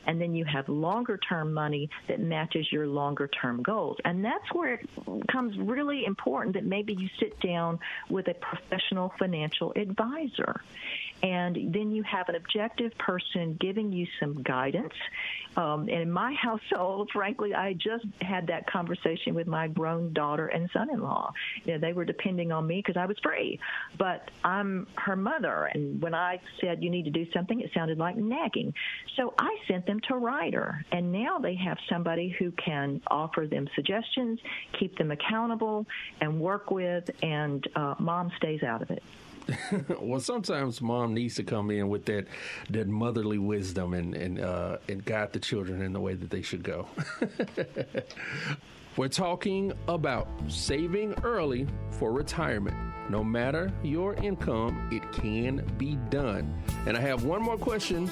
and 0.05 0.19
then 0.19 0.33
you 0.35 0.45
have 0.45 0.69
longer 0.69 1.17
term 1.17 1.53
money 1.53 1.89
that 2.07 2.19
matches 2.19 2.71
your 2.71 2.87
longer 2.87 3.27
term 3.27 3.61
goals. 3.61 3.97
And 4.05 4.23
that's 4.23 4.53
where 4.53 4.75
it 4.75 4.89
becomes 5.05 5.57
really 5.57 6.05
important 6.05 6.55
that 6.55 6.65
maybe 6.65 6.93
you 6.93 7.09
sit 7.19 7.39
down 7.39 7.79
with 8.09 8.27
a 8.27 8.33
professional 8.35 9.13
financial 9.19 9.73
advisor 9.75 10.61
and 11.21 11.73
then 11.73 11.91
you 11.91 12.03
have 12.03 12.29
an 12.29 12.35
objective 12.35 12.97
person 12.97 13.57
giving 13.59 13.91
you 13.91 14.07
some 14.19 14.41
guidance. 14.43 14.93
Um, 15.57 15.81
and 15.81 16.01
in 16.01 16.11
my 16.11 16.33
household, 16.41 17.09
frankly, 17.11 17.53
I 17.53 17.73
just 17.73 18.05
had 18.21 18.47
that 18.47 18.67
conversation 18.67 19.33
with 19.33 19.47
my 19.47 19.67
grown 19.67 20.13
daughter 20.13 20.47
and 20.47 20.69
son-in-law. 20.71 21.33
You 21.65 21.73
know, 21.73 21.79
they 21.79 21.93
were 21.93 22.05
depending 22.05 22.51
on 22.51 22.65
me 22.65 22.77
because 22.77 22.97
I 22.97 23.05
was 23.05 23.17
free, 23.21 23.59
but 23.97 24.29
I'm 24.43 24.87
her 24.95 25.15
mother, 25.15 25.69
and 25.73 26.01
when 26.01 26.13
I 26.13 26.39
said 26.61 26.83
you 26.83 26.89
need 26.89 27.05
to 27.05 27.11
do 27.11 27.29
something, 27.31 27.59
it 27.59 27.71
sounded 27.73 27.97
like 27.97 28.15
nagging. 28.15 28.73
So 29.15 29.33
I 29.37 29.57
sent 29.67 29.85
them 29.85 29.99
to 30.07 30.15
Ryder, 30.15 30.85
and 30.91 31.11
now 31.11 31.39
they 31.39 31.55
have 31.55 31.77
somebody 31.89 32.29
who 32.29 32.51
can 32.51 33.01
offer 33.07 33.47
them 33.47 33.67
suggestions, 33.75 34.39
keep 34.79 34.97
them 34.97 35.11
accountable, 35.11 35.85
and 36.21 36.39
work 36.39 36.71
with, 36.71 37.09
and 37.23 37.67
uh, 37.75 37.95
mom 37.99 38.31
stays 38.37 38.63
out 38.63 38.81
of 38.81 38.91
it. 38.91 39.03
well, 39.99 40.19
sometimes 40.19 40.81
mom 40.81 41.13
needs 41.13 41.35
to 41.35 41.43
come 41.43 41.71
in 41.71 41.89
with 41.89 42.05
that 42.05 42.25
that 42.69 42.87
motherly 42.87 43.37
wisdom 43.37 43.93
and 43.93 44.15
and 44.15 44.39
uh, 44.39 44.77
and 44.87 45.03
guide 45.03 45.33
the 45.33 45.39
children 45.39 45.81
in 45.81 45.93
the 45.93 45.99
way 45.99 46.13
that 46.13 46.29
they 46.29 46.41
should 46.41 46.63
go. 46.63 46.87
We're 48.97 49.07
talking 49.07 49.71
about 49.87 50.27
saving 50.49 51.13
early 51.23 51.67
for 51.91 52.11
retirement. 52.11 52.75
No 53.09 53.23
matter 53.23 53.71
your 53.81 54.15
income, 54.15 54.89
it 54.91 55.09
can 55.13 55.65
be 55.77 55.95
done. 56.09 56.61
And 56.85 56.97
I 56.97 57.01
have 57.01 57.23
one 57.23 57.41
more 57.41 57.57
question 57.57 58.11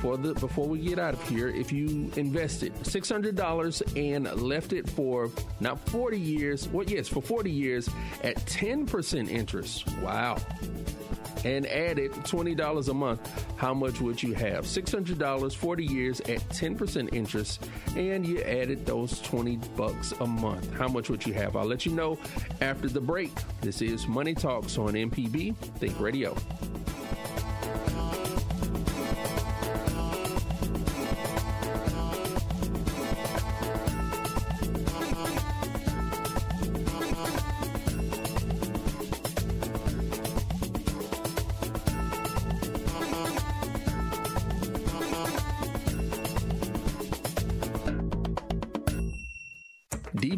for 0.00 0.16
the 0.16 0.34
before 0.34 0.66
we 0.66 0.78
get 0.78 0.98
out 0.98 1.14
of 1.14 1.28
here, 1.28 1.48
if 1.48 1.72
you 1.72 2.10
invested 2.16 2.72
six 2.86 3.08
hundred 3.08 3.36
dollars 3.36 3.82
and 3.96 4.30
left 4.40 4.72
it 4.72 4.88
for 4.88 5.30
not 5.60 5.80
forty 5.88 6.18
years, 6.18 6.68
well, 6.68 6.86
yes, 6.86 7.08
for 7.08 7.22
forty 7.22 7.50
years 7.50 7.88
at 8.22 8.36
ten 8.46 8.86
percent 8.86 9.30
interest. 9.30 9.86
Wow. 10.02 10.38
And 11.44 11.68
added 11.68 12.10
$20 12.10 12.88
a 12.88 12.94
month, 12.94 13.44
how 13.56 13.72
much 13.72 14.00
would 14.00 14.20
you 14.20 14.34
have? 14.34 14.64
$600, 14.64 15.54
40 15.54 15.84
years 15.86 16.20
at 16.22 16.40
10% 16.48 17.14
interest, 17.14 17.68
and 17.96 18.26
you 18.26 18.42
added 18.42 18.84
those 18.84 19.20
20 19.20 19.56
bucks 19.76 20.12
a 20.18 20.26
month. 20.26 20.72
How 20.74 20.88
much 20.88 21.08
would 21.08 21.24
you 21.24 21.34
have? 21.34 21.54
I'll 21.54 21.64
let 21.64 21.86
you 21.86 21.92
know 21.92 22.18
after 22.60 22.88
the 22.88 23.00
break. 23.00 23.30
This 23.60 23.80
is 23.82 24.08
Money 24.08 24.34
Talks 24.34 24.78
on 24.78 24.94
MPB 24.94 25.54
Think 25.78 26.00
Radio. 26.00 26.36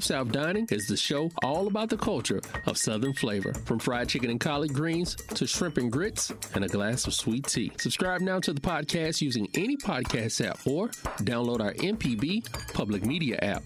Deep 0.01 0.07
South 0.07 0.33
Dining 0.33 0.67
is 0.71 0.87
the 0.87 0.97
show 0.97 1.31
all 1.45 1.67
about 1.67 1.91
the 1.91 1.97
culture 1.99 2.41
of 2.65 2.79
Southern 2.79 3.13
flavor, 3.13 3.53
from 3.67 3.79
fried 3.79 4.09
chicken 4.09 4.31
and 4.31 4.41
collard 4.41 4.73
greens 4.73 5.15
to 5.35 5.47
shrimp 5.47 5.77
and 5.77 5.93
grits 5.93 6.33
and 6.55 6.65
a 6.65 6.69
glass 6.69 7.07
of 7.07 7.13
sweet 7.13 7.45
tea. 7.47 7.71
Subscribe 7.77 8.23
now 8.23 8.41
to 8.41 8.55
the 8.55 8.63
podcast 8.63 9.21
using 9.21 9.47
any 9.57 9.77
podcast 9.77 10.43
app 10.43 10.59
or 10.67 10.89
download 11.19 11.61
our 11.61 11.75
MPB 11.75 12.73
public 12.73 13.05
media 13.05 13.39
app. 13.43 13.63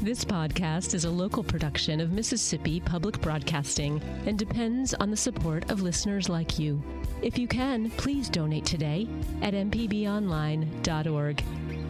This 0.00 0.24
podcast 0.24 0.94
is 0.94 1.04
a 1.04 1.10
local 1.10 1.44
production 1.44 2.00
of 2.00 2.12
Mississippi 2.12 2.80
Public 2.80 3.20
Broadcasting 3.20 4.00
and 4.24 4.38
depends 4.38 4.94
on 4.94 5.10
the 5.10 5.18
support 5.18 5.70
of 5.70 5.82
listeners 5.82 6.30
like 6.30 6.58
you. 6.58 6.82
If 7.20 7.36
you 7.36 7.46
can, 7.46 7.90
please 7.90 8.30
donate 8.30 8.64
today 8.64 9.06
at 9.42 9.52
mpbonline.org. 9.52 11.44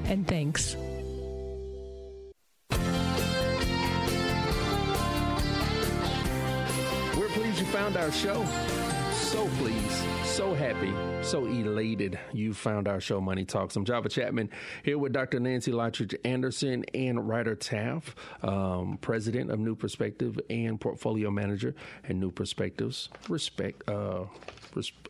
And 0.06 0.26
thanks. 0.26 0.76
Found 7.76 7.98
our 7.98 8.10
show. 8.10 8.75
So 9.36 9.46
pleased, 9.58 10.04
so 10.24 10.54
happy, 10.54 10.94
so 11.20 11.44
elated 11.44 12.18
you 12.32 12.54
found 12.54 12.88
our 12.88 13.00
show, 13.00 13.20
Money 13.20 13.44
Talks. 13.44 13.76
I'm 13.76 13.84
Java 13.84 14.08
Chapman 14.08 14.48
here 14.82 14.96
with 14.96 15.12
Dr. 15.12 15.40
Nancy 15.40 15.72
Lottridge 15.72 16.14
Anderson 16.24 16.86
and 16.94 17.28
Ryder 17.28 17.54
Taff, 17.54 18.16
um, 18.42 18.96
president 19.02 19.50
of 19.50 19.58
New 19.58 19.74
Perspective 19.74 20.40
and 20.48 20.80
portfolio 20.80 21.30
manager 21.30 21.74
at 22.08 22.16
New 22.16 22.30
Perspectives. 22.30 23.10
Respect, 23.28 23.86
uh, 23.90 24.24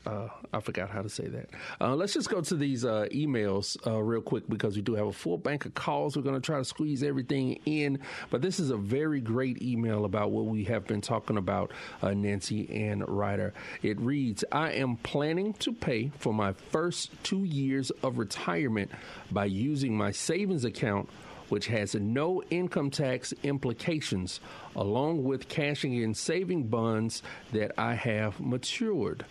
uh, 0.07 0.29
I 0.53 0.61
forgot 0.61 0.91
how 0.91 1.03
to 1.03 1.09
say 1.09 1.27
that. 1.29 1.51
Uh, 1.81 1.95
let's 1.95 2.13
just 2.13 2.31
go 2.31 2.41
to 2.41 2.55
these 2.57 2.85
uh, 2.85 3.07
emails 3.13 3.77
uh, 3.87 4.01
real 4.01 4.21
quick 4.21 4.49
because 4.49 4.77
we 4.77 4.83
do 4.83 4.95
have 4.95 5.07
a 5.07 5.13
full 5.13 5.39
bank 5.39 5.67
of 5.67 5.75
calls. 5.75 6.17
We're 6.17 6.23
going 6.23 6.41
to 6.41 6.41
try 6.41 6.59
to 6.59 6.65
squeeze 6.65 7.03
everything 7.03 7.59
in, 7.67 8.01
but 8.31 8.43
this 8.43 8.61
is 8.61 8.71
a 8.71 8.77
very 8.77 9.21
great 9.21 9.63
email 9.63 10.05
about 10.05 10.31
what 10.31 10.47
we 10.47 10.65
have 10.65 10.87
been 10.87 11.01
talking 11.01 11.37
about, 11.37 11.73
uh, 12.03 12.13
Nancy 12.13 12.69
and 12.73 13.07
Ryder. 13.09 13.55
It 13.83 14.01
reads 14.01 14.16
I 14.51 14.73
am 14.73 14.97
planning 14.97 15.53
to 15.55 15.73
pay 15.73 16.11
for 16.19 16.33
my 16.33 16.53
first 16.53 17.11
two 17.23 17.45
years 17.45 17.91
of 18.03 18.17
retirement 18.17 18.91
by 19.31 19.45
using 19.45 19.97
my 19.97 20.11
savings 20.11 20.65
account 20.65 21.09
which 21.49 21.67
has 21.67 21.95
no 21.95 22.43
income 22.51 22.91
tax 22.91 23.33
implications, 23.43 24.41
along 24.75 25.23
with 25.23 25.49
cashing 25.49 25.95
in 25.95 26.15
saving 26.15 26.65
bonds 26.65 27.23
that 27.53 27.73
I 27.79 27.95
have 27.95 28.41
matured. 28.41 29.25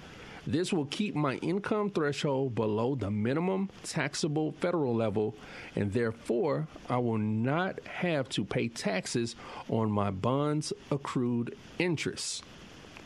This 0.48 0.72
will 0.72 0.86
keep 0.86 1.16
my 1.16 1.36
income 1.38 1.90
threshold 1.90 2.54
below 2.54 2.94
the 2.94 3.10
minimum 3.10 3.70
taxable 3.84 4.52
federal 4.52 4.94
level, 4.94 5.36
and 5.76 5.92
therefore 5.92 6.68
I 6.88 6.98
will 6.98 7.18
not 7.18 7.80
have 7.88 8.30
to 8.30 8.46
pay 8.46 8.68
taxes 8.68 9.36
on 9.68 9.90
my 9.92 10.12
bonds 10.12 10.72
accrued 10.92 11.56
interest. 11.80 12.44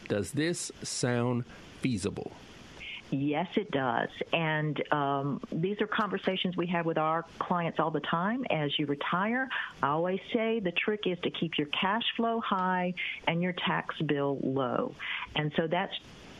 Does 0.09 0.31
this 0.31 0.71
sound 0.83 1.45
feasible? 1.79 2.31
Yes, 3.11 3.47
it 3.55 3.71
does. 3.71 4.09
And 4.33 4.81
um, 4.93 5.41
these 5.51 5.81
are 5.81 5.87
conversations 5.87 6.55
we 6.55 6.67
have 6.67 6.85
with 6.85 6.97
our 6.97 7.25
clients 7.39 7.79
all 7.79 7.89
the 7.89 8.01
time. 8.01 8.45
As 8.51 8.77
you 8.77 8.85
retire, 8.85 9.49
I 9.81 9.87
always 9.87 10.19
say 10.31 10.59
the 10.59 10.71
trick 10.71 11.01
is 11.07 11.17
to 11.23 11.31
keep 11.31 11.57
your 11.57 11.67
cash 11.67 12.03
flow 12.15 12.39
high 12.39 12.93
and 13.27 13.41
your 13.41 13.53
tax 13.53 13.95
bill 14.01 14.39
low. 14.43 14.93
And 15.35 15.51
so 15.57 15.65
that's 15.65 15.93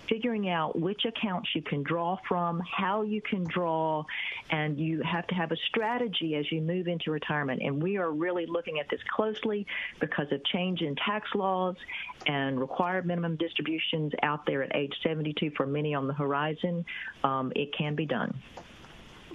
figuring 0.10 0.50
out 0.50 0.78
which 0.78 1.06
accounts 1.06 1.50
you 1.54 1.62
can 1.62 1.84
draw 1.84 2.18
from, 2.28 2.62
how 2.62 3.04
you 3.04 3.22
can 3.22 3.44
draw, 3.46 4.04
and 4.50 4.80
you 4.80 5.02
have 5.02 5.28
to 5.28 5.36
have 5.36 5.52
a 5.52 5.58
strategy 5.68 6.36
as 6.36 6.52
you 6.52 6.62
move 6.62 6.88
into 6.88 7.12
retirement. 7.12 7.62
And 7.64 7.82
we 7.82 7.98
are 7.98 8.12
really 8.12 8.46
looking 8.46 8.80
at 8.80 8.90
this 8.90 9.00
closely 9.16 9.66
because 10.00 10.28
of 10.32 10.44
change 10.46 10.82
in 10.82 10.96
tax 10.96 11.30
laws 11.36 11.76
and 12.26 12.60
required 12.60 13.06
minimum 13.06 13.36
distributions 13.36 14.12
out 14.24 14.46
there 14.46 14.64
at 14.64 14.76
age 14.76 14.94
72 15.04 15.52
for 15.56 15.66
many 15.66 15.94
on 15.94 16.08
the 16.08 16.14
horizon. 16.14 16.86
Um, 17.24 17.52
it 17.56 17.76
can 17.78 17.96
be 17.96 18.06
done. 18.06 18.34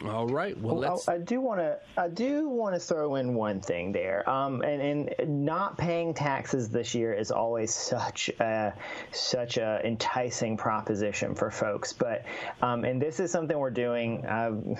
All 0.03 0.27
right. 0.27 0.59
Well, 0.59 0.77
well 0.77 1.03
I, 1.09 1.15
I, 1.15 1.19
do 1.19 1.41
want 1.41 1.61
to. 1.61 1.79
I 1.97 2.09
do 2.09 2.49
want 2.49 2.75
to 2.75 2.81
throw 2.81 3.15
in 3.15 3.35
one 3.35 3.61
thing 3.61 3.93
there. 3.93 4.29
Um, 4.29 4.63
and, 4.63 5.09
and 5.09 5.45
not 5.45 5.79
paying 5.79 6.15
taxes 6.15 6.69
this 6.69 6.95
year 6.95 7.13
is 7.13 7.31
always 7.31 7.73
such 7.73 8.29
a 8.41 8.75
such 9.13 9.57
a 9.57 9.81
enticing 9.85 10.57
proposition 10.57 11.35
for 11.35 11.51
folks. 11.51 11.93
But 11.93 12.25
um, 12.61 12.85
and 12.85 13.01
this 13.01 13.21
is 13.21 13.31
something 13.31 13.57
we're 13.57 13.71
doing. 13.71 14.27
Uh, 14.27 14.77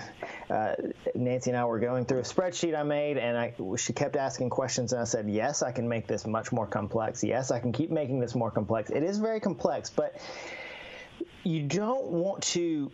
uh, 0.49 0.75
Nancy 1.15 1.51
and 1.51 1.57
I 1.57 1.65
were 1.65 1.79
going 1.79 2.05
through 2.05 2.19
a 2.19 2.23
spreadsheet 2.23 2.77
I 2.77 2.83
made, 2.83 3.17
and 3.17 3.37
I 3.37 3.53
she 3.77 3.93
kept 3.93 4.17
asking 4.17 4.49
questions, 4.49 4.91
and 4.91 5.01
I 5.01 5.05
said, 5.05 5.29
"Yes, 5.29 5.63
I 5.63 5.71
can 5.71 5.87
make 5.87 6.07
this 6.07 6.27
much 6.27 6.51
more 6.51 6.67
complex. 6.67 7.23
Yes, 7.23 7.51
I 7.51 7.59
can 7.59 7.71
keep 7.71 7.89
making 7.89 8.19
this 8.19 8.35
more 8.35 8.51
complex. 8.51 8.89
It 8.89 9.03
is 9.03 9.17
very 9.17 9.39
complex, 9.39 9.89
but." 9.89 10.15
you 11.45 11.61
don't 11.61 12.07
want 12.07 12.41
to 12.41 12.91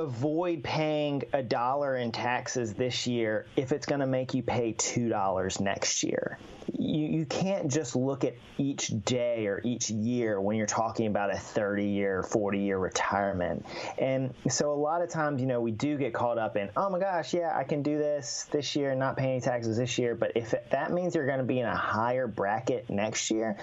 avoid 0.00 0.64
paying 0.64 1.22
a 1.32 1.42
dollar 1.42 1.96
in 1.96 2.10
taxes 2.10 2.74
this 2.74 3.06
year 3.06 3.46
if 3.56 3.72
it's 3.72 3.86
going 3.86 4.00
to 4.00 4.06
make 4.06 4.34
you 4.34 4.42
pay 4.42 4.72
$2 4.72 5.60
next 5.60 6.02
year. 6.02 6.38
You, 6.72 7.06
you 7.06 7.26
can't 7.26 7.70
just 7.70 7.96
look 7.96 8.24
at 8.24 8.34
each 8.56 8.88
day 9.04 9.46
or 9.46 9.60
each 9.62 9.90
year 9.90 10.40
when 10.40 10.56
you're 10.56 10.66
talking 10.66 11.06
about 11.06 11.32
a 11.32 11.38
30 11.38 11.86
year, 11.86 12.22
40 12.22 12.58
year 12.58 12.78
retirement. 12.78 13.66
And 13.98 14.32
so 14.48 14.72
a 14.72 14.74
lot 14.74 15.02
of 15.02 15.10
times, 15.10 15.40
you 15.40 15.46
know, 15.46 15.60
we 15.60 15.72
do 15.72 15.98
get 15.98 16.14
caught 16.14 16.38
up 16.38 16.56
in, 16.56 16.70
oh 16.76 16.88
my 16.88 16.98
gosh, 16.98 17.34
yeah, 17.34 17.56
I 17.56 17.64
can 17.64 17.82
do 17.82 17.98
this 17.98 18.46
this 18.50 18.74
year 18.76 18.90
and 18.90 18.98
not 18.98 19.16
pay 19.16 19.32
any 19.32 19.40
taxes 19.40 19.76
this 19.76 19.98
year. 19.98 20.14
But 20.14 20.32
if 20.34 20.54
it, 20.54 20.66
that 20.70 20.92
means 20.92 21.14
you're 21.14 21.26
going 21.26 21.38
to 21.38 21.44
be 21.44 21.60
in 21.60 21.66
a 21.66 21.76
higher 21.76 22.26
bracket 22.26 22.88
next 22.88 23.30
year, 23.30 23.58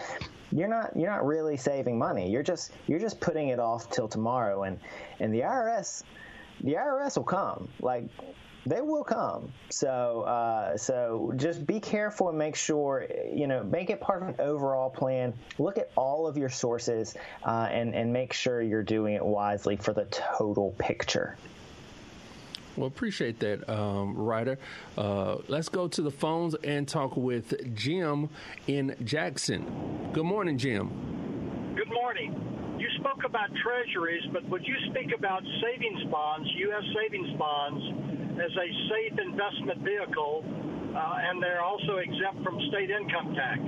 you're 0.51 0.67
not 0.67 0.95
you're 0.95 1.11
not 1.11 1.25
really 1.25 1.57
saving 1.57 1.97
money. 1.97 2.31
You're 2.31 2.43
just 2.43 2.71
you're 2.87 2.99
just 2.99 3.19
putting 3.19 3.49
it 3.49 3.59
off 3.59 3.89
till 3.89 4.07
tomorrow. 4.07 4.63
And 4.63 4.79
and 5.19 5.33
the 5.33 5.41
IRS 5.41 6.03
the 6.61 6.73
IRS 6.73 7.17
will 7.17 7.23
come. 7.23 7.67
Like 7.81 8.05
they 8.65 8.81
will 8.81 9.03
come. 9.03 9.51
So 9.69 10.21
uh, 10.21 10.77
so 10.77 11.33
just 11.37 11.65
be 11.65 11.79
careful 11.79 12.29
and 12.29 12.37
make 12.37 12.55
sure 12.55 13.05
you 13.31 13.47
know 13.47 13.63
make 13.63 13.89
it 13.89 14.01
part 14.01 14.23
of 14.23 14.29
an 14.29 14.35
overall 14.39 14.89
plan. 14.89 15.33
Look 15.57 15.77
at 15.77 15.91
all 15.95 16.27
of 16.27 16.37
your 16.37 16.49
sources 16.49 17.15
uh, 17.45 17.67
and 17.71 17.95
and 17.95 18.11
make 18.11 18.33
sure 18.33 18.61
you're 18.61 18.83
doing 18.83 19.15
it 19.15 19.25
wisely 19.25 19.77
for 19.77 19.93
the 19.93 20.05
total 20.05 20.75
picture. 20.77 21.37
Well, 22.75 22.85
appreciate 22.85 23.39
that, 23.39 23.67
um, 23.67 24.15
Ryder. 24.15 24.59
Uh, 24.95 25.37
let's 25.47 25.67
go 25.67 25.87
to 25.87 26.01
the 26.03 26.11
phones 26.11 26.53
and 26.63 26.87
talk 26.87 27.17
with 27.17 27.75
Jim 27.75 28.29
in 28.67 28.95
Jackson. 29.03 30.11
Good 30.13 30.25
morning, 30.25 30.59
Jim. 30.59 31.73
Good 31.75 31.91
morning 31.91 32.35
you 32.39 32.56
spoke 32.99 33.23
about 33.25 33.49
treasuries, 33.63 34.23
but 34.31 34.47
would 34.49 34.65
you 34.65 34.75
speak 34.89 35.13
about 35.17 35.43
savings 35.61 36.03
bonds, 36.11 36.47
U.S. 36.55 36.83
savings 36.95 37.37
bonds, 37.37 37.83
as 38.39 38.51
a 38.51 38.67
safe 38.89 39.19
investment 39.19 39.81
vehicle, 39.81 40.43
uh, 40.95 41.29
and 41.29 41.41
they're 41.41 41.61
also 41.63 41.97
exempt 41.97 42.43
from 42.43 42.59
state 42.69 42.89
income 42.89 43.35
tax? 43.35 43.61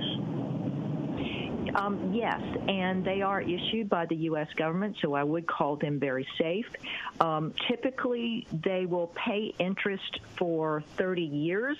Um, 1.74 2.12
yes, 2.12 2.40
and 2.68 3.04
they 3.04 3.22
are 3.22 3.40
issued 3.40 3.88
by 3.88 4.06
the 4.06 4.16
U.S. 4.16 4.48
government, 4.56 4.96
so 5.00 5.14
I 5.14 5.22
would 5.22 5.46
call 5.46 5.76
them 5.76 6.00
very 6.00 6.26
safe. 6.38 6.66
Um, 7.20 7.54
typically, 7.68 8.46
they 8.52 8.86
will 8.86 9.08
pay 9.08 9.54
interest 9.58 10.20
for 10.36 10.82
30 10.96 11.22
years. 11.22 11.76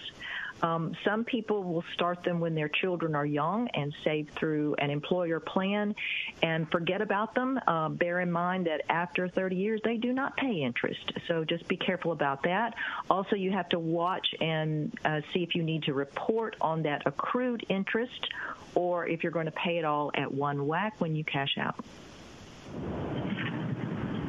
Um, 0.63 0.95
some 1.05 1.25
people 1.25 1.63
will 1.63 1.85
start 1.95 2.23
them 2.23 2.41
when 2.41 2.55
their 2.55 2.69
children 2.69 3.15
are 3.15 3.27
young 3.27 3.69
and 3.69 3.95
save 4.05 4.29
through 4.31 4.75
an 4.79 4.91
employer 4.91 5.41
plan 5.41 5.95
and 6.43 6.71
forget 6.71 7.01
about 7.01 7.35
them. 7.35 7.59
Uh, 7.67 7.89
bear 7.89 8.21
in 8.21 8.31
mind 8.31 8.67
that 8.67 8.83
after 8.89 9.29
30 9.29 9.57
years, 9.57 9.81
they 9.85 9.97
do 9.97 10.13
not 10.13 10.37
pay 10.37 10.63
interest. 10.63 11.13
So 11.27 11.45
just 11.45 11.67
be 11.69 11.77
careful 11.77 12.13
about 12.13 12.43
that. 12.45 12.75
Also, 13.09 13.37
you 13.37 13.51
have 13.53 13.69
to 13.71 13.79
watch 13.79 14.35
and 14.41 14.97
uh, 15.05 15.21
see 15.33 15.43
if 15.43 15.55
you 15.55 15.63
need 15.63 15.85
to 15.85 15.95
report 15.95 16.57
on 16.61 16.83
that 16.83 17.03
accrued 17.07 17.65
interest 17.69 18.29
or 18.75 19.07
if 19.07 19.23
you're 19.23 19.33
going 19.33 19.47
to 19.47 19.53
pay 19.53 19.79
it 19.79 19.85
all 19.85 20.11
at 20.15 20.33
one 20.33 20.67
whack 20.67 20.95
when 20.99 21.15
you 21.15 21.25
cash 21.25 21.57
out. 21.59 21.85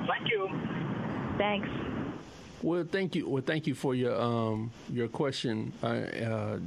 Thank 0.07 0.29
you. 0.29 0.49
Thanks. 1.37 1.69
Well, 2.63 2.83
thank 2.83 3.15
you. 3.15 3.27
Well, 3.27 3.41
thank 3.43 3.65
you 3.65 3.73
for 3.73 3.95
your 3.95 4.19
um, 4.19 4.71
your 4.91 5.07
question, 5.07 5.73
uh, 5.81 5.85
uh, 5.87 6.59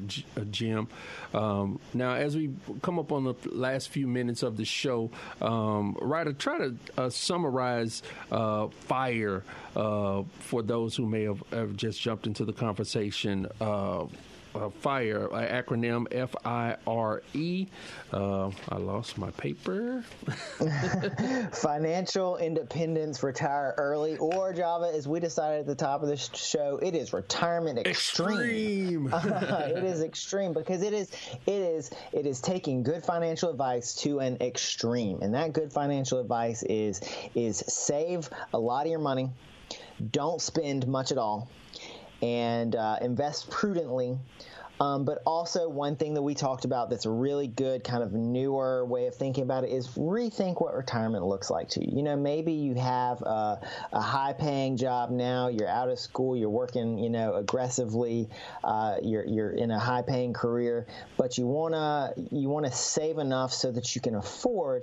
Jim. 0.50 0.88
Um, 1.32 1.78
now, 1.92 2.14
as 2.14 2.36
we 2.36 2.50
come 2.82 2.98
up 2.98 3.12
on 3.12 3.24
the 3.24 3.34
last 3.46 3.90
few 3.90 4.08
minutes 4.08 4.42
of 4.42 4.56
the 4.56 4.64
show, 4.64 5.10
um, 5.40 5.96
Ryder, 6.00 6.32
try 6.32 6.58
to 6.58 6.76
uh, 6.98 7.10
summarize 7.10 8.02
uh, 8.32 8.68
fire 8.68 9.44
uh, 9.76 10.24
for 10.40 10.62
those 10.62 10.96
who 10.96 11.06
may 11.06 11.24
have, 11.24 11.42
have, 11.50 11.76
just 11.76 12.00
jumped 12.00 12.26
into 12.26 12.44
the 12.44 12.52
conversation 12.52 13.46
uh, 14.54 14.70
FIRE, 14.70 15.32
uh, 15.32 15.62
acronym 15.62 16.06
F 16.12 16.34
I 16.44 16.76
R 16.86 17.22
E. 17.32 17.66
Uh, 18.12 18.50
I 18.68 18.76
lost 18.76 19.18
my 19.18 19.30
paper. 19.32 20.04
Financial 21.52 22.36
independence, 22.36 23.22
retire 23.22 23.74
early, 23.76 24.16
or 24.18 24.52
Java, 24.52 24.92
as 24.94 25.08
we 25.08 25.20
decided 25.20 25.60
at 25.60 25.66
the 25.66 25.74
top 25.74 26.02
of 26.02 26.08
this 26.08 26.30
show, 26.34 26.78
it 26.82 26.94
is 26.94 27.12
retirement 27.12 27.78
extreme. 27.78 29.08
extreme. 29.08 29.10
it 29.76 29.84
is 29.84 30.02
extreme 30.02 30.52
because 30.52 30.82
it 30.82 30.92
is 30.92 31.10
it 31.46 31.52
is 31.52 31.90
it 32.12 32.26
is 32.26 32.40
taking 32.40 32.82
good 32.82 33.04
financial 33.04 33.50
advice 33.50 33.94
to 33.94 34.20
an 34.20 34.36
extreme, 34.40 35.20
and 35.22 35.34
that 35.34 35.52
good 35.52 35.72
financial 35.72 36.20
advice 36.20 36.62
is 36.62 37.00
is 37.34 37.58
save 37.68 38.30
a 38.52 38.58
lot 38.58 38.86
of 38.86 38.90
your 38.90 39.00
money, 39.00 39.30
don't 40.10 40.40
spend 40.40 40.86
much 40.86 41.12
at 41.12 41.18
all 41.18 41.48
and 42.24 42.74
uh, 42.74 42.96
invest 43.02 43.50
prudently. 43.50 44.18
Um, 44.80 45.04
but 45.04 45.22
also, 45.24 45.68
one 45.68 45.94
thing 45.94 46.14
that 46.14 46.22
we 46.22 46.34
talked 46.34 46.64
about 46.64 46.90
that's 46.90 47.06
a 47.06 47.10
really 47.10 47.46
good 47.46 47.84
kind 47.84 48.02
of 48.02 48.12
newer 48.12 48.84
way 48.84 49.06
of 49.06 49.14
thinking 49.14 49.44
about 49.44 49.62
it 49.62 49.70
is 49.70 49.86
rethink 49.90 50.60
what 50.60 50.74
retirement 50.74 51.24
looks 51.24 51.48
like 51.48 51.68
to 51.70 51.80
you. 51.80 51.98
You 51.98 52.02
know, 52.02 52.16
maybe 52.16 52.54
you 52.54 52.74
have 52.74 53.22
a, 53.22 53.60
a 53.92 54.00
high 54.00 54.32
paying 54.32 54.76
job 54.76 55.10
now, 55.10 55.46
you're 55.46 55.68
out 55.68 55.90
of 55.90 56.00
school, 56.00 56.36
you're 56.36 56.50
working, 56.50 56.98
you 56.98 57.08
know, 57.08 57.34
aggressively, 57.34 58.28
uh, 58.64 58.96
you're, 59.00 59.24
you're 59.24 59.52
in 59.52 59.70
a 59.70 59.78
high 59.78 60.02
paying 60.02 60.32
career, 60.32 60.88
but 61.16 61.38
you 61.38 61.46
want 61.46 61.74
to 61.74 62.12
you 62.34 62.48
wanna 62.48 62.72
save 62.72 63.18
enough 63.18 63.52
so 63.52 63.70
that 63.70 63.94
you 63.94 64.00
can 64.00 64.16
afford 64.16 64.82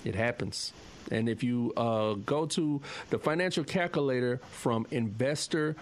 It 0.06 0.16
happens. 0.16 0.74
And 1.12 1.28
if 1.28 1.44
you 1.44 1.74
uh, 1.76 2.14
go 2.14 2.46
to 2.48 2.82
the 3.10 3.18
financial 3.18 3.64
calculator 3.64 4.40
from 4.52 4.86
investor.gov 4.92 5.76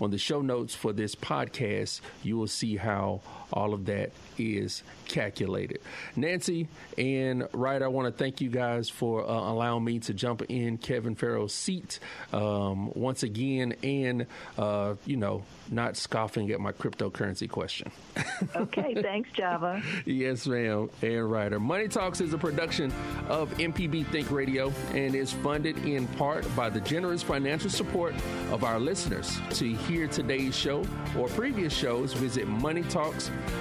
on 0.00 0.10
the 0.10 0.18
show 0.18 0.40
notes 0.40 0.74
for 0.74 0.92
this 0.92 1.14
podcast, 1.14 2.00
you 2.22 2.38
will 2.38 2.46
see 2.46 2.76
how 2.76 3.20
all 3.52 3.74
of 3.74 3.86
that 3.86 4.10
is 4.38 4.82
calculated. 5.06 5.80
Nancy 6.16 6.68
and 6.98 7.46
Ryder, 7.52 7.84
I 7.84 7.88
want 7.88 8.06
to 8.06 8.12
thank 8.12 8.40
you 8.40 8.50
guys 8.50 8.88
for 8.88 9.22
uh, 9.22 9.32
allowing 9.32 9.84
me 9.84 9.98
to 10.00 10.14
jump 10.14 10.42
in 10.48 10.78
Kevin 10.78 11.14
Farrell's 11.14 11.54
seat 11.54 12.00
um, 12.32 12.90
once 12.94 13.22
again 13.22 13.74
and, 13.82 14.26
uh, 14.58 14.94
you 15.06 15.16
know, 15.16 15.44
not 15.70 15.96
scoffing 15.96 16.50
at 16.50 16.60
my 16.60 16.72
cryptocurrency 16.72 17.48
question. 17.48 17.90
okay, 18.56 18.94
thanks, 19.00 19.30
Java. 19.32 19.82
yes, 20.04 20.46
ma'am. 20.46 20.90
And 21.02 21.30
Ryder. 21.30 21.60
Money 21.60 21.88
Talks 21.88 22.20
is 22.20 22.32
a 22.32 22.38
production 22.38 22.92
of 23.28 23.50
MPB 23.54 24.06
Think 24.06 24.30
Radio 24.30 24.72
and 24.92 25.14
is 25.14 25.32
funded 25.32 25.78
in 25.84 26.06
part 26.08 26.44
by 26.56 26.68
the 26.68 26.80
generous 26.80 27.22
financial 27.22 27.70
support 27.70 28.14
of 28.50 28.64
our 28.64 28.78
listeners. 28.78 29.40
To 29.50 29.74
hear 29.74 30.06
today's 30.06 30.54
show 30.54 30.84
or 31.16 31.28
previous 31.28 31.72
shows, 31.72 32.12
visit 32.12 32.46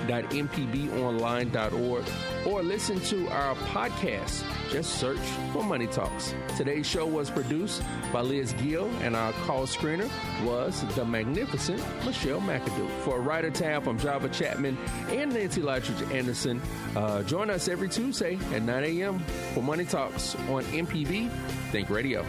moneytalks.mpbonline.org 0.07 2.05
or 2.45 2.61
listen 2.63 2.99
to 3.01 3.27
our 3.29 3.55
podcast. 3.55 4.43
Just 4.69 4.99
search 4.99 5.19
for 5.51 5.63
Money 5.63 5.87
Talks. 5.87 6.33
Today's 6.57 6.85
show 6.85 7.05
was 7.05 7.29
produced 7.29 7.81
by 8.11 8.21
Liz 8.21 8.53
Gill, 8.53 8.89
and 9.01 9.15
our 9.15 9.31
call 9.45 9.65
screener 9.65 10.09
was 10.45 10.83
the 10.95 11.05
magnificent 11.05 11.79
Michelle 12.05 12.41
McAdoo. 12.41 12.89
For 13.01 13.17
a 13.17 13.19
Ryder 13.19 13.51
Taff 13.51 13.83
from 13.83 13.99
Java 13.99 14.29
Chapman 14.29 14.77
and 15.09 15.33
Nancy 15.33 15.61
Lottridge 15.61 16.11
Anderson, 16.13 16.61
uh, 16.95 17.23
join 17.23 17.49
us 17.49 17.67
every 17.67 17.89
Tuesday 17.89 18.37
at 18.53 18.63
9 18.63 18.83
a.m. 18.83 19.19
for 19.53 19.61
Money 19.61 19.85
Talks 19.85 20.35
on 20.49 20.63
MPB 20.65 21.29
Think 21.71 21.89
Radio. 21.89 22.25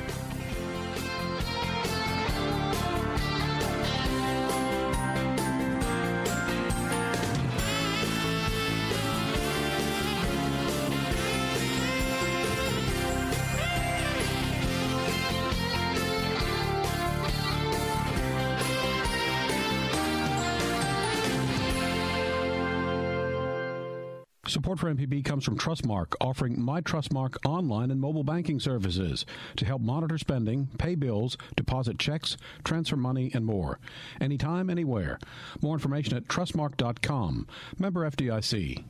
Support 24.54 24.78
for 24.78 24.94
MPB 24.94 25.24
comes 25.24 25.44
from 25.44 25.58
Trustmark, 25.58 26.14
offering 26.20 26.62
My 26.62 26.80
Trustmark 26.80 27.34
online 27.44 27.90
and 27.90 28.00
mobile 28.00 28.22
banking 28.22 28.60
services 28.60 29.26
to 29.56 29.64
help 29.64 29.82
monitor 29.82 30.16
spending, 30.16 30.68
pay 30.78 30.94
bills, 30.94 31.36
deposit 31.56 31.98
checks, 31.98 32.36
transfer 32.62 32.94
money, 32.94 33.32
and 33.34 33.44
more. 33.44 33.80
Anytime, 34.20 34.70
anywhere. 34.70 35.18
More 35.60 35.74
information 35.74 36.16
at 36.16 36.28
trustmark.com. 36.28 37.48
Member 37.80 38.08
FDIC. 38.08 38.84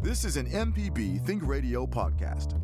This 0.00 0.24
is 0.24 0.38
an 0.38 0.46
MPB 0.46 1.26
Think 1.26 1.46
Radio 1.46 1.86
podcast. 1.86 2.58